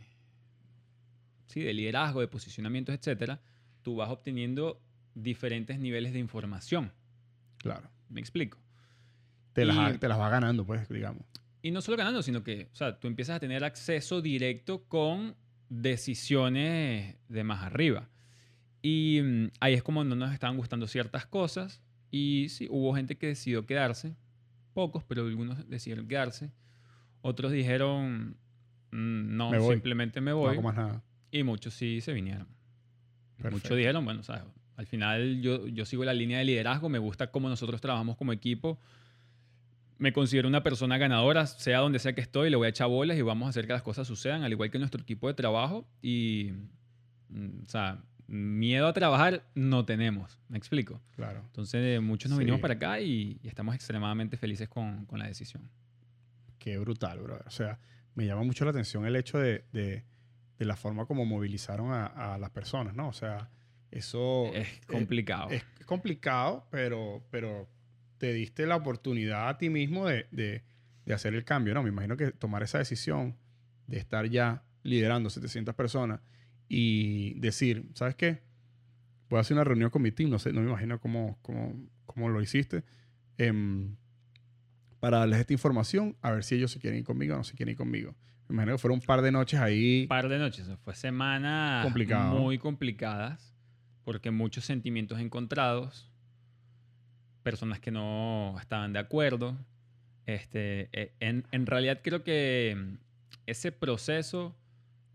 [1.46, 3.40] sí, de liderazgo, de posicionamientos, etcétera,
[3.82, 4.80] tú vas obteniendo
[5.14, 6.92] diferentes niveles de información.
[7.58, 7.88] Claro.
[8.08, 8.58] ¿Me explico?
[9.52, 11.22] Te las, Y- ha- te las va ganando, pues, digamos.
[11.62, 15.36] Y no solo ganando, sino que, o sea, tú empiezas a tener acceso directo con
[16.12, 18.08] decisiones de más arriba.
[18.82, 21.80] Y mm, ahí es como no nos estaban gustando ciertas cosas.
[22.10, 24.16] Y sí, hubo gente que decidió quedarse.
[24.74, 26.50] Pocos, pero algunos decidieron quedarse.
[27.20, 28.36] Otros dijeron,
[28.90, 30.52] mm, no, Me simplemente me No voy.
[30.52, 31.02] hago más nada.
[31.30, 32.48] Y muchos sí se vinieron.
[33.36, 33.56] Perfecto.
[33.56, 34.42] Muchos dijeron, bueno, ¿sabes?
[34.82, 38.32] Al final yo, yo sigo la línea de liderazgo, me gusta cómo nosotros trabajamos como
[38.32, 38.78] equipo.
[39.98, 43.16] Me considero una persona ganadora, sea donde sea que estoy, le voy a echar bolas
[43.16, 45.86] y vamos a hacer que las cosas sucedan, al igual que nuestro equipo de trabajo.
[46.02, 46.50] Y,
[47.28, 51.00] mm, o sea, miedo a trabajar no tenemos, ¿me explico?
[51.14, 51.42] Claro.
[51.46, 52.44] Entonces, muchos nos Sí.
[52.44, 55.70] vinimos para acá y, y estamos extremadamente felices con, con la decisión.
[56.58, 57.46] Qué brutal, brother.
[57.46, 57.78] O sea,
[58.16, 60.02] me llama mucho la atención el hecho de, de-
[60.58, 63.08] de la forma como movilizaron a, a las personas, ¿no?
[63.08, 63.50] O sea,
[63.92, 65.50] eso es eh, complicado.
[65.50, 67.68] es complicado, pero, pero
[68.18, 70.62] te diste la oportunidad a ti mismo de, de-
[71.04, 71.82] de hacer el cambio, ¿no?
[71.82, 73.36] Me imagino que tomar esa decisión
[73.88, 76.20] de estar ya liderando 700 personas
[76.68, 78.40] y decir, ¿sabes qué?
[79.28, 81.74] Voy a hacer una reunión con mi team, no sé, no me imagino cómo, cómo,
[82.06, 82.84] cómo lo hiciste,
[83.36, 83.96] em,
[85.00, 87.54] para darles esta información, a ver si ellos se quieren ir conmigo o no se
[87.56, 88.14] quieren ir conmigo.
[88.48, 90.02] Me imagino que fueron un par de noches ahí.
[90.02, 90.68] Un par de noches.
[90.84, 92.38] Fue semanas Complicado.
[92.38, 93.51] muy complicadas
[94.04, 96.10] porque muchos sentimientos encontrados,
[97.42, 99.56] personas que no estaban de acuerdo.
[100.26, 100.88] Este,
[101.20, 102.96] en, en realidad creo que mm,
[103.46, 104.54] ese proceso,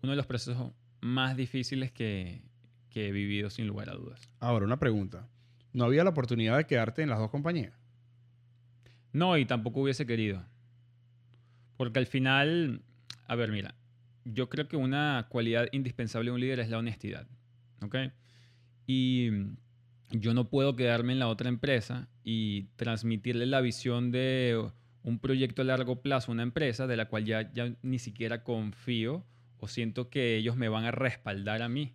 [0.03, 2.41] uno de los procesos más difíciles que,
[2.89, 4.29] que he vivido sin lugar a dudas.
[4.39, 5.27] Ahora, una pregunta.
[5.73, 7.73] ¿No había la oportunidad de quedarte en las dos compañías?
[9.13, 10.43] No, y tampoco hubiese querido.
[11.77, 12.81] Porque al final,
[13.27, 13.75] a ver, mira,
[14.25, 17.27] yo creo que una cualidad indispensable de un líder es la honestidad.
[17.81, 17.95] ¿Ok?
[18.87, 19.29] Y
[20.11, 24.71] yo no puedo quedarme en la otra empresa y transmitirle la visión de
[25.03, 28.43] un proyecto a largo plazo a una empresa de la cual ya, ya ni siquiera
[28.43, 29.25] confío
[29.59, 31.93] o siento que ellos me van a respaldar a mí.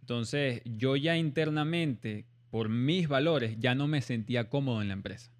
[0.00, 5.30] Entonces, yo ya internamente, por mis valores, ya no me sentía cómodo en la empresa.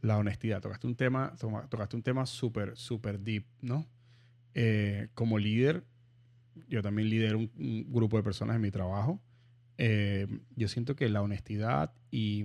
[0.00, 0.60] La honestidad.
[0.60, 1.34] Tocaste un tema,
[1.68, 3.86] tocaste un tema súper, súper deep, ¿no?
[4.54, 5.84] Eh, como líder,
[6.68, 9.20] yo también lidero un, un grupo de personas en mi trabajo.
[9.82, 10.26] Eh,
[10.56, 12.44] yo siento que la honestidad y,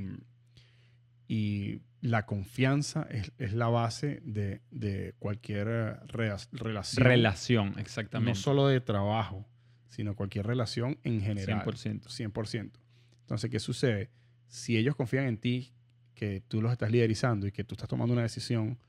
[1.27, 7.03] y la confianza es, es la base de, de cualquier eh, relación.
[7.03, 8.39] Relación, no exactamente.
[8.39, 9.45] solo de trabajo,
[9.89, 11.65] sino cualquier relación en general.
[11.65, 12.03] 100%.
[12.03, 12.71] 100%.
[13.19, 14.11] Entonces, ¿qué sucede?
[14.47, 15.73] Si ellos confían en ti,
[16.13, 18.79] que tú los estás liderizando y que tú estás tomando una decisión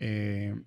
[0.00, 0.58] eh,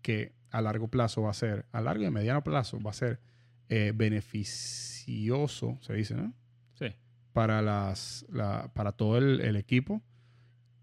[0.00, 2.94] que a largo plazo va a ser, a largo y a mediano plazo va a
[2.94, 3.20] ser
[3.68, 6.32] eh, beneficioso, se dice, ¿no?
[7.32, 10.02] Para, las, la- para todo el, el equipo.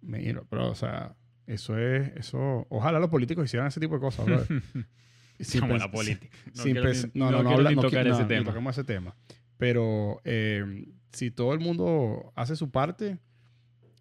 [0.02, 1.16] Mira, pero, o sea,
[1.46, 4.48] eso es, eso, ojalá los políticos hicieran ese tipo de cosas, brother.
[5.40, 6.36] Sin Como la política.
[6.56, 6.82] No sin ni-
[7.20, 8.46] no, no, no no, habla- no tocar ese tema.
[8.46, 9.16] toquemos ese tema.
[9.58, 13.20] Pero eh, si todo el mundo hace su parte,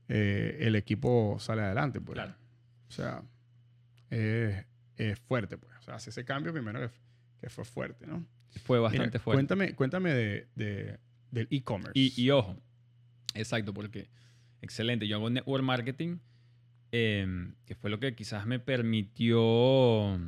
[0.09, 2.15] eh, el equipo sale adelante, pues.
[2.15, 2.35] Claro.
[2.89, 3.23] O sea,
[4.11, 4.65] es,
[4.97, 5.73] es fuerte, pues.
[5.79, 6.91] O sea, hace ese cambio primero que,
[7.41, 8.25] que fue fuerte, ¿no?
[8.65, 9.37] Fue Mira, bastante fuerte.
[9.37, 10.99] Cuéntame, cuéntame de, de-
[11.31, 11.93] del e-commerce.
[11.95, 12.57] Y, y ojo,
[13.35, 14.09] exacto, porque
[14.63, 15.07] excelente.
[15.07, 16.19] Yo hago network marketing,
[16.93, 20.19] em, que fue lo que quizás me permitió,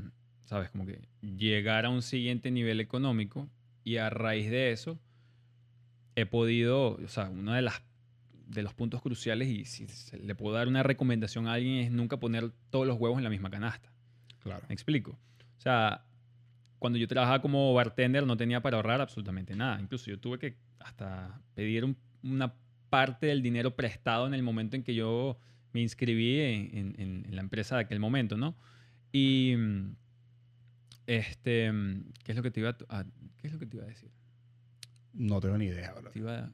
[0.44, 0.70] ¿sabes?
[0.70, 3.48] Como que llegar a un siguiente nivel económico
[3.84, 4.98] y a raíz de eso
[6.16, 7.82] he podido, o sea, uno de, las,
[8.46, 11.90] de los puntos cruciales y si se le puedo dar una recomendación a alguien es
[11.90, 13.92] nunca poner todos los huevos en la misma canasta.
[14.40, 14.64] Claro.
[14.68, 15.12] ¿Me explico?
[15.12, 16.04] O sea,
[16.78, 19.80] cuando yo trabajaba como bartender no tenía para ahorrar absolutamente nada.
[19.80, 22.54] Incluso yo tuve que hasta pedir un- una
[22.90, 25.38] parte del dinero prestado en el momento en que yo
[25.72, 28.56] me inscribí en, en- en- la empresa de aquel momento, ¿no?
[29.12, 29.54] Y
[31.06, 31.70] este,
[32.24, 33.04] ¿qué es lo que te iba a, a-
[33.38, 34.10] qué es lo que te iba a decir?
[35.12, 36.10] No tengo ni idea, bro.
[36.10, 36.50] Te iba a-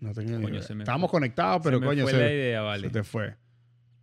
[0.00, 0.62] No tengo ni Coño, idea.
[0.62, 2.90] se me Estábamos fue- conectados, pero se me coño, fue se, la idea, se vale.
[2.90, 3.36] te fue.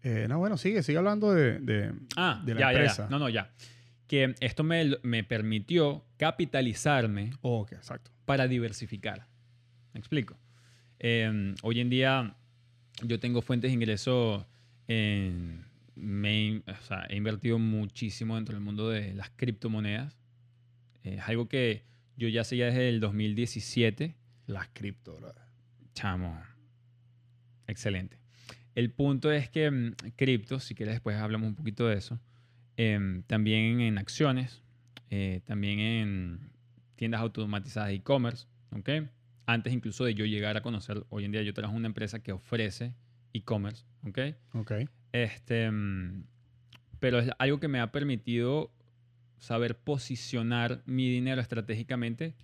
[0.01, 2.79] Eh, no, bueno, sigue, sigue hablando de, de- Ah, de la ya, ya, ya.
[2.79, 3.07] empresa.
[3.09, 3.51] No, no, ya.
[4.07, 8.11] Que esto me, me permitió capitalizarme Oh, ok, exacto.
[8.25, 9.27] para diversificar.
[9.99, 10.37] ¿Me explico?
[10.99, 12.33] Eh, hoy en día
[13.03, 14.47] yo tengo fuentes de ingreso
[14.87, 15.65] en...
[15.97, 20.17] me o sea, he invertido muchísimo dentro del mundo de las criptomonedas.
[21.03, 21.83] Eh, es algo que
[22.15, 24.15] yo ya sé ya desde el 2017.
[24.47, 25.43] Las cripto, brother.
[25.93, 26.41] Chamo.
[27.67, 28.17] Excelente.
[28.75, 32.21] El punto es que mm, cripto, si quieres después hablamos un poquito de eso,
[32.77, 34.63] em, también en acciones,
[35.09, 36.51] eh, también en
[36.95, 39.09] tiendas automatizadas de e-commerce, ¿ok?
[39.49, 42.21] Antes incluso de yo llegar a conocer, hoy en día yo trabajo en una empresa
[42.21, 42.93] que ofrece
[43.33, 44.19] e-commerce, ¿ok?
[44.53, 44.71] Ok.
[45.11, 46.23] Este, mm,
[46.99, 48.71] pero es algo que me ha permitido
[49.39, 52.35] saber posicionar mi dinero estratégicamente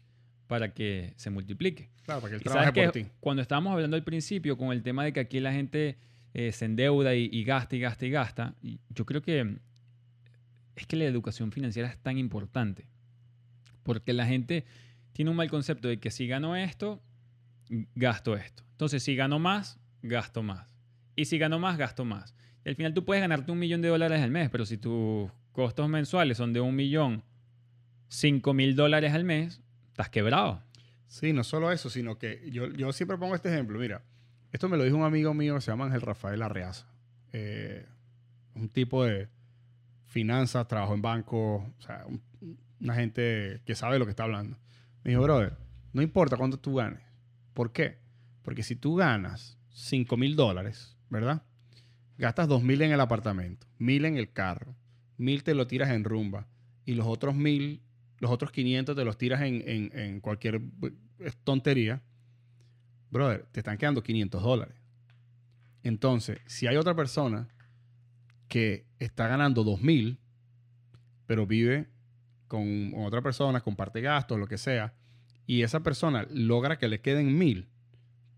[0.48, 1.92] para que se multiplique.
[2.06, 3.06] Claro, para que él trabaje por ti.
[3.20, 5.98] cuando estábamos hablando al principio con el tema de que aquí la gente
[6.34, 9.60] eh, se endeuda y, y gasta y gasta y gasta, y yo creo que
[10.76, 12.88] es que la educación financiera es tan importante.
[13.84, 14.66] Porque la gente
[15.16, 17.02] tiene un mal concepto de que si gano esto,
[17.96, 18.64] gasto esto.
[18.72, 20.76] Entonces, si gano más, gasto más.
[21.16, 22.36] Y si gano más, gasto más.
[22.66, 25.32] Y al final tú puedes ganarte un millón de dólares al mes, pero si tus
[25.54, 27.24] costos mensuales son de un millón,
[28.10, 30.62] cinco mil dólares al mes, estás quebrado.
[31.08, 33.80] Sí, no solo eso, sino que yo, yo siempre pongo este ejemplo.
[33.80, 34.04] Mira,
[34.52, 36.88] esto me lo dijo un amigo mío se llama Ángel Rafael Arreaza.
[37.32, 37.86] Eh,
[38.54, 39.30] un tipo de
[40.08, 42.22] finanzas, trabajo en banco, o sea, un-
[42.82, 44.58] una gente que sabe lo que está hablando.
[45.06, 45.56] Me dijo, brother,
[45.94, 47.00] no importa cuánto tú ganes.
[47.54, 48.00] ¿Por qué?
[48.42, 51.44] Porque si tú ganas 5 mil dólares, ¿verdad?
[52.18, 54.76] Gastas 2 mil en el apartamento, mil en el carro,
[55.18, 56.48] mil te lo tiras en rumba
[56.86, 57.82] y los otros mil,
[58.20, 60.62] los otros 500 te los tiras en, en- en cualquier
[61.46, 62.02] tontería,
[63.12, 64.76] brother, te están quedando 500 dólares.
[65.84, 67.48] Entonces, si hay otra persona
[68.48, 70.18] que está ganando 2 mil,
[71.28, 71.90] pero vive
[72.48, 74.94] con otra persona, comparte gastos, lo que sea,
[75.48, 77.68] y esa persona logra que le queden mil,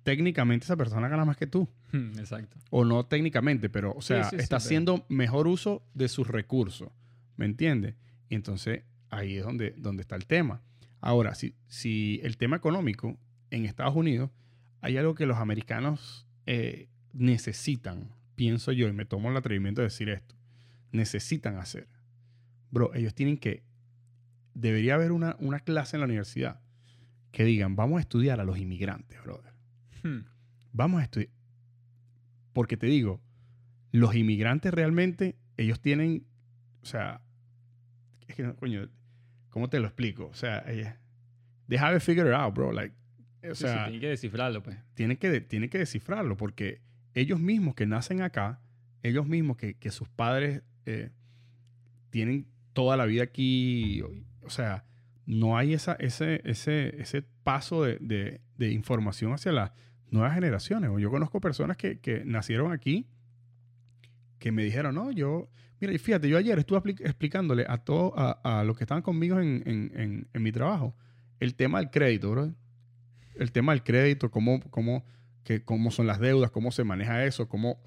[0.03, 1.67] técnicamente esa persona gana más que tú.
[1.91, 2.57] Exacto.
[2.69, 6.89] O no técnicamente, pero, o sea, sí, sí, está haciendo mejor uso de sus recursos.
[7.35, 7.95] ¿Me entiendes?
[8.29, 10.61] Y entonces ahí es donde, donde está el tema.
[10.99, 13.17] Ahora, si, si el tema económico
[13.51, 14.31] en Estados Unidos,
[14.81, 19.87] hay algo que los americanos eh, necesitan, pienso yo, y me tomo el atrevimiento de
[19.87, 20.35] decir esto,
[20.91, 21.87] necesitan hacer.
[22.71, 23.63] Bro, ellos tienen que,
[24.59, 26.59] debería haber una, una clase en la universidad
[27.31, 29.53] que digan, vamos a estudiar a los inmigrantes, brother.
[30.03, 30.25] Hmm.
[30.73, 31.29] Vamos a estudiar.
[32.53, 33.21] Porque te digo,
[33.91, 36.25] los inmigrantes realmente, ellos tienen,
[36.81, 37.21] o sea,
[38.27, 38.89] es que, coño,
[39.49, 40.25] ¿cómo te lo explico?
[40.27, 40.95] O sea, eh,
[41.67, 42.71] they have it figured out, bro.
[42.71, 42.95] Like,
[43.43, 44.77] o Sí, sí, sea, tiene que descifrarlo, pues.
[44.95, 46.81] tienen que, tienen que descifrarlo porque
[47.13, 48.59] ellos mismos que nacen acá,
[49.03, 51.11] ellos mismos que, que sus padres eh,
[52.09, 54.01] tienen toda la vida aquí,
[54.47, 54.85] o, sea,
[55.25, 59.71] no hay esa, ese, ese, ese paso de, de- de información hacia las
[60.09, 60.89] nuevas generaciones.
[60.99, 63.05] Yo conozco personas que, que nacieron aquí
[64.39, 65.49] que me dijeron, no, yo,
[65.79, 69.39] mira, y fíjate, yo ayer estuve explicándole a todos, a, a los que estaban conmigo
[69.39, 70.95] en, en- en- en mi trabajo,
[71.39, 72.53] el tema del crédito, bro.
[73.35, 75.05] El tema del crédito, cómo, cómo,
[75.43, 77.79] que, cómo son las deudas, cómo se maneja eso, cómo...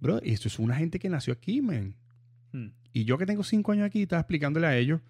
[0.00, 1.94] Bro, y esto es una gente que nació aquí, man.
[2.52, 2.68] Hmm.
[2.92, 5.00] Y yo que tengo cinco años aquí, estaba explicándole a ellos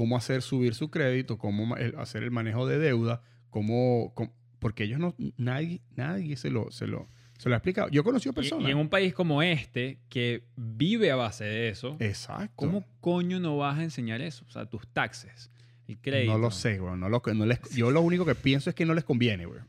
[0.00, 3.20] cómo hacer subir su crédito, cómo hacer el manejo de deuda,
[3.50, 7.06] cómo, cómo- porque ellos no, nadie, nadie se lo, se lo,
[7.36, 7.90] se lo ha explicado.
[7.90, 8.66] Yo he conocido personas.
[8.66, 12.50] y en un país como este, que vive a base de eso, Exacto.
[12.56, 14.46] ¿cómo coño no vas a enseñar eso?
[14.48, 15.50] O sea, tus taxes,
[15.86, 16.32] el crédito.
[16.32, 16.96] No lo sé, güey.
[16.96, 19.60] No lo, no les, yo lo único que pienso es que no les conviene, güey.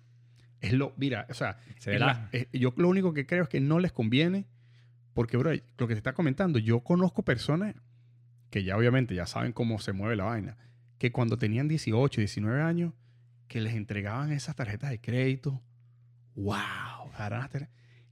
[0.62, 3.60] Es lo, mira, o sea, Se la- es- yo lo único que creo es que
[3.60, 4.46] no les conviene
[5.14, 7.76] porque, bro, lo que te está comentando, yo conozco personas
[8.52, 10.58] que ya obviamente ya saben cómo se mueve la vaina,
[11.00, 12.94] que cuando tenían 18, 19 años,
[13.48, 15.64] que les entregaban esas tarjetas de crédito,
[16.36, 17.10] wow,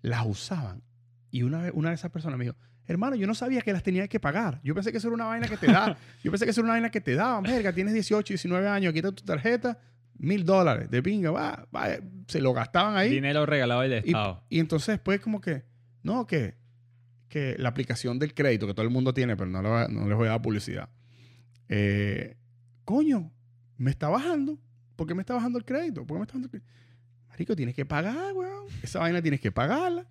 [0.01, 0.81] las, usaban.
[1.29, 2.57] Y una, vez, una de esas personas me dijo,
[2.87, 4.59] hermano, yo no sabía que las tenía que pagar.
[4.63, 5.97] Yo pensé que eso era una vaina que te da.
[6.23, 7.43] Yo pensé que eso era una vaina que te daban.
[7.43, 9.79] Verga, tienes 18, 19 años, aquí está tu tarjeta,
[10.17, 11.89] mil dólares de pinga, va, va,
[12.27, 13.09] se lo gastaban ahí.
[13.09, 14.43] Dinero regalado del Y, Estado.
[14.49, 15.63] y entonces después como que,
[16.01, 16.55] no, que,
[17.29, 20.17] que la aplicación del crédito que todo el mundo tiene, pero no, a- no les
[20.17, 20.89] voy a dar publicidad.
[21.69, 22.35] Eh,
[22.83, 23.31] coño,
[23.77, 24.57] me está bajando.
[24.95, 26.05] ¿Por qué me está bajando el crédito?
[26.05, 26.71] ¿Por qué me está bajando el crédito?
[27.29, 28.65] Marico, tienes que pagar, weón.
[28.81, 30.07] Esa vaina tienes que pagarla.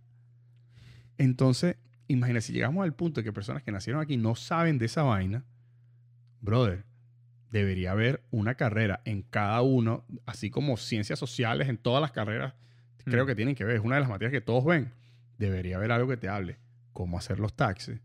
[1.19, 1.77] Entonces,
[2.07, 5.03] imagínate, si llegamos al punto de que personas que nacieron aquí no saben de esa
[5.03, 5.45] vaina,
[6.40, 6.85] brother,
[7.51, 12.55] debería haber una carrera en cada uno, así como ciencias sociales en todas las carreras,
[13.05, 13.27] creo Mm.
[13.27, 13.77] que tienen que ver.
[13.77, 14.93] Es una de las materias que todos ven.
[15.39, 16.57] Debería haber algo que te hable.
[16.99, 18.01] Cómo hacer los taxes,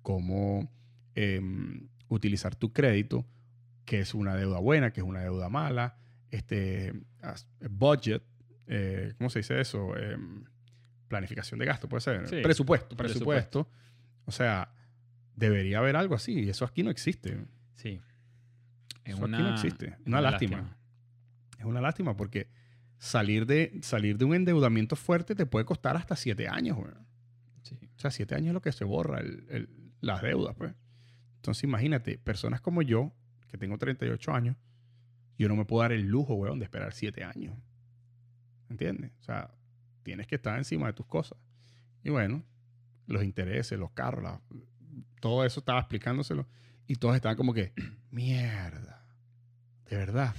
[0.00, 0.72] cómo
[1.14, 3.26] em, utilizar tu crédito,
[3.84, 5.98] qué es una deuda buena, qué es una deuda mala,
[6.30, 6.94] este,
[7.68, 8.22] budget,
[8.66, 9.94] eh, ¿cómo se dice eso?
[9.98, 10.44] Em,
[11.08, 12.26] planificación de gasto, puede ser.
[12.26, 12.40] Sí.
[12.42, 13.66] Presupuesto, Presupuesto.
[13.66, 13.70] presupuesto.
[14.24, 14.72] O sea,
[15.36, 16.40] debería haber algo así.
[16.44, 17.44] Y eso aquí no existe.
[17.74, 18.00] Sí.
[19.04, 19.94] Es Eso aquí una, no existe.
[20.06, 20.74] Una lástima.
[21.58, 22.48] Es una lástima porque
[22.96, 26.94] salir de, salir de un endeudamiento fuerte te puede costar hasta siete años, güey.
[27.68, 27.76] Sí.
[27.96, 29.68] O sea, siete años es lo que se borra el- el-
[30.00, 30.74] las deudas, pues.
[31.36, 33.12] Entonces, imagínate, personas como yo,
[33.48, 34.56] que tengo 38 años,
[35.38, 37.56] yo no me puedo dar el lujo, weón, de esperar siete años.
[38.68, 39.12] ¿Entiendes?
[39.20, 39.50] O sea,
[40.02, 41.38] tienes que estar encima de tus cosas.
[42.02, 42.42] Y bueno,
[43.06, 44.40] los intereses, los carros, la-
[45.20, 46.46] todo eso estaba explicándoselo.
[46.86, 47.72] Y todos estaban como que,
[48.10, 49.04] mierda,
[49.88, 50.34] de verdad.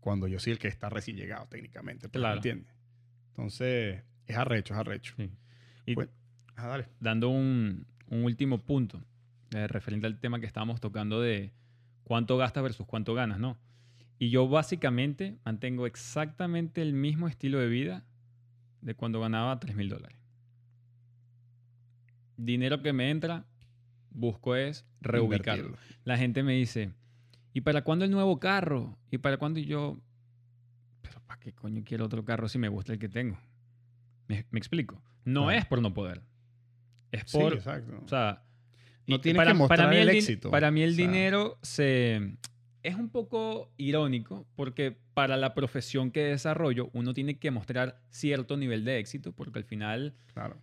[0.00, 2.08] Cuando yo soy el que está recién llegado técnicamente.
[2.08, 2.36] pues, ¿me Claro.
[2.36, 2.72] ¿Entiendes?
[3.30, 5.14] Entonces, es arrecho, es arrecho.
[5.16, 5.30] Sí.
[5.86, 5.94] Y
[6.56, 6.88] Ah, dale.
[7.00, 9.02] dando un, un último punto
[9.52, 11.52] eh, referente al tema que estábamos tocando de
[12.02, 13.56] cuánto gastas versus cuánto ganas, ¿no?
[14.18, 18.04] Y yo básicamente mantengo exactamente el mismo estilo de vida
[18.80, 20.18] de cuando ganaba 3 mil dólares.
[22.36, 23.44] Dinero que me entra,
[24.10, 25.66] busco es reubicarlo.
[25.66, 26.02] Invertirlo.
[26.04, 26.92] La gente me dice,
[27.52, 28.96] ¿y para cuándo el nuevo carro?
[29.10, 29.98] ¿Y para cuándo yo?
[31.02, 33.38] Pero ¿para qué coño quiero otro carro si me gusta el que tengo?
[34.28, 35.02] ¿Me, me explico?
[35.26, 36.22] No es por no poder.
[37.12, 37.52] Es Sí, por...
[37.52, 38.00] exacto.
[38.04, 38.42] o sea,
[39.06, 40.50] No y tienes que mostrar mí el éxito.
[40.50, 42.36] Para mí el O sea, dinero se...
[42.82, 48.56] Es un poco irónico porque para la profesión que desarrollo uno tiene que mostrar cierto
[48.56, 50.56] nivel de éxito porque al final Claro.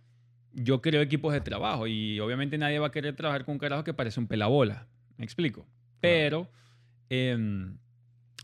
[0.54, 3.84] yo creo equipos de trabajo y obviamente nadie va a querer trabajar con un carajo
[3.84, 4.86] que parece un pelabola.
[5.18, 5.66] ¿Me explico?
[6.00, 6.50] Pero
[7.10, 7.76] em,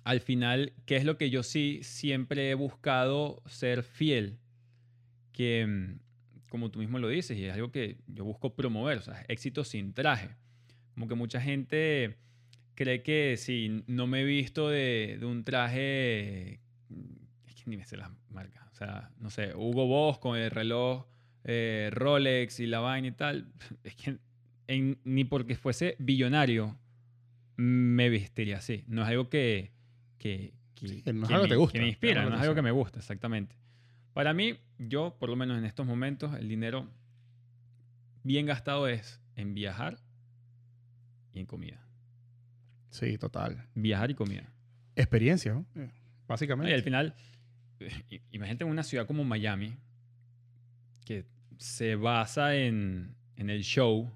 [0.05, 4.39] al final, ¿qué es lo que yo sí siempre he buscado ser fiel?
[5.33, 5.99] Que, em,
[6.51, 9.65] como tú mismo lo dices, y es algo que yo busco promover, o sea, éxito
[9.65, 10.29] sin traje.
[10.93, 12.17] Como que mucha gente
[12.75, 16.61] cree que si no me he visto de, de un traje,
[17.47, 20.51] es que ni me sé las marcas, o sea, no sé, Hugo Boss con el
[20.51, 21.07] reloj
[21.45, 23.53] eh, Rolex y la vaina y tal,
[23.85, 24.19] es que
[24.67, 26.77] en- ni porque fuese billonario
[27.57, 28.85] me vestiría así.
[28.89, 29.73] No es algo que,
[30.19, 32.41] que, que, Sí, no es que algo me, te gusta, que me inspira, no es
[32.43, 33.57] algo que me gusta, exactamente.
[34.15, 34.55] Para mí,
[34.89, 36.89] yo, por lo menos en estos momentos, el dinero
[38.23, 39.99] bien gastado es en viajar
[41.33, 41.81] y en comida.
[42.91, 43.67] Sí, total.
[43.75, 44.53] Viajar y comida.
[44.97, 45.67] Experiencia, ¿no?
[45.77, 45.91] Eh,
[46.27, 46.71] Básicamente.
[46.71, 47.15] Y al final,
[48.11, 49.77] i- imagínate una ciudad como Miami,
[51.05, 51.25] que
[51.59, 54.11] se basa en, en el show,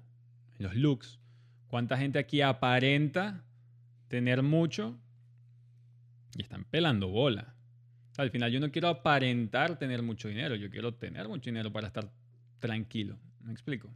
[0.57, 1.19] en los looks.
[1.67, 3.43] ¿Cuánta gente aquí aparenta
[4.07, 4.97] tener mucho
[6.37, 7.54] y están pelando bola?
[8.17, 11.87] Al final yo no quiero aparentar tener mucho dinero, yo quiero tener mucho dinero para
[11.87, 12.09] estar
[12.59, 13.17] tranquilo.
[13.41, 13.89] ¿Me explico?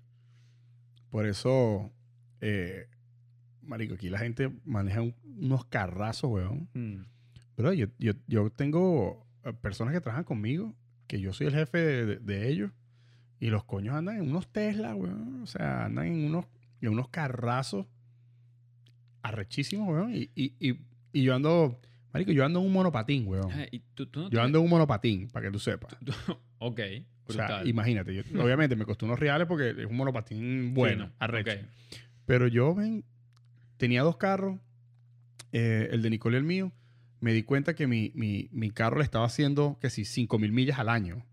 [1.10, 1.92] Por eso,
[2.42, 2.88] eh,
[3.62, 6.68] marico, aquí la gente maneja un- unos carrazos, weón.
[7.56, 10.76] Pero yo, yo, yo tengo eh, personas que trabajan conmigo,
[11.08, 12.72] que yo soy el jefe de, de- de ellos,
[13.40, 15.42] y los coños andan en unos Tesla, weón.
[15.44, 16.46] O sea, andan en unos,
[16.82, 17.88] en unos carrazos
[19.22, 20.14] arrechísimos, weón.
[20.16, 20.80] Y, y, y,
[21.14, 21.80] y yo ando,
[22.14, 23.52] marico, yo ando en un monopatín, weón.
[23.52, 25.96] Ah, y tú, tú no Yo te- ando en un monopatín, para que tú sepas.
[26.04, 26.12] tú-
[26.60, 26.80] ok,
[27.26, 27.68] O sea, brutal.
[27.68, 31.52] imagínate, yo- obviamente me costó unos reales porque es un monopatín bueno, Fino, arrecho.
[31.52, 31.58] ok.
[32.26, 33.04] Pero yo ven,
[33.78, 34.60] tenía dos carros,
[35.52, 36.72] eh, el de Nicole y el mío.
[37.22, 40.52] Me di cuenta que mi, mi, mi carro le estaba haciendo que si 5 mil
[40.54, 41.26] millas al año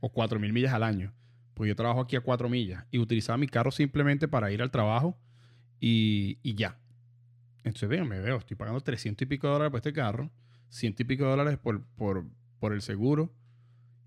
[0.00, 1.12] o 4 mil millas al año.
[1.54, 4.70] Pues yo trabajo aquí a 4 millas y utilizaba mi carro simplemente para ir al
[4.70, 5.16] trabajo
[5.78, 6.78] y, y ya.
[7.64, 10.30] Entonces, vean, me veo, estoy pagando 300 y pico de dólares por este carro,
[10.70, 12.24] 100 y pico de dólares por, por,
[12.58, 13.32] por el seguro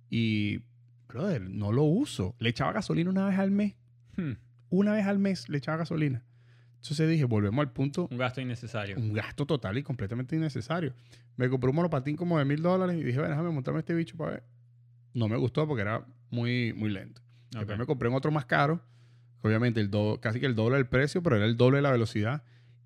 [0.09, 0.61] y,
[1.07, 2.35] brother, no lo uso.
[2.39, 3.75] Le echaba gasolina una vez al mes
[4.15, 4.33] Hmm,
[4.69, 6.23] una vez al mes le echaba gasolina.
[6.75, 8.97] Entonces dije, volvemos al punto, un gasto innecesario.
[8.97, 10.93] un gasto total y completamente innecesario.
[11.37, 14.15] Me compré un monopatín como de mil dólares y dije, bueno, déjame montarme este bicho
[14.17, 14.43] para ver.
[15.15, 17.21] No me gustó porque era muy, muy lento.
[17.51, 17.79] Después Ok.
[17.79, 18.81] me compré un otro más caro,
[19.41, 21.91] obviamente el do- casi que el doble del precio, pero era el doble de la
[21.91, 22.43] velocidad.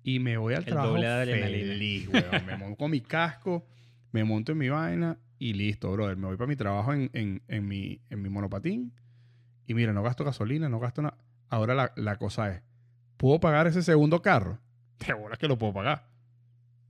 [0.08, 2.46] Y me voy al El trabajo doble de feliz, weón.
[2.46, 3.66] Me monto con mi casco,
[4.12, 6.16] me monto en mi vaina y listo, brother.
[6.16, 8.92] Me voy para mi trabajo en, en- en mi, en mi monopatín.
[9.66, 11.18] Y mira, no gasto gasolina, no gasto nada.
[11.50, 12.62] Ahora la, la cosa es,
[13.18, 14.58] ¿puedo pagar ese segundo carro?
[15.06, 16.06] De bolas que lo puedo pagar.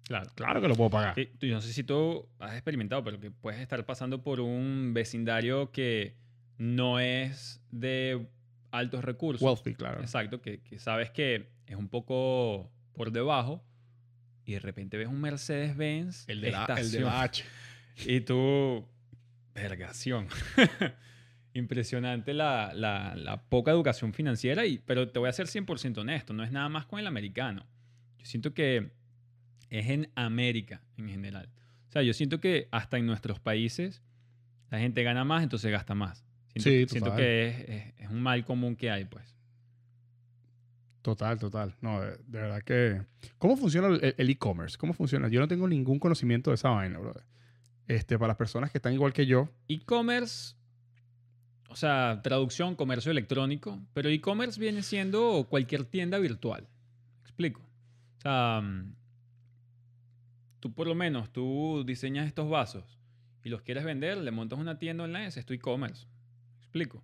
[0.05, 0.31] Claro.
[0.37, 1.15] Claro que lo puedo pagar.
[1.17, 4.39] Sí, tú- yo no sé si tú has experimentado, pero que puedes estar pasando por
[4.41, 6.15] un vecindario que
[6.57, 8.29] no es de
[8.71, 9.43] altos recursos.
[9.43, 10.01] Wealthy, claro.
[10.03, 13.65] Exacto, que, que sabes que es un poco por debajo
[14.45, 17.45] y de repente ves un Mercedes-Benz El de, la, el de estación, la H.
[18.07, 18.87] y tú,
[19.55, 20.29] vergación.
[21.55, 26.33] Impresionante la, la- la poca educación financiera, y, pero te voy a ser 100% honesto,
[26.33, 27.67] no es nada más con el americano.
[28.19, 28.91] Yo siento que
[29.71, 31.49] es en América en general.
[31.89, 34.03] O sea, yo siento que hasta en nuestros países
[34.71, 36.25] la gente gana más, entonces gasta más.
[36.53, 39.35] Siento, Sí, siento que es, es- es un mal común que hay, pues.
[41.09, 41.75] Total, total.
[41.81, 43.01] No, de, verdad que...
[43.39, 44.77] ¿Cómo funciona el e-commerce?
[44.77, 45.29] ¿Cómo funciona?
[45.29, 47.25] Yo no tengo ningún conocimiento de esa vaina, brother.
[47.87, 50.55] Este, para las personas que están igual que yo, E-commerce,
[51.71, 56.69] o sea, traducción, comercio electrónico, pero e-commerce viene siendo cualquier tienda virtual.
[57.23, 57.63] ¿Me explico?
[58.19, 58.95] O sea, mm,
[60.61, 62.99] tú por lo menos, tú diseñas estos vasos
[63.43, 66.07] y los quieres vender, le montas una tienda online, es tu e-commerce.
[66.59, 67.03] ¿Me explico?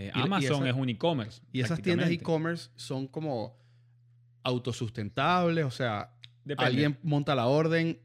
[0.00, 1.42] Eh, Y- y Amazon esa- es un e-commerce.
[1.52, 3.58] y esas tiendas e-commerce son como
[4.44, 6.14] autosustentables, o sea,
[6.44, 6.64] Depende.
[6.66, 7.98] alguien monta la orden,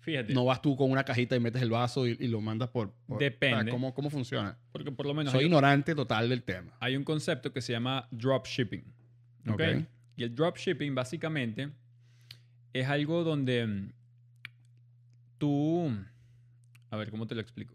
[0.00, 2.68] Fíjate, no vas tú con una cajita y metes el vaso y, y lo mandas
[2.68, 2.92] por...
[3.06, 3.56] por- Depende.
[3.56, 4.56] o sea, ¿cómo, ¿Cómo funciona?
[4.72, 6.72] porque por lo menos Soy ignorante total del tema.
[6.80, 8.84] hay un concepto que se llama dropshipping.
[9.48, 9.52] ¿ok?
[9.54, 9.62] Ok.
[10.16, 11.70] Y el dropshipping básicamente
[12.72, 13.92] es algo donde mm,
[15.38, 15.90] tú,
[16.90, 17.74] a ver, ¿cómo te lo explico?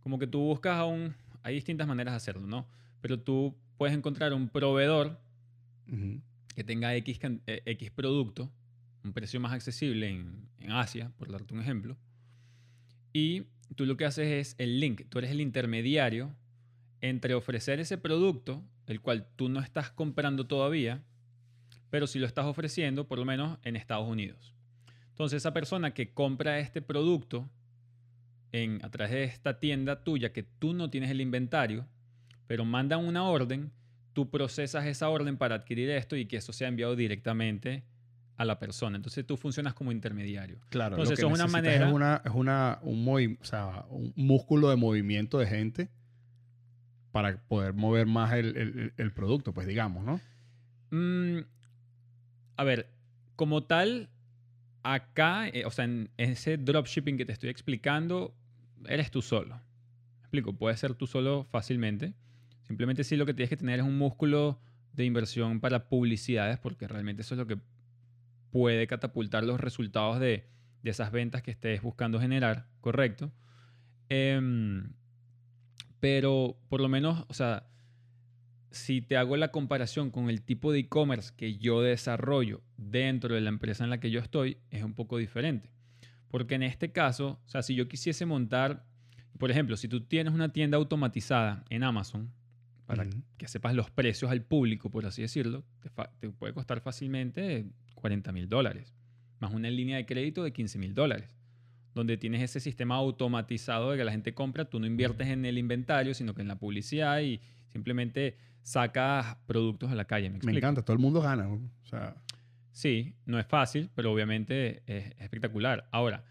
[0.00, 2.66] Como que tú buscas a un, hay distintas maneras de hacerlo, ¿no?
[3.00, 5.20] Pero tú puedes encontrar un proveedor
[6.54, 8.52] que tenga X, eh, X producto,
[9.04, 11.96] un precio más accesible en, en Asia, por darte un ejemplo,
[13.12, 16.34] y tú lo que haces es el link, tú eres el intermediario
[17.00, 21.02] entre ofrecer ese producto, el cual tú no estás comprando todavía,
[21.90, 24.54] pero sí lo estás ofreciendo, por lo menos en Estados Unidos.
[25.10, 27.48] Entonces, esa persona que compra este producto
[28.52, 31.86] en, a través de esta tienda tuya, que tú no tienes el inventario,
[32.48, 33.70] pero mandan una orden,
[34.14, 37.84] tú procesas esa orden para adquirir esto y que eso sea enviado directamente
[38.36, 38.96] a la persona.
[38.96, 40.58] Entonces, tú funcionas como intermediario.
[40.70, 43.44] Claro, Entonces, lo que eso es una manera- Es, una, es una, un, movi- o
[43.44, 45.88] sea, un músculo de movimiento de gente
[47.12, 50.20] para poder mover más el, el- el producto, pues digamos, ¿no?
[50.90, 51.40] Mm,
[52.56, 52.88] a ver,
[53.36, 54.08] como tal,
[54.82, 58.34] acá, eh, o sea, en ese dropshipping que te estoy explicando,
[58.86, 59.56] eres tú solo.
[59.56, 62.14] ¿Me explico, puedes ser tú solo fácilmente.
[62.68, 64.60] Simplemente sí lo que tienes que tener es un músculo
[64.92, 67.58] de inversión para publicidades, porque realmente eso es lo que
[68.50, 70.46] puede catapultar los resultados de,
[70.82, 73.32] de esas ventas que estés buscando generar, ¿correcto?
[74.10, 74.92] Em,
[75.98, 77.66] pero por lo menos, o sea,
[78.70, 83.40] si te hago la comparación con el tipo de e-commerce que yo desarrollo dentro de
[83.40, 85.70] la empresa en la que yo estoy, es un poco diferente.
[86.30, 88.84] Porque en este caso, o sea, si yo quisiese montar,
[89.38, 92.30] por ejemplo, si tú tienes una tienda automatizada en Amazon,
[92.88, 93.06] para
[93.36, 98.48] que sepas los precios al público, por así decirlo, te, puede costar fácilmente 40 mil
[98.48, 98.94] dólares,
[99.40, 101.28] más una línea de crédito de 15 mil dólares,
[101.94, 105.58] donde tienes ese sistema automatizado de que la gente compra, tú no inviertes en el
[105.58, 110.30] inventario, sino que en la publicidad y simplemente sacas productos a la calle.
[110.30, 111.46] Me, encanta, todo el mundo gana.
[111.46, 112.16] O sea...
[112.72, 115.88] Sí, no es fácil, pero obviamente es espectacular.
[115.90, 116.24] Ahora,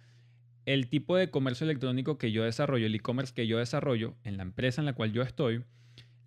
[0.65, 4.43] el tipo de comercio electrónico que yo desarrollo, el e-commerce que yo desarrollo en la
[4.43, 5.63] empresa en la cual yo estoy,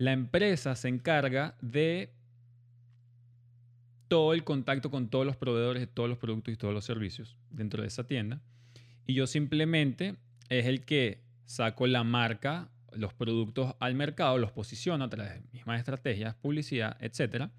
[0.01, 2.10] la empresa se encarga de
[4.09, 7.36] todo el contacto con todos los proveedores de todos los productos y todos los servicios
[7.51, 8.40] dentro de esa tienda.
[9.06, 10.16] Y yo simplemente
[10.48, 15.43] es el que saco la marca los productos al mercado, los posiciono a través de
[15.52, 17.51] mismas estrategias, publicidad, etc.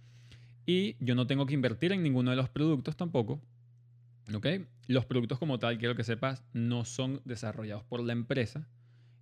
[0.65, 3.39] Y yo no tengo que invertir en ninguno de los productos tampoco.
[4.33, 4.47] ¿Ok?
[4.87, 8.67] Los productos como tal, quiero que sepas, no son desarrollados por la empresa.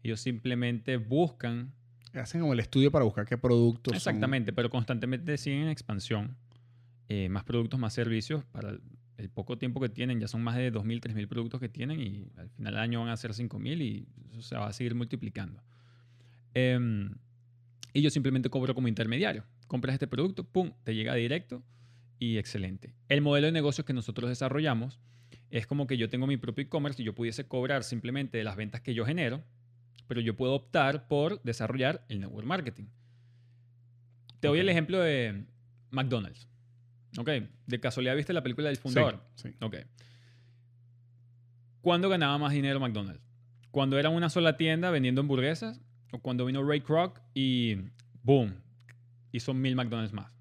[0.03, 1.73] Ellos simplemente buscan...
[2.14, 3.94] Hacen como el estudio para buscar qué productos.
[3.94, 6.36] Exactamente, pero constantemente siguen en expansión.
[7.07, 8.44] Eh, más productos, más servicios.
[8.52, 8.77] Para
[9.18, 12.31] el, poco tiempo que tienen, ya son más de 2.000, 3.000 productos que tienen y
[12.38, 15.61] al final del año van a ser 5.000 y eso se va a seguir multiplicando.
[16.53, 17.15] Em,
[17.94, 19.44] y yo simplemente cobro como intermediario.
[19.68, 21.64] Compras este producto, pum, te llega directo
[22.18, 22.94] y excelente.
[23.07, 24.99] El modelo de negocios que nosotros desarrollamos
[25.49, 28.56] es como que yo tengo mi propio e-commerce y yo pudiese cobrar simplemente de las
[28.56, 29.44] ventas que yo genero,
[30.10, 32.86] pero yo puedo optar por desarrollar el network marketing.
[34.40, 35.45] Te doy el ejemplo de
[35.91, 36.48] McDonald's.
[37.19, 37.30] Ok,
[37.68, 39.23] de casualidad viste la película del fundador.
[39.36, 39.56] Sí, sí.
[39.61, 39.76] Ok.
[41.81, 43.22] ¿Cuándo ganaba más dinero McDonald's?
[43.69, 45.80] Cuando era una sola tienda vendiendo hamburguesas
[46.11, 47.77] o cuando vino Ray Kroc y
[48.23, 48.56] boom,
[49.31, 50.31] hizo mil McDonald's más.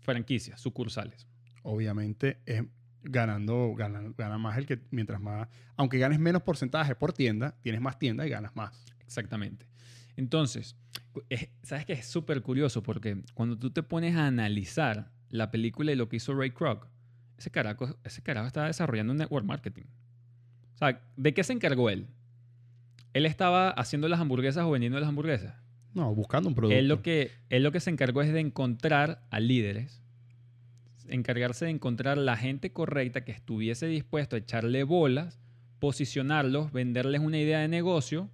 [0.00, 1.26] Franquicias, sucursales.
[1.62, 2.62] Obviamente es
[3.02, 7.80] ganando, gana, gana más el que mientras más, aunque ganes menos porcentaje por tienda, tienes
[7.80, 8.84] más tiendas y ganas más.
[9.00, 9.66] Exactamente.
[10.16, 10.76] Entonces,
[11.62, 11.94] ¿sabes qué?
[11.94, 16.16] Es súper curioso porque cuando tú te pones a analizar la película y lo que
[16.16, 16.86] hizo Ray Kroc,
[17.38, 19.84] ese carajo, ese carajo estaba desarrollando un network marketing.
[20.74, 22.08] O sea, ¿de qué se encargó él?
[23.12, 25.54] él estaba haciendo las hamburguesas o vendiendo las hamburguesas.
[25.94, 26.78] No, buscando un producto.
[26.78, 30.01] Él lo que, él lo que se encargó es de encontrar a líderes,
[31.08, 35.40] encargarse de encontrar la gente correcta que estuviese dispuesto a echarle bolas,
[35.78, 38.30] posicionarlos, venderles una idea de negocio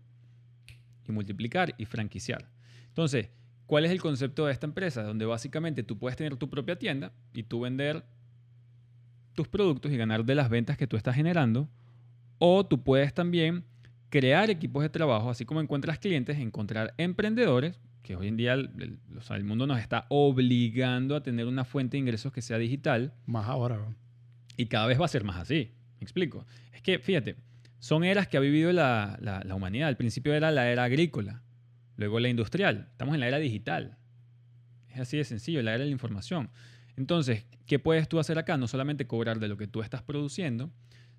[1.07, 2.51] y multiplicar y franquiciar.
[2.89, 3.31] Entonces,
[3.67, 5.03] ¿cuál es el concepto de esta empresa?
[5.03, 8.05] Donde básicamente tú puedes tener tu propia tienda y tú vender
[9.35, 11.69] tus productos y ganar de las ventas que tú estás generando.
[12.39, 13.65] O tú puedes también
[14.11, 19.45] crear equipos de trabajo, así como encuentras clientes, encontrar emprendedores, que hoy en día el,
[19.45, 23.13] mundo nos está obligando a tener una fuente de ingresos que sea digital.
[23.27, 23.85] Más ahora.
[24.57, 25.73] Y cada vez va a ser más así.
[26.01, 26.47] ¿Me explico?
[26.73, 27.37] Es que, fíjate,
[27.81, 29.89] son eras que ha vivido la, la humanidad.
[29.89, 31.43] Al principio era la era agrícola,
[31.97, 32.89] luego la industrial.
[32.93, 33.99] Estamos en la era digital.
[34.89, 36.49] Es así de sencillo, la era de la información.
[36.97, 38.57] Entonces, ¿qué puedes tú hacer acá?
[38.57, 40.71] No solamente cobrar de lo que tú estás produciendo,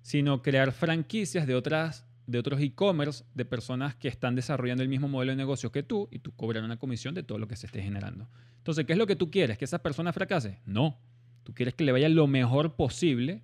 [0.02, 5.08] sino crear franquicias de otras de otros e-commerce de personas que están desarrollando el mismo
[5.08, 7.66] modelo de negocio que tú y tú cobras una comisión de todo lo que se
[7.66, 8.28] esté generando.
[8.58, 9.58] Entonces, ¿qué es lo que tú quieres?
[9.58, 10.60] ¿Que esa persona fracase?
[10.64, 10.98] No.
[11.42, 13.42] Tú quieres que le vaya lo mejor posible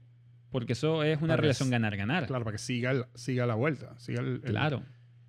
[0.50, 2.26] porque eso es una relación ganar-ganar.
[2.26, 4.82] Claro, para que siga, siga la vuelta, siga el, claro.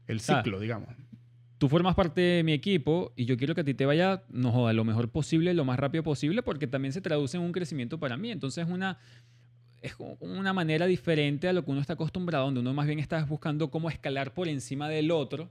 [0.05, 0.89] el ciclo, digamos.
[1.57, 4.51] Tú formas parte de mi equipo y yo quiero que a ti te vaya, no
[4.51, 7.99] joda, lo mejor posible, lo más rápido posible, porque también se traduce en un crecimiento
[7.99, 8.29] para mí.
[8.29, 8.99] Entonces, es una,
[9.81, 13.23] es una manera diferente a lo que uno está acostumbrado, donde uno más bien está
[13.25, 15.49] buscando cómo escalar por encima del otro.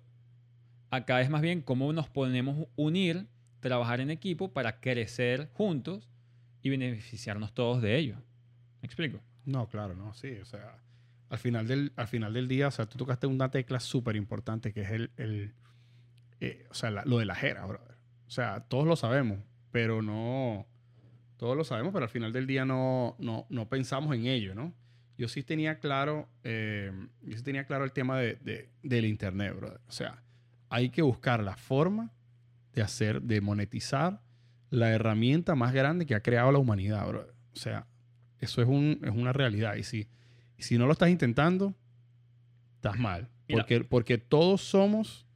[0.91, 3.27] Acá es más bien cómo nos podemos unir,
[3.61, 6.09] trabajar en equipo para crecer juntos
[6.63, 8.17] y beneficiarnos todos de ello.
[8.83, 9.21] ¿Me explico?
[9.45, 10.37] No, claro, no, sí.
[10.43, 10.79] O sea,
[11.29, 14.73] al final del, al final del día, o sea, tú tocaste una tecla súper importante
[14.73, 15.55] que es el, el
[16.41, 17.97] eh, o sea, lo de la jera, brother.
[18.27, 19.39] O sea, todos lo sabemos,
[19.71, 20.67] pero no,
[21.37, 24.73] todos lo sabemos, pero al final del día no, no, no pensamos en ello, ¿no?
[25.19, 26.93] Yo sí tenía claro, eh,
[27.23, 29.81] yo sí tenía claro el tema de, del internet, brother.
[29.89, 30.23] O sea,
[30.69, 32.13] hay que buscar la forma
[32.75, 34.21] de hacer, de monetizar
[34.71, 37.35] la herramienta más grande que ha creado la humanidad, brother.
[37.55, 37.87] O sea,
[38.41, 39.77] eso es, un, es una realidad.
[39.77, 40.09] Y si
[40.59, 41.75] Y si no lo estás intentando,
[42.77, 43.31] estás mal.
[43.49, 45.27] Porque, porque todos somos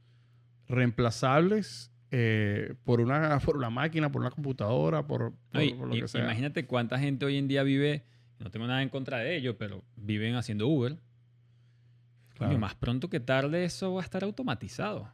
[0.67, 5.61] reemplazables eh, por, una, por una máquina, por una computadora, por, lo
[5.95, 6.23] y- que sea.
[6.23, 8.03] Imagínate cuánta gente hoy en día vive,
[8.39, 10.97] no tengo nada en contra de ellos, pero viven haciendo Uber.
[12.37, 15.11] Coño, más pronto que tarde eso va a estar automatizado.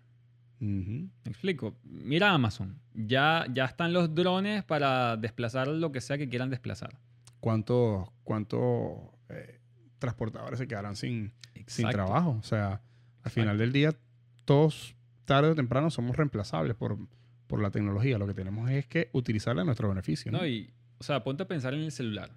[0.60, 1.78] Me explico.
[1.84, 2.80] Mira Amazon.
[2.94, 6.98] Ya, ya están los drones para desplazar lo que sea que quieran desplazar.
[7.40, 8.98] ¿Cuántos cuántos,
[9.30, 9.60] eh,
[10.00, 11.34] transportadores se quedarán sin,
[11.68, 12.38] sin trabajo?
[12.40, 12.82] O sea,
[13.24, 13.94] al final del día,
[14.46, 14.96] todos
[15.28, 16.98] tarde o temprano somos reemplazables por,
[17.46, 18.18] por la tecnología.
[18.18, 20.32] Lo que tenemos es que utilizarla a nuestro beneficio.
[20.32, 20.40] ¿no?
[20.40, 22.32] No, y, o sea, ponte a pensar en el celular.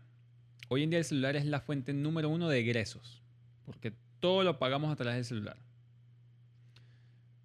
[0.69, 3.23] Hoy en día el celular es la fuente número uno de egresos,
[3.65, 5.57] porque todo lo pagamos a través del celular.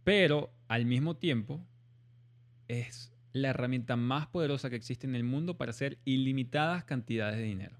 [0.03, 1.65] Pero al mismo tiempo
[2.67, 7.43] es la herramienta más poderosa que existe en el mundo para hacer ilimitadas cantidades de
[7.43, 7.77] dinero.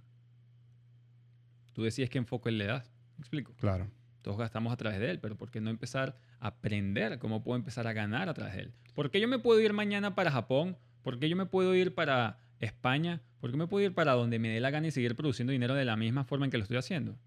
[1.73, 2.91] Tú decides qué enfoque le das.
[3.17, 3.53] ¿Me explico?
[3.57, 3.89] Claro.
[4.21, 7.87] Todos gastamos a través de él, pero ¿por qué no empezar aprender cómo puedo empezar
[7.87, 8.73] a ganar a través de él?
[8.93, 10.77] ¿Por qué yo me puedo ir mañana para Japón?
[11.01, 13.21] ¿Por qué yo me puedo ir para España?
[13.39, 15.75] ¿Por qué me puedo ir para donde me dé la gana y seguir produciendo dinero
[15.75, 17.17] de la misma forma en que lo estoy haciendo?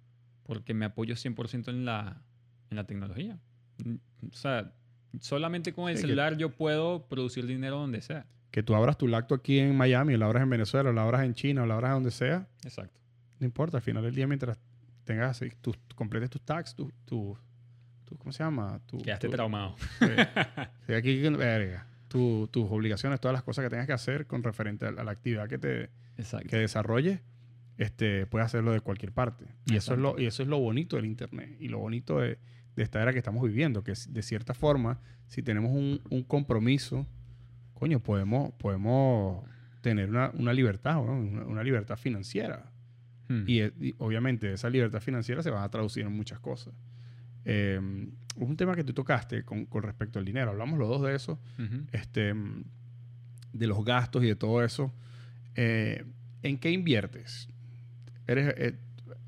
[0.43, 2.23] Porque me apoyo 100% en la,
[2.71, 3.39] en la tecnología.
[3.85, 3.95] Mm,
[4.33, 4.73] O sea,
[5.21, 8.27] solamente con el Sí, celular yo puedo producir dinero donde sea.
[8.51, 11.03] Que tú abras tu lacto aquí en Miami, o la abras en Venezuela, o la
[11.03, 12.99] abras en China, o la abras donde sea, Exacto.
[13.39, 13.77] no importa.
[13.77, 14.59] Al final del día, mientras
[15.05, 17.39] tengas, tus, completes tus tags, tus, tus-
[18.09, 18.81] tus- ¿cómo se llama?
[18.87, 19.77] Tu- Quedaste tu- traumado.
[20.87, 20.93] Sí.
[20.93, 21.87] Aquí, verga.
[22.09, 25.11] Tu- tus obligaciones, todas las cosas que tengas que hacer con referente a, a la
[25.11, 26.49] actividad que te Exacto.
[26.49, 27.21] que desarrolles,
[27.77, 29.45] este, puedes hacerlo de cualquier parte.
[29.67, 32.39] Y eso, es lo, y eso es lo bonito del Internet y lo bonito de,
[32.77, 37.07] de esta era que estamos viviendo, que de cierta forma, si tenemos un, un compromiso,
[37.75, 39.45] coño, podemos, podemos
[39.83, 41.13] tener una, una libertad, ¿no?
[41.13, 42.73] una, una libertad financiera.
[43.29, 43.45] Hmm.
[43.47, 46.73] Y, eh, y obviamente esa libertad financiera se va a traducir en muchas cosas.
[47.51, 47.81] Eh,
[48.37, 51.41] un tema que tú tocaste con, con respecto al dinero, hablamos los dos de eso,
[51.93, 52.35] este,
[53.53, 54.93] de los gastos y de todo eso.
[55.55, 56.05] Eh,
[56.43, 57.49] ¿En qué inviertes?
[58.27, 58.79] Eres, eh,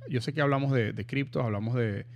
[0.08, 2.06] yo sé que hablamos de, de criptos, hablamos de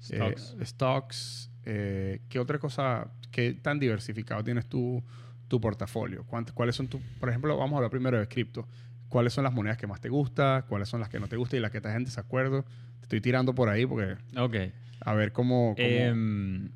[0.00, 0.54] Stocks.
[0.62, 1.50] stocks.
[1.64, 5.02] ¿Qué otra cosa, qué tan diversificado tienes tú
[5.48, 6.24] tu portafolio?
[6.26, 8.66] ¿Cuánt- ¿Cuáles son tus, por ejemplo, vamos a hablar primero de cripto?
[9.08, 10.62] ¿Cuáles son las monedas que más te gustan?
[10.68, 12.64] ¿Cuáles son las que no te gustan y las que estás en desacuerdo?
[12.98, 14.56] Te estoy tirando por ahí porque Ok.
[15.04, 15.74] A ver cómo...
[15.76, 16.70] cómo- Em,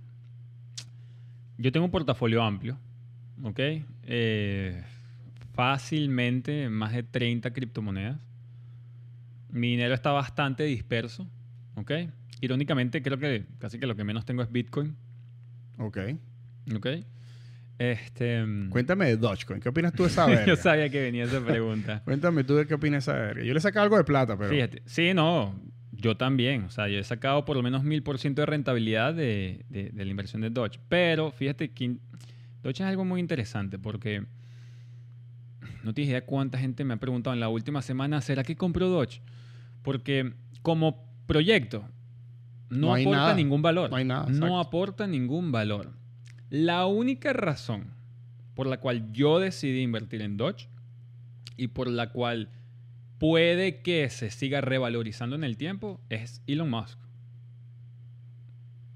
[1.58, 2.78] yo tengo un portafolio amplio,
[3.42, 3.60] ¿ok?
[4.04, 4.82] Eh,
[5.54, 8.16] fácilmente más de 30 criptomonedas.
[9.50, 11.26] Mi dinero está bastante disperso,
[11.74, 11.90] ¿ok?
[12.40, 14.94] Irónicamente, creo que casi que lo que menos tengo es Bitcoin,
[15.78, 15.98] ok.
[16.76, 16.86] ¿ok?
[17.78, 19.60] Este, em, Cuéntame de Dogecoin.
[19.60, 20.46] ¿Qué opinas tú de esa verga?
[20.46, 22.02] yo sabía que venía esa pregunta.
[22.04, 23.42] Cuéntame tú de qué opinas de esa verga.
[23.44, 24.50] Yo le saqué algo de plata, pero...
[24.50, 25.60] Fíjate, sí, no,
[26.00, 26.64] yo también.
[26.64, 29.90] O sea, yo he sacado por lo menos mil por ciento de rentabilidad de, de-
[29.90, 30.78] de la inversión de Dodge.
[30.88, 31.96] Pero fíjate que
[32.62, 34.24] Dodge es algo muy interesante porque
[35.82, 38.88] no tienes idea cuánta gente me ha preguntado en la última semana, ¿será que compro
[38.88, 39.20] Dodge?
[39.82, 41.84] Porque como proyecto
[42.70, 43.34] no, aporta nada.
[43.34, 43.90] ningún valor.
[43.90, 45.92] No hay nada, No aporta ningún valor.
[46.50, 47.92] La única razón
[48.54, 50.68] por la cual yo decidí invertir en Dodge
[51.56, 52.50] y por la cual
[53.18, 56.98] puede que se siga revalorizando en el tiempo es Elon Musk.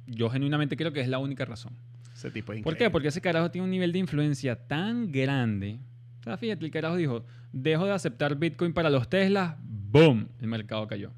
[0.07, 1.73] Yo genuinamente creo que es la única razón.
[2.15, 2.90] Ese tipo es ¿Por qué?
[2.90, 5.78] Porque ese carajo tiene un nivel de influencia tan grande.
[6.20, 10.28] O sea, fíjate, el carajo dijo, dejo de aceptar Bitcoin para los Teslas, ¡boom!
[10.40, 11.12] El mercado cayó.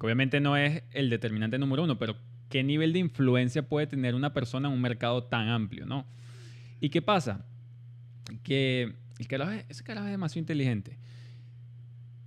[0.00, 2.16] Obviamente no es el determinante número uno, pero
[2.48, 6.06] ¿qué nivel de influencia puede tener una persona en un mercado tan amplio, no?
[6.80, 7.44] ¿Y qué pasa?
[8.42, 10.98] Que el carajo es- ese carajo es demasiado inteligente.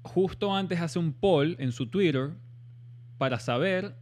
[0.03, 2.31] Justo antes hace un poll en su Twitter
[3.17, 3.95] para saber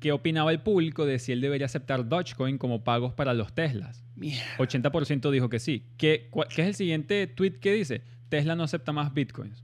[0.00, 4.04] qué opinaba el público de si él debería aceptar Dogecoin como pagos para los Teslas.
[4.14, 4.56] Mierda.
[4.58, 5.86] 80% dijo que sí.
[5.98, 8.02] ¿Qué, es el siguiente tweet que dice?
[8.28, 9.62] Tesla no acepta más bitcoins.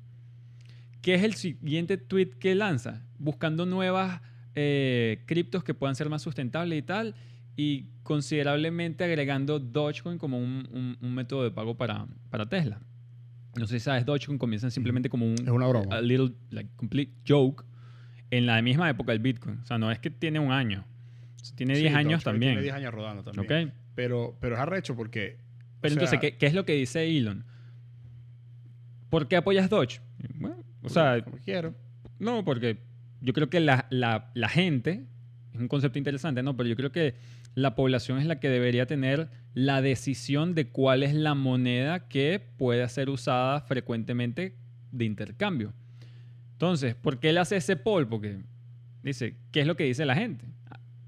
[1.01, 3.03] ¿Qué es el siguiente tweet que lanza?
[3.19, 4.21] Buscando nuevas
[4.55, 7.15] eh, criptos que puedan ser más sustentables y tal.
[7.57, 12.81] Y considerablemente agregando Dogecoin como un, un- un método de pago para, para Tesla.
[13.57, 15.95] No sé si sabes, Dogecoin comienza simplemente como un Es una broma.
[15.97, 17.65] a little like complete joke
[18.31, 19.59] en la misma época del Bitcoin.
[19.63, 20.85] O sea, no es que tiene un año.
[21.55, 22.53] Tiene Sí, 10 años Dogecoin también.
[22.53, 23.73] Tiene 10 años rodando también.
[23.95, 25.39] Pero, pero es arrecho porque...
[25.81, 27.45] Pero sea, entonces, ¿qué, qué es lo que dice Elon?
[29.11, 30.01] ¿Por qué apoyas Dodge?
[30.37, 31.75] Bueno, o sea, como quiero.
[32.19, 32.79] no, porque
[33.21, 35.05] yo creo que la, la- la gente,
[35.53, 36.57] es un concepto interesante, ¿no?
[36.57, 37.15] Pero yo creo que
[37.55, 42.41] la población es la que debería tener la decisión de cuál es la moneda que
[42.57, 44.57] puede ser usada frecuentemente
[44.91, 45.73] de intercambio.
[46.53, 48.09] Entonces, ¿por qué él hace ese poll?
[48.09, 48.39] Porque
[49.03, 50.47] Dice, ¿qué es lo que dice la gente?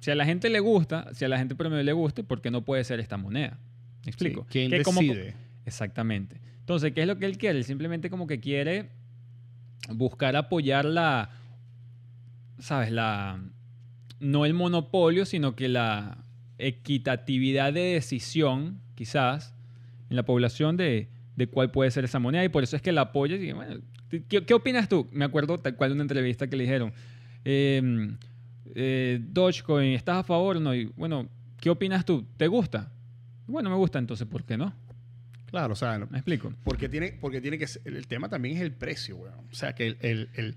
[0.00, 2.50] Si a la gente le gusta, si a la gente promedio le gusta, ¿por qué
[2.50, 3.56] no puede ser esta moneda?
[4.04, 4.42] ¿Me explico?
[4.42, 5.34] Sí, ¿Quién Que como- decide?
[5.64, 6.40] Exactamente.
[6.58, 7.58] Entonces, ¿qué es lo que él quiere?
[7.58, 8.90] Él simplemente como que quiere
[9.90, 11.30] buscar apoyar la,
[12.58, 12.90] ¿sabes?
[12.90, 13.40] La,
[14.20, 16.23] no el monopolio, sino que la
[16.58, 19.54] equitatividad de decisión, quizás,
[20.10, 22.44] en la población de, de cuál puede ser esa moneda.
[22.44, 23.36] Y por eso es que la apoya.
[23.54, 23.80] Bueno,
[24.28, 25.08] ¿qué, qué opinas tú?
[25.12, 26.92] Me acuerdo tal cual de una entrevista que le dijeron,
[27.44, 28.16] eh,
[28.74, 30.74] eh, Dogecoin, ¿estás a favor o no?
[30.74, 31.28] Y bueno,
[31.60, 32.26] ¿qué opinas tú?
[32.36, 32.92] ¿Te gusta?
[33.46, 34.72] Bueno, me gusta, entonces, ¿por qué no?
[35.46, 36.52] Claro, o sea, ¿Me explico?
[36.64, 39.34] porque tiene, porque tiene que ser, el, el tema también es el precio, weón.
[39.52, 40.56] O sea, que el, el- el-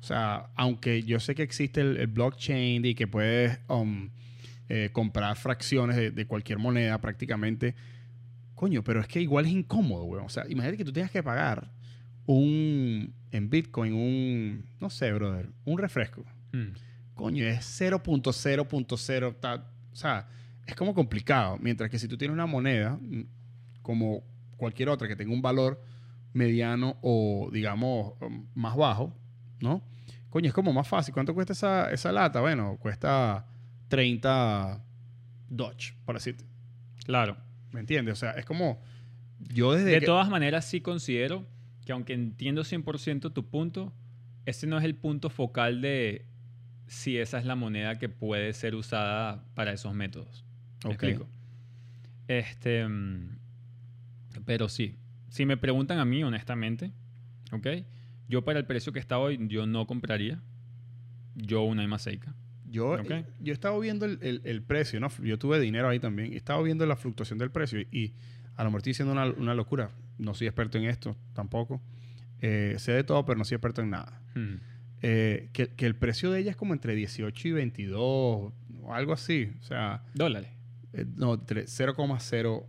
[0.00, 4.08] o sea, aunque yo sé que existe el, el blockchain y que puedes um,
[4.68, 7.74] eh, comprar fracciones de, de cualquier moneda prácticamente,
[8.54, 10.24] coño, pero es que igual es incómodo, weón.
[10.26, 11.70] O sea, imagínate que tú tengas que pagar
[12.26, 16.24] un, en Bitcoin, un, no sé, brother, un refresco.
[16.52, 16.72] Mm.
[17.14, 20.28] Coño, es 0.0.0, ta- o sea,
[20.66, 21.58] es como complicado.
[21.60, 23.22] Mientras que si tú tienes una moneda, mm,
[23.82, 24.22] como
[24.56, 25.82] cualquier otra que tenga un valor
[26.32, 29.14] mediano o, digamos, um, más bajo,
[29.60, 29.82] ¿no?
[30.30, 31.12] Coño, es como más fácil.
[31.12, 32.40] ¿Cuánto cuesta esa, esa lata?
[32.40, 33.44] Bueno, cuesta
[33.92, 34.82] 30
[35.50, 36.44] Dodge, por decirte.
[37.04, 37.36] Claro.
[37.72, 38.14] ¿Me entiendes?
[38.14, 38.80] O sea, es como...
[39.52, 41.46] Yo desde De que- todas maneras, sí considero
[41.84, 43.92] que aunque entiendo 100% tu punto,
[44.46, 46.24] ese no es el punto focal de
[46.86, 50.42] si esa es la moneda que puede ser usada para esos métodos.
[50.84, 51.02] ¿Me Ok.
[51.02, 51.28] explico?
[52.28, 52.86] Este,
[54.46, 54.96] pero sí,
[55.28, 56.92] si me preguntan a mí, honestamente,
[57.52, 57.66] ¿ok?
[58.28, 60.40] Yo para el precio que está hoy, yo no compraría
[61.34, 62.34] yo una Imaseica.
[62.72, 63.10] Yo, Ok.
[63.10, 65.08] eh, yo estaba viendo el, el- el precio, ¿no?
[65.22, 66.32] Yo tuve dinero ahí también.
[66.32, 68.14] y Estaba viendo la fluctuación del precio y, y
[68.56, 69.90] a lo mejor estoy diciendo una, una locura.
[70.18, 71.80] No soy experto en esto tampoco.
[72.40, 74.20] Eh, sé de todo, pero no soy experto en nada.
[74.34, 74.54] Mm.
[75.02, 78.52] Eh, que, que el precio de ella es como entre 18 y 22 o
[78.90, 79.52] algo así.
[79.60, 80.50] O sea, Dólares.
[80.92, 82.66] eh, no, entre 0,0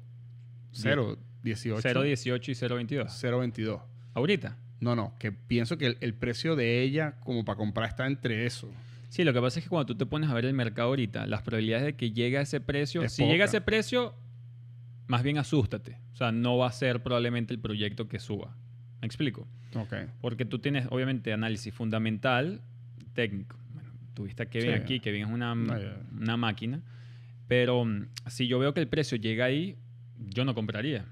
[0.71, 3.05] 0, 18, 0.18 y 0.22.
[3.07, 3.81] 0,22.
[4.13, 4.57] Ahorita.
[4.79, 8.45] No, no, que pienso que el, el precio de ella como para comprar está entre
[8.45, 8.69] eso.
[9.13, 11.27] Sí, lo que pasa es que cuando tú te pones a ver el mercado ahorita,
[11.27, 13.57] las probabilidades de que llegue a ese precio, Es si llega a poca.
[13.57, 14.15] ese precio,
[15.05, 15.99] más bien asústate.
[16.13, 18.57] O sea, no va a ser probablemente el proyecto que suba.
[19.01, 19.47] ¿Me explico?
[19.75, 19.93] Ok.
[20.19, 22.61] Porque tú tienes, obviamente, análisis fundamental,
[23.13, 23.55] técnico.
[23.75, 24.75] Bueno, tuviste a Kevin Sí.
[24.81, 25.75] aquí, Kevin es una, No,
[26.19, 26.81] una máquina.
[27.47, 29.77] Pero mm, si yo veo que el precio llega ahí,
[30.17, 31.05] yo no compraría.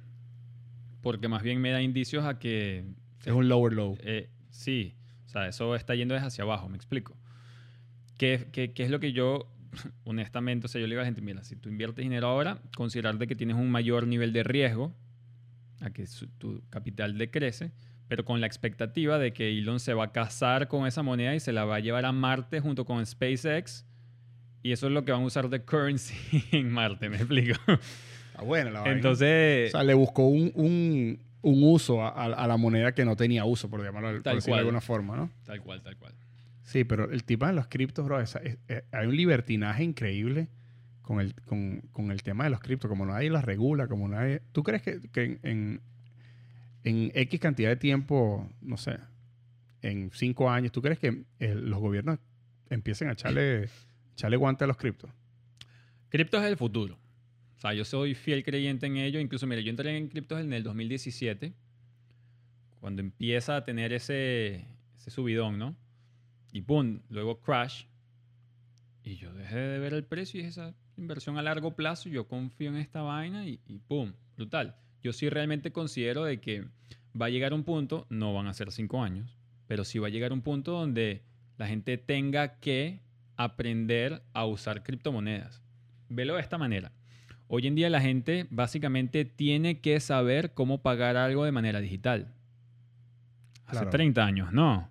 [1.01, 2.83] Porque más bien me da indicios a que
[3.25, 3.95] Es un lower low.
[4.01, 4.95] eh, sí,
[5.27, 7.15] o sea, eso está yendo desde hacia abajo, me explico.
[8.21, 9.47] ¿Qué, qué, qué es lo que yo,
[10.05, 12.59] honestamente, o sea, yo le digo a la gente, mira, si tú inviertes dinero ahora,
[12.77, 14.93] considerar de que tienes un mayor nivel de riesgo,
[15.79, 17.71] a que su- tu capital decrece,
[18.07, 21.39] pero con la expectativa de que Elon se va a casar con esa moneda y
[21.39, 23.85] se la va a llevar a Marte junto con SpaceX,
[24.61, 26.13] y eso es lo que van a usar de currency
[26.51, 27.59] en Marte, me explico.
[28.27, 28.95] Está buena la vaina.
[28.97, 33.03] Entonces, O sea, le buscó un, un- un uso a, a- a la moneda que
[33.03, 34.59] no tenía uso, por llamarlo por Tal decirlo de cual.
[34.59, 35.31] alguna forma, ¿no?
[35.43, 36.13] tal cual, tal cual.
[36.71, 38.35] Sí, pero el tema de los criptos, bro, es-
[38.67, 40.47] es- hay un libertinaje increíble
[41.01, 44.41] con el, con, con el tema de los criptos, como nadie las regula, como nadie...
[44.53, 45.81] ¿Tú crees que, que en, en,
[46.85, 48.97] en X cantidad de tiempo, no sé,
[49.81, 52.19] en cinco años, ¿tú crees que eh, los gobiernos
[52.69, 53.67] empiecen a echarle,
[54.13, 55.09] echarle guante a los criptos?
[56.07, 56.97] Criptos es el futuro.
[57.57, 59.19] O sea, yo soy fiel creyente en ello.
[59.19, 61.53] Incluso, mira, yo entré en criptos en el 2017,
[62.79, 64.65] cuando empieza a tener ese,
[64.95, 65.75] ese subidón, ¿no?
[66.51, 67.85] Y pum, luego crash.
[69.03, 72.09] Y yo dejé de ver el precio y esa inversión a largo plazo.
[72.09, 74.75] Yo confío en esta vaina y, y pum, brutal.
[75.01, 76.65] Yo sí realmente considero de que
[77.19, 79.37] va a llegar un punto, no van a ser cinco años,
[79.67, 81.23] pero sí va a llegar un punto donde
[81.57, 82.99] la gente tenga que
[83.37, 85.63] aprender a usar criptomonedas.
[86.09, 86.91] Velo de esta manera.
[87.47, 92.33] Hoy en día la gente básicamente tiene que saber cómo pagar algo de manera digital.
[93.65, 93.89] Hace Claro.
[93.89, 94.89] 30 años, no.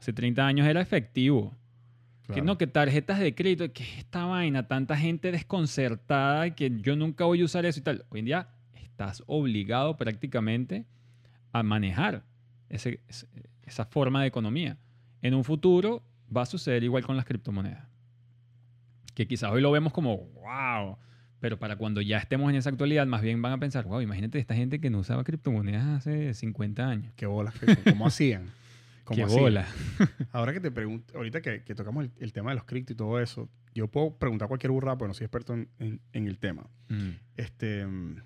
[0.00, 1.54] Hace 30 años era efectivo.
[2.34, 7.24] Que no, que tarjetas de crédito, que esta vaina, tanta gente desconcertada que yo nunca
[7.24, 8.04] voy a usar eso y tal.
[8.10, 10.86] Hoy en día estás obligado prácticamente
[11.52, 12.22] a manejar
[12.68, 13.00] ese-
[13.64, 14.76] esa forma de economía.
[15.22, 16.02] En un futuro
[16.34, 17.84] va a suceder igual con las criptomonedas.
[19.14, 20.96] Que quizás hoy lo vemos como, wow,
[21.40, 24.38] pero para cuando ya estemos en esa actualidad, más bien van a pensar, wow, imagínate
[24.38, 27.12] esta gente que no usaba criptomonedas hace 50 años.
[27.16, 27.54] ¿Qué bolas?
[27.58, 28.44] ¿Qué- ¿Cómo hacían?
[29.10, 29.42] ¿Cómo Qué hacían?
[29.42, 29.66] bola.
[30.32, 32.96] Ahora que te pregunto, ahorita que, que tocamos el, el tema de los criptos y
[32.96, 36.38] todo eso, yo puedo preguntar cualquier burrada, porque no soy experto en, en- en el
[36.38, 36.64] tema.
[36.88, 37.10] Mm.
[37.36, 38.22] Este, mm,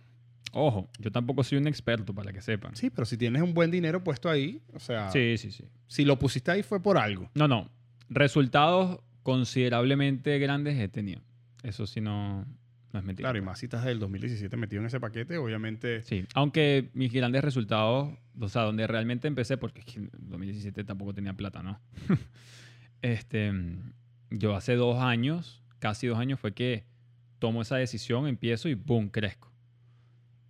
[0.53, 2.77] Ojo, yo tampoco soy un experto para que sepan.
[2.77, 5.65] sí, pero si tienes un buen dinero puesto ahí, o sea, Sí, sí, sí.
[5.89, 7.31] si lo pusiste ahí fue por algo.
[7.35, 7.71] No, no.
[8.11, 11.23] resultados considerablemente grandes he tenido.
[11.63, 12.47] Eso sí no,
[12.95, 13.27] no es mentira.
[13.27, 16.01] Claro, y más si estás del 2017 metido en ese paquete, obviamente.
[16.05, 20.85] Sí, aunque mis grandes resultados, o sea, donde realmente empecé, porque es que en 2017
[20.85, 21.79] tampoco tenía plata, ¿no?
[23.03, 23.53] este,
[24.31, 26.85] yo hace dos años, casi dos años, fue que
[27.39, 29.09] tomo esa decisión, empiezo y ¡boom!
[29.09, 29.53] crezco.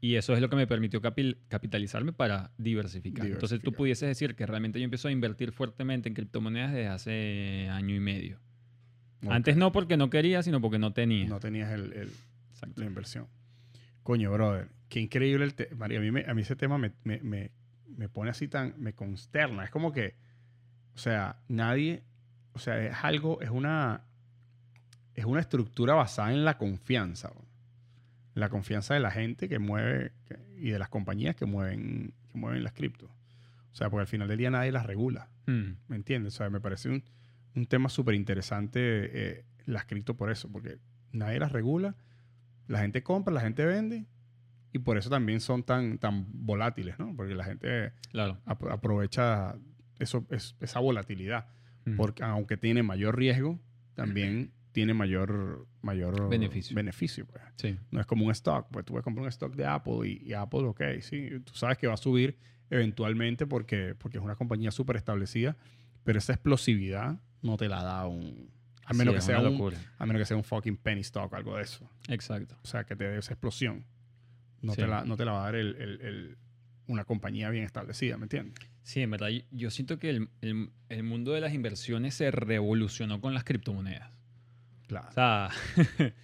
[0.00, 3.24] Y eso es lo que me permitió capi- capitalizarme para diversificar.
[3.24, 3.76] Entonces tú Diversificar.
[3.78, 8.00] pudieses decir que realmente yo empiezo a invertir fuertemente en criptomonedas desde hace año y
[8.00, 8.38] medio.
[9.24, 11.26] ok, Antes no porque no quería, sino porque no tenía.
[11.26, 12.10] No tenías el- el,
[12.64, 12.80] Exacto.
[12.80, 13.26] la inversión.
[14.02, 15.86] Coño, brother, qué increíble el tema.
[15.86, 17.50] A mí, me- a mí ese tema me, me- me-
[17.96, 19.64] me pone así tan, me consterna.
[19.64, 20.14] Es como que,
[20.94, 22.02] o sea, nadie,
[22.52, 24.02] o sea, es algo, es una,
[25.14, 27.28] es una estructura basada en la confianza.
[27.28, 27.44] bro.
[28.34, 32.38] La confianza de la gente que mueve que- y de las compañías que mueven, que
[32.38, 33.10] mueven las criptos.
[33.72, 35.28] O sea, porque al final del día nadie las regula.
[35.46, 36.34] Mm, ¿Me entiendes?
[36.34, 37.02] O sea, me parece un,
[37.54, 38.80] un tema súper interesante
[39.38, 40.78] eh, las cripto por eso, porque
[41.12, 41.94] nadie las regula,
[42.68, 44.06] la gente compra, la gente vende,
[44.72, 47.14] y por eso también son tan, tan volátiles, ¿no?
[47.16, 48.38] Porque la gente claro.
[48.44, 49.56] ap- aprovecha
[49.98, 51.46] eso, es- esa volatilidad,
[51.96, 53.60] porque aunque tiene mayor riesgo,
[53.94, 56.74] también tiene mayor, mayor Beneficio.
[56.74, 57.42] beneficio pues.
[57.56, 57.78] Sí.
[57.92, 60.32] No es como un stock, pues tú puedes comprar un stock de Apple y, y
[60.32, 62.36] Apple, ok, sí, tú sabes que va a subir
[62.70, 65.56] eventualmente porque, porque es una compañía súper establecida,
[66.02, 68.50] pero esa explosividad no te la da un...
[68.86, 69.78] A menos, Sí, que sea un, locura.
[69.98, 71.88] a menos que sea un fucking penny stock o algo de eso.
[72.08, 72.56] Exacto.
[72.62, 73.84] O sea, que te dé esa explosión.
[74.62, 74.82] No, Sí.
[74.82, 76.36] te, la, no te la va a dar el- el- el-
[76.86, 78.54] una compañía bien establecida, ¿me entiendes?
[78.82, 83.20] Sí, en verdad, yo- siento que el, el- el mundo de las inversiones se revolucionó
[83.22, 84.10] con las criptomonedas.
[84.86, 85.08] Claro.
[85.08, 85.48] O sea,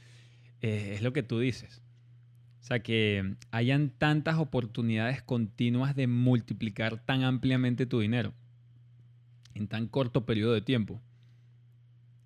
[0.62, 1.80] eh, es lo que tú dices.
[2.60, 8.34] O sea, que hayan tantas oportunidades continuas de multiplicar tan ampliamente tu dinero
[9.54, 11.00] en tan corto periodo de tiempo.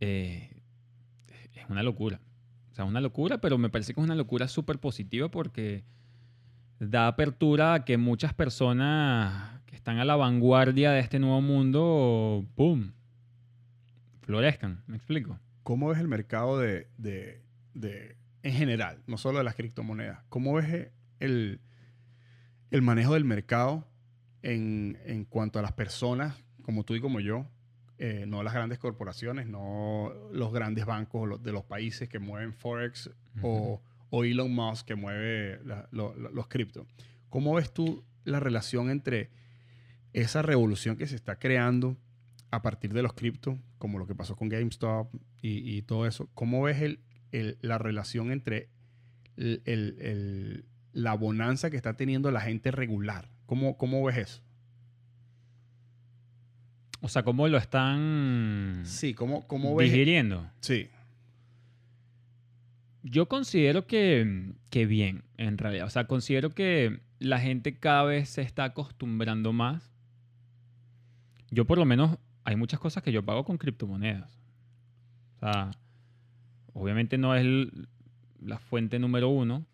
[0.04, 0.50] Eh,
[1.54, 2.20] es una locura.
[2.72, 5.84] O sea, una locura, pero me parece que es una locura súper positiva porque
[6.80, 12.44] da apertura a que muchas personas que están a la vanguardia de este nuevo mundo,
[12.56, 12.92] ¡pum!,
[14.22, 14.82] florezcan.
[14.86, 15.38] ¿Me explico?
[15.62, 17.42] ¿Cómo ves el mercado de, de-
[17.74, 20.18] de- en general, no solo de las criptomonedas?
[20.28, 20.88] ¿Cómo ves
[21.20, 21.60] el,
[22.70, 23.86] el manejo del mercado
[24.42, 27.46] en, en cuanto a las personas como tú y como yo?
[27.98, 33.10] Eh, no las grandes corporaciones, no los grandes bancos de los países que mueven Forex
[33.42, 33.80] o,
[34.10, 36.86] o Elon Musk que mueve la- lo- lo- los criptos.
[37.30, 39.30] ¿Cómo ves tú la relación entre
[40.12, 41.96] esa revolución que se está creando
[42.50, 46.28] a partir de los criptos, como lo que pasó con GameStop y, y todo eso?
[46.34, 47.00] ¿Cómo ves el-
[47.32, 48.70] el- la relación entre
[49.36, 53.30] el- la bonanza que está teniendo la gente regular?
[53.46, 54.42] ¿Cómo, cómo ves eso?
[57.04, 59.92] O sea, ¿cómo lo están Sí, ¿cómo, cómo ves?
[59.92, 60.50] digiriendo?
[60.60, 60.88] Sí,
[63.02, 65.86] Yo considero que, que bien, en realidad.
[65.86, 69.92] O sea, considero que la gente cada vez se está acostumbrando más.
[71.50, 74.40] Yo por lo menos, hay muchas cosas que yo pago con criptomonedas.
[75.36, 75.70] O sea,
[76.72, 77.86] obviamente no es el-
[78.40, 79.66] la fuente número uno,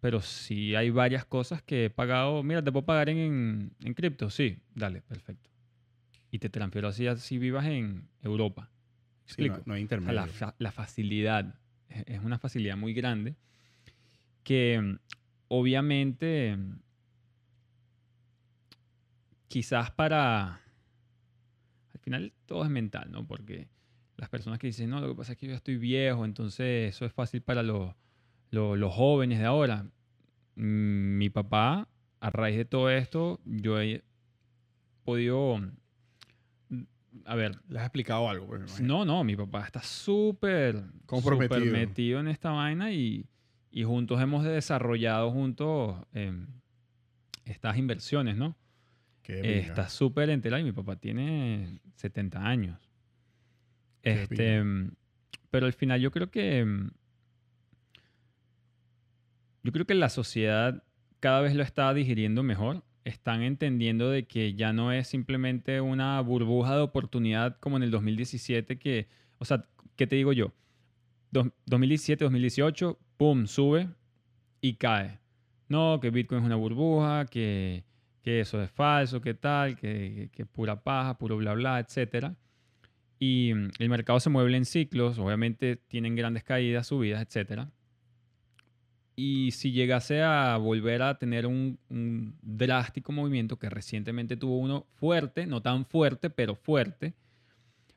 [0.00, 2.42] pero sí hay varias cosas que he pagado.
[2.42, 4.30] Mira, ¿te puedo pagar en, en, en cripto?
[4.30, 5.50] Sí, dale, perfecto.
[6.30, 8.70] Y te transfiero así, así vivas en Europa.
[9.24, 10.14] sí, no, hay O sea, intermedio.
[10.14, 11.54] la, fa- la facilidad
[11.88, 13.34] es es una facilidad muy grande
[14.44, 14.98] que
[15.48, 16.56] obviamente
[19.48, 20.60] quizás para
[21.94, 23.26] al final todo es mental, ¿no?
[23.26, 23.68] Porque
[24.16, 26.94] las personas que dicen, no, lo que pasa es que yo ya estoy viejo, entonces
[26.94, 27.94] eso es fácil para los,
[28.50, 29.84] los, los jóvenes de ahora.
[30.56, 31.88] Mm, Mi papá,
[32.20, 34.02] a raíz de todo esto, yo he
[35.04, 35.60] podido,
[37.24, 38.46] a ver, ¿Le has explicado algo?
[38.46, 41.64] pues, no, no, mi papá está súper Comprometido.
[41.72, 43.26] metido en esta vaina y,
[43.70, 46.46] y juntos hemos desarrollado juntos em,
[47.44, 48.56] estas inversiones, ¿no?
[49.30, 52.78] Eh, está súper enterado y mi papá tiene 70 años.
[54.00, 54.54] Qué Este, pinga.
[54.56, 54.90] em,
[55.50, 56.90] pero al final yo creo que em,
[59.62, 60.82] yo creo que la sociedad
[61.20, 62.84] cada vez lo está digiriendo mejor.
[63.08, 67.90] Están entendiendo de que ya no es simplemente una burbuja de oportunidad como en el
[67.90, 69.08] 2017 que,
[69.38, 69.64] o sea,
[69.96, 70.52] ¿qué te digo yo?
[71.30, 73.88] Dos- 2017, 2018, pum, sube
[74.60, 75.20] y cae.
[75.68, 77.84] No, que Bitcoin es una burbuja, que,
[78.22, 82.36] que eso es falso, que tal, que, que pura paja, puro bla bla, etcétera.
[83.18, 87.70] Y el mercado se mueve en ciclos, obviamente tienen grandes caídas, subidas, etcétera.
[89.20, 94.86] Y si llegase a volver a tener un, un drástico movimiento, que recientemente tuvo uno
[94.94, 97.14] fuerte, no tan fuerte, pero fuerte,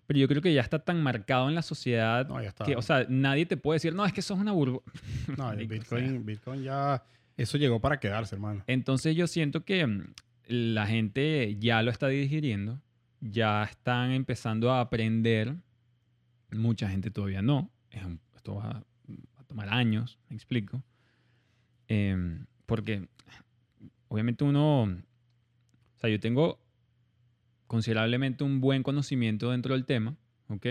[0.07, 3.05] Pero yo creo que ya está tan marcado en la sociedad No, que, o sea,
[3.07, 4.83] nadie te puede decir, no, es que eso es una burbuja.
[5.37, 6.19] No, el Marico, o Bitcoin, sea.
[6.19, 7.03] Bitcoin ya.
[7.37, 8.63] Eso llegó para quedarse, hermano.
[8.65, 10.13] Entonces yo siento que mm,
[10.47, 12.81] la gente ya lo está digiriendo,
[13.19, 15.53] ya están empezando a aprender,
[16.51, 18.69] mucha gente todavía no, Es un- esto va,
[19.07, 20.81] va a tomar años, me explico,
[21.93, 23.05] Em, porque
[24.07, 26.57] obviamente uno, o sea, yo tengo
[27.67, 30.15] considerablemente un buen conocimiento dentro del tema,
[30.47, 30.65] ¿ok?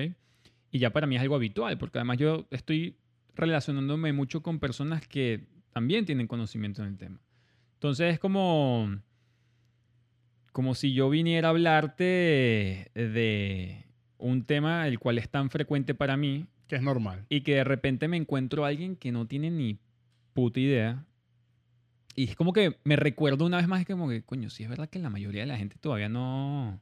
[0.70, 2.96] Y ya para mí es algo habitual, porque además yo estoy
[3.34, 7.20] relacionándome mucho con personas que también tienen conocimiento en el tema.
[7.74, 8.88] Entonces es como,
[10.52, 13.84] como si yo viniera a hablarte de
[14.16, 17.24] un tema el cual es tan frecuente para mí Que es normal.
[17.28, 19.78] y que de repente me encuentro a alguien que no tiene ni
[20.32, 21.04] puta idea.
[22.16, 24.68] Y es como que me recuerdo una vez más que como que, coño, sí es
[24.68, 26.80] verdad que la mayoría de la gente todavía no...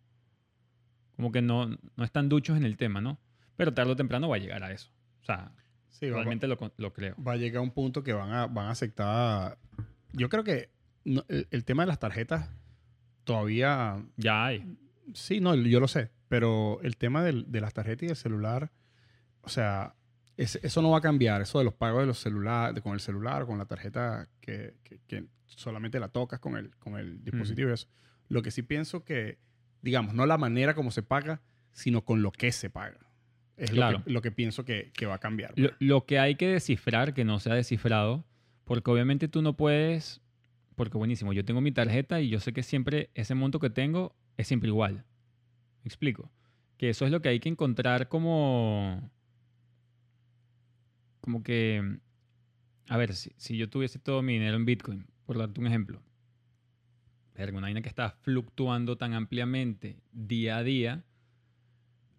[1.16, 3.18] Como que no, no están duchos en el tema, ¿no?
[3.56, 4.90] Pero tarde o temprano va a llegar a eso.
[5.20, 5.52] O sea,
[5.88, 7.16] Sí, va, realmente lo, con- lo creo.
[7.22, 9.58] va a llegar un punto que van a, van a aceptar.
[10.12, 10.70] Yo creo que
[11.04, 12.50] no- el, el tema de las tarjetas
[13.24, 14.02] todavía.
[14.16, 14.76] Ya hay.
[15.14, 16.10] Sí, no, yo lo sé.
[16.28, 18.70] Pero el tema del- de las tarjetas y del celular,
[19.42, 19.94] o sea,
[20.38, 21.42] es- eso no va a cambiar.
[21.42, 25.00] Eso de los pagos de los celulares, con el celular, con la tarjeta que, que-
[25.06, 27.88] que solamente la tocas con el, con el dispositivo y eso.
[28.28, 29.38] Lo que sí pienso que,
[29.82, 31.42] digamos, no la manera como se paga,
[31.72, 32.98] sino con lo que se paga.
[33.56, 33.98] Es Claro.
[33.98, 35.52] lo, que, lo que pienso que, que va a cambiar.
[35.56, 38.24] Lo, lo que hay que descifrar, que no sea descifrado,
[38.64, 40.20] porque obviamente tú no puedes,
[40.76, 44.14] porque buenísimo, yo tengo mi tarjeta y yo sé que siempre ese monto que tengo
[44.36, 45.04] es siempre igual.
[45.82, 46.30] ¿Me explico?
[46.76, 49.10] Que eso es lo que hay que encontrar como,
[51.20, 51.98] como que,
[52.88, 56.02] a ver, si, yo tuviese todo mi dinero en Bitcoin, por darte un ejemplo,
[57.34, 61.04] verga, una vaina que está fluctuando tan ampliamente día a día,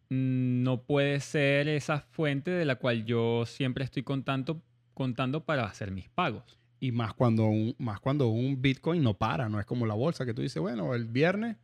[0.10, 4.62] mm, no puede ser esa fuente de la cual yo siempre estoy contando,
[4.94, 6.60] contando para hacer mis pagos.
[6.80, 10.26] Y más cuando, un, más cuando un Bitcoin no para, no es como la bolsa
[10.26, 11.58] que tú dices, bueno, el viernes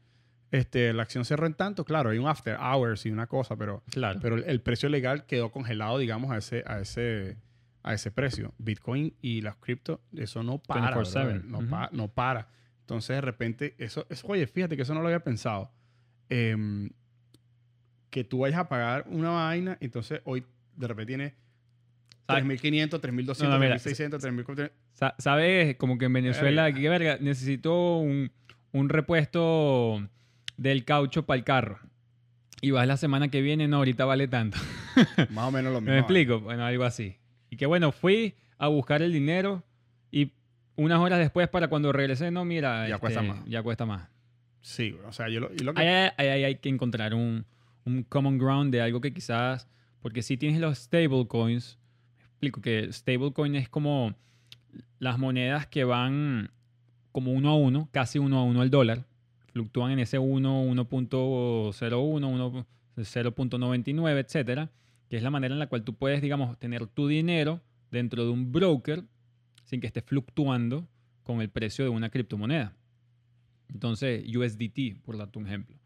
[0.52, 3.84] este, la acción cerró en tanto, claro, hay un after hours y una cosa, pero,
[3.92, 4.20] Claro.
[4.22, 7.38] pero el, precio legal quedó congelado, digamos, a ese, a ese,
[7.84, 8.54] a ese precio.
[8.58, 10.96] Bitcoin y las cripto, eso no para.
[10.96, 11.12] 24/7.
[11.24, 11.70] brother, No, Ujú.
[11.70, 12.48] pa- no para.
[12.82, 15.72] Entonces, de repente, eso, eso, oye, fíjate que eso no lo había pensado.
[16.30, 16.90] Em,
[18.10, 20.46] que tú vayas a pagar una vaina, entonces hoy
[20.76, 21.34] de repente tienes
[22.28, 22.44] ¿Sabes?
[22.46, 24.72] 3.500, 3.200, No, no, mira, 3.600, 3.400.
[24.94, 25.76] Sa- ¿Sabes?
[25.78, 26.80] Como que en Venezuela, Verga.
[26.80, 27.18] ¿qué verga?
[27.20, 28.32] Necesito un,
[28.72, 30.08] un repuesto
[30.58, 31.80] del caucho para el carro.
[32.62, 34.58] Y vas la semana que viene, no, ahorita vale tanto.
[35.32, 35.94] Más o menos lo mismo.
[35.94, 36.40] ¿Me explico?
[36.40, 37.18] Bueno, algo así.
[37.50, 39.64] Y que bueno, fui a buscar el dinero
[40.12, 40.32] y
[40.76, 43.46] unas horas después para cuando regresé, no, mira, Ya este, cuesta más.
[43.46, 44.10] Ya cuesta más.
[44.62, 45.82] Sí, o sea, yo lo, yo lo que...
[45.82, 47.46] Ahí hay, ahí hay que encontrar un,
[47.86, 49.68] un common ground de algo que quizás,
[50.02, 51.78] porque si tienes los stablecoins,
[52.20, 54.16] explico que stablecoin es como
[55.00, 56.52] las monedas que van
[57.12, 59.06] como uno a uno, casi uno a uno al dólar,
[59.56, 62.68] fluctúan en ese 1, 1.01, 1,
[62.98, 64.70] 0.99, etcétera,
[65.10, 68.32] que es la manera en la cual tú puedes, digamos, tener tu dinero dentro de
[68.32, 69.06] un broker
[69.64, 70.90] sin que esté fluctuando
[71.24, 72.76] con el precio de una criptomoneda.
[73.70, 75.78] Entonces, USDT, por darte un ejemplo.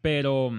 [0.00, 0.50] Pero,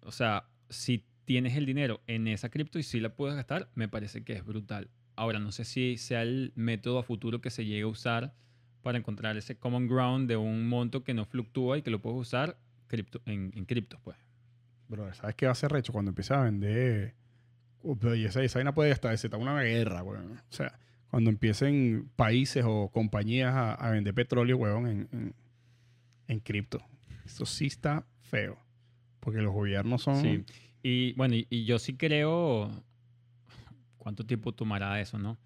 [0.00, 3.88] o sea, si tienes el dinero en esa cripto y si la puedes gastar, me
[3.88, 4.88] parece que es brutal.
[5.16, 8.32] Ahora, no sé si sea el método a futuro que se llegue a usar
[8.82, 12.18] para encontrar ese common ground de un monto que no fluctúa y que lo puedes
[12.18, 14.16] usar cripto, en, en criptos, pues.
[14.88, 17.14] Bro, ¿sabes qué va a ser recho cuando empiece a vender?
[18.16, 20.32] Y esa, esa vaina puede hasta desatar una guerra, weón.
[20.32, 20.78] O sea,
[21.10, 25.34] cuando empiecen países o compañías a, a vender petróleo, weón, en, en,
[26.28, 26.82] en cripto.
[27.24, 28.58] Eso sí está feo.
[29.20, 30.20] Porque los gobiernos son...
[30.20, 30.44] Sí.
[30.82, 32.70] Y bueno, y, y yo sí creo,
[33.98, 35.38] ¿cuánto tiempo tomará eso, no?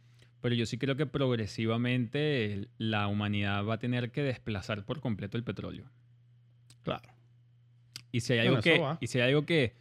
[0.45, 5.39] Pero yo sí creo que progresivamente la humanidad va a tener que desplazar por completo
[5.39, 5.87] el petróleo.
[6.83, 7.09] Claro.
[8.13, 9.73] Y si hay algo que, y si hay algo que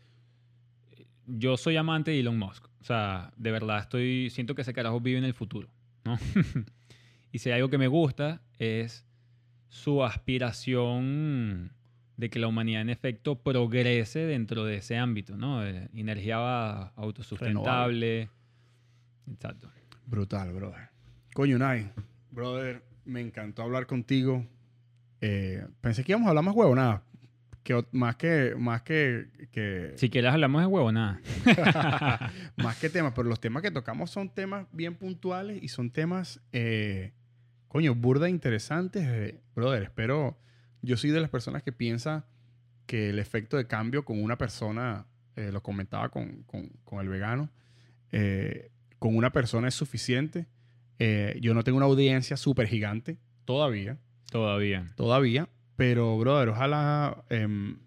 [1.28, 5.02] yo soy amante de Elon Musk, o sea, de verdad estoy siento que ese carajo
[5.02, 5.68] vive en el futuro,
[6.06, 6.18] ¿no?
[7.34, 9.06] y si hay algo que me gusta es
[9.68, 11.74] su aspiración
[12.16, 15.62] de que la humanidad en efecto progrese dentro de ese ámbito, ¿no?
[15.68, 18.30] Energía autosustentable.
[19.30, 19.70] Exacto.
[20.06, 20.90] Brutal, brother.
[21.34, 21.92] Coño, Nai.
[22.32, 24.46] Brother, me encantó hablar contigo.
[25.22, 27.04] Eh, pensé que íbamos a hablar más huevo, nada.
[27.64, 28.56] Que, más que...
[28.58, 31.22] Más que, que Si quieres hablamos de huevo, nada.
[32.58, 36.42] más que temas, pero los temas que tocamos son temas bien puntuales y son temas,
[36.52, 37.14] eh,
[37.70, 39.04] coño, burda interesantes.
[39.08, 40.38] eh, brother, espero,
[40.82, 42.26] yo soy de las personas que piensa
[42.86, 45.06] que el efecto de cambio con una persona,
[45.38, 47.50] eh, lo comentaba con, con, con el vegano,
[48.12, 48.72] eh,
[49.04, 50.46] con una persona es suficiente.
[50.98, 53.98] Eh, yo no tengo una audiencia súper gigante todavía,
[54.32, 54.88] Todavía.
[54.96, 57.80] todavía, pero, brother, ojalá em,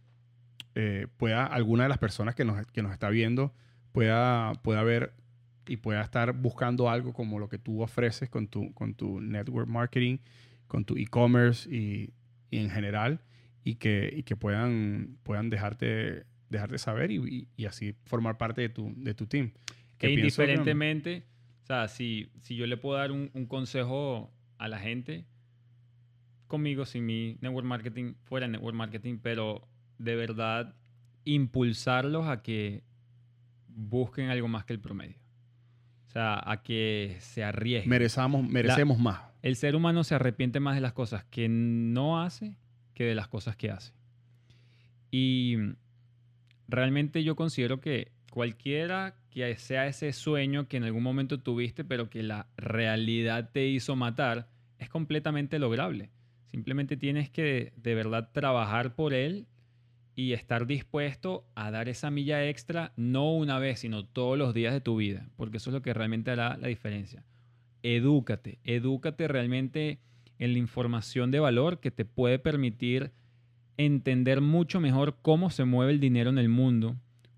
[0.75, 3.55] eh, pueda alguna de las personas que nos, que nos está viendo
[3.93, 5.15] pueda, pueda ver
[5.67, 9.69] y pueda estar buscando algo como lo que tú ofreces con tu, con tu network
[9.69, 10.19] marketing,
[10.67, 12.13] con tu e-commerce y,
[12.51, 13.21] y en general,
[13.65, 18.61] y que, y que puedan, puedan dejarte, dejarte saber y, y- y así formar parte
[18.61, 19.53] de tu, de tu team.
[19.99, 21.27] Que indiferentemente,
[21.63, 25.27] o sea, si, si yo le puedo dar un, un consejo a la gente,
[26.47, 29.69] conmigo, sin mi network marketing, fuera network marketing, pero
[29.99, 30.75] de verdad
[31.25, 32.85] impulsarlos a que
[33.69, 35.19] busquen algo más que el promedio.
[36.07, 37.91] O sea, a que se arriesguen.
[37.91, 39.21] Merezamos, merecemos más.
[39.43, 42.57] El ser humano se arrepiente más de las cosas que no hace
[42.95, 43.93] que de las cosas que hace.
[45.11, 45.57] Y
[46.69, 52.11] realmente yo considero que cualquiera que sea ese sueño que en algún momento tuviste, pero
[52.11, 56.11] que la realidad te hizo matar, es completamente lograble.
[56.51, 59.47] Simplemente tienes que de verdad trabajar por él
[60.15, 64.75] y estar dispuesto a dar esa milla extra, no una vez, sino todos los días
[64.75, 67.25] de tu vida, porque eso es lo que realmente hará la diferencia
[67.95, 70.01] edúcate, edúcate realmente
[70.39, 73.13] en la información de valor que te puede permitir
[73.77, 76.97] entender mucho mejor cómo se mueve el dinero en el mundo,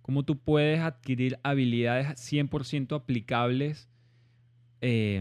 [0.09, 3.91] cómo tú puedes adquirir habilidades 100% aplicables
[4.81, 5.21] eh,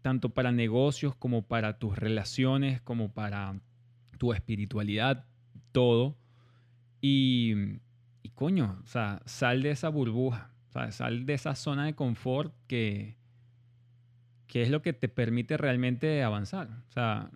[0.00, 3.60] tanto para negocios como para tus relaciones, como para
[4.16, 5.26] tu espiritualidad,
[5.70, 6.16] todo.
[7.02, 7.52] Y,
[8.22, 10.94] y coño, o sea, sal de esa burbuja, ¿sabes?
[10.94, 13.18] sal de esa zona de confort que,
[14.46, 16.70] que es lo que te permite realmente avanzar.
[16.88, 17.30] O sea,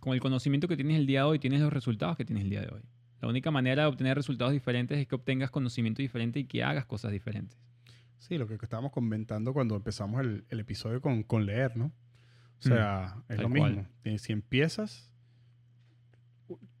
[0.00, 2.50] con el conocimiento que tienes el día de hoy, tienes los resultados que tienes el
[2.50, 2.82] día de hoy.
[3.26, 6.86] La única manera de obtener resultados diferentes es que obtengas conocimiento diferente y que hagas
[6.86, 7.58] cosas diferentes.
[8.18, 11.86] Sí, lo que estábamos comentando cuando empezamos el, el episodio con, con leer, ¿no?
[12.58, 13.72] O sea, es lo cual.
[13.76, 13.88] mismo.
[14.04, 15.12] Eh, Si empiezas,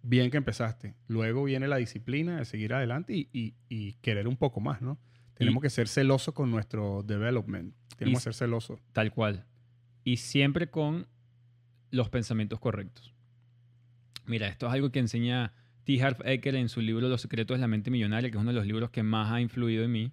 [0.02, 0.94] bien que empezaste.
[1.08, 4.98] Luego viene la disciplina de seguir adelante y, y- y querer un poco más, ¿no?
[5.34, 7.74] Tenemos que ser celosos con nuestro development.
[7.98, 8.80] Tenemos que ser celosos.
[8.92, 9.44] Tal cual.
[10.04, 11.06] Y siempre con
[11.90, 13.12] los pensamientos correctos.
[14.24, 15.52] Mira, esto es algo que enseña
[15.86, 16.02] T.
[16.02, 18.56] Harv Eker en su libro Los secretos de la mente millonaria, que es uno de
[18.56, 20.12] los libros que más ha influido en mí.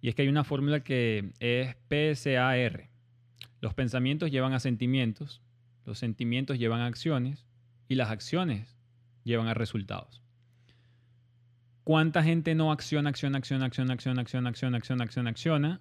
[0.00, 2.88] Y es que hay una fórmula que es PSAR.
[3.60, 5.42] Los pensamientos llevan a sentimientos,
[5.84, 7.46] los sentimientos llevan a acciones
[7.86, 8.78] y las acciones
[9.24, 10.22] llevan a resultados.
[11.84, 15.80] ¿Cuánta gente no acciona, acciona, acciona, acciona, acciona, acciona, acciona, acciona, acciona, acciona,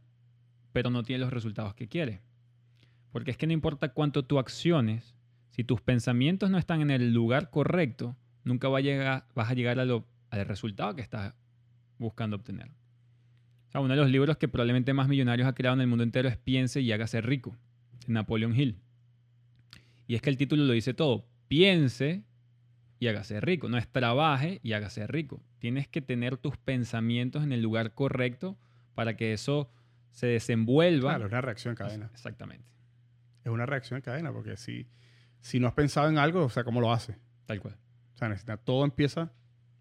[0.73, 2.21] pero no tiene los resultados que quiere?
[3.13, 5.15] Porque es que no importa cuánto tú acciones,
[5.49, 9.53] si tus pensamientos no están en el lugar correcto, nunca va a llegar, vas a
[9.53, 11.33] llegar a lo- al resultado que estás
[11.97, 12.69] buscando obtener.
[13.67, 16.03] O sea, uno de los libros que probablemente más millonarios ha creado en el mundo
[16.03, 17.55] entero es Piense y hágase rico,
[18.07, 18.79] de Napoleon Hill.
[20.07, 21.25] Y es que el título lo dice todo.
[21.47, 22.23] Piense
[22.99, 23.69] y hágase rico.
[23.69, 25.41] No es trabaje y hágase rico.
[25.59, 28.57] Tienes que tener tus pensamientos en el lugar correcto
[28.95, 29.71] para que eso
[30.11, 31.11] se desenvuelva.
[31.11, 32.09] Claro, es una reacción en cadena.
[32.13, 32.65] Exactamente.
[33.43, 34.87] Es una reacción en cadena porque si,
[35.39, 37.17] si no has pensado en algo, o sea, ¿cómo lo haces?
[37.45, 37.77] Tal cual.
[38.13, 39.31] O sea, necesita, todo empieza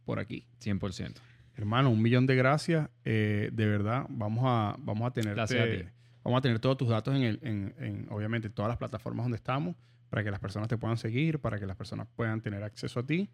[0.04, 0.46] por aquí.
[0.60, 1.14] 100%.
[1.56, 2.88] Hermano, un millón de gracias.
[3.04, 5.84] Eh, de verdad, vamos a, vamos a tener Gracias a ti.
[6.24, 9.36] vamos a tener todos tus datos en, el, en, en, obviamente, todas las plataformas donde
[9.36, 9.76] estamos,
[10.08, 13.06] para que las personas te puedan seguir, para que las personas puedan tener acceso a
[13.06, 13.28] ti.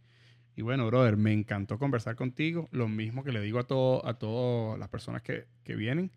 [0.57, 2.69] Y bueno, brother, me encantó conversar contigo.
[2.73, 6.11] Lo mismo que le digo a, todo, a todas las personas que, que vienen.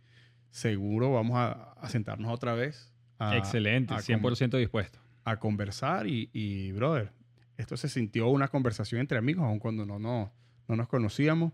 [0.50, 2.92] Seguro vamos a, a sentarnos otra vez.
[3.20, 3.94] a- Excelente.
[3.94, 5.00] a 100% dispuesto.
[5.24, 7.12] a conversar y, y, brother,
[7.58, 10.32] esto se sintió una conversación entre amigos, aun cuando no, no,
[10.68, 11.54] no nos conocíamos,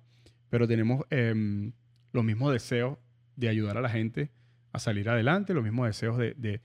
[0.49, 1.73] pero tenemos em,
[2.13, 2.97] los mismos deseos
[3.35, 4.31] de ayudar a la gente
[4.71, 6.61] a salir adelante, los mismos deseos de,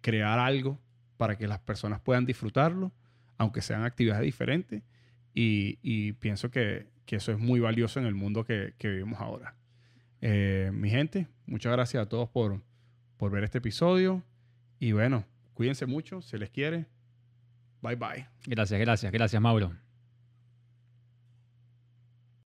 [0.00, 0.78] crear algo
[1.16, 2.92] para que las personas puedan disfrutarlo,
[3.38, 4.82] aunque sean actividades diferentes,
[5.32, 9.56] y, pienso que, eso es muy valioso en el mundo que, que vivimos ahora.
[10.20, 12.62] Eh, mi gente, muchas gracias a todos por,
[13.16, 14.22] por ver este episodio.
[14.78, 15.24] Y bueno,
[15.54, 16.86] cuídense mucho, se les quiere.
[17.82, 18.26] Bye bye.
[18.46, 19.72] Gracias, gracias, gracias, Mauro.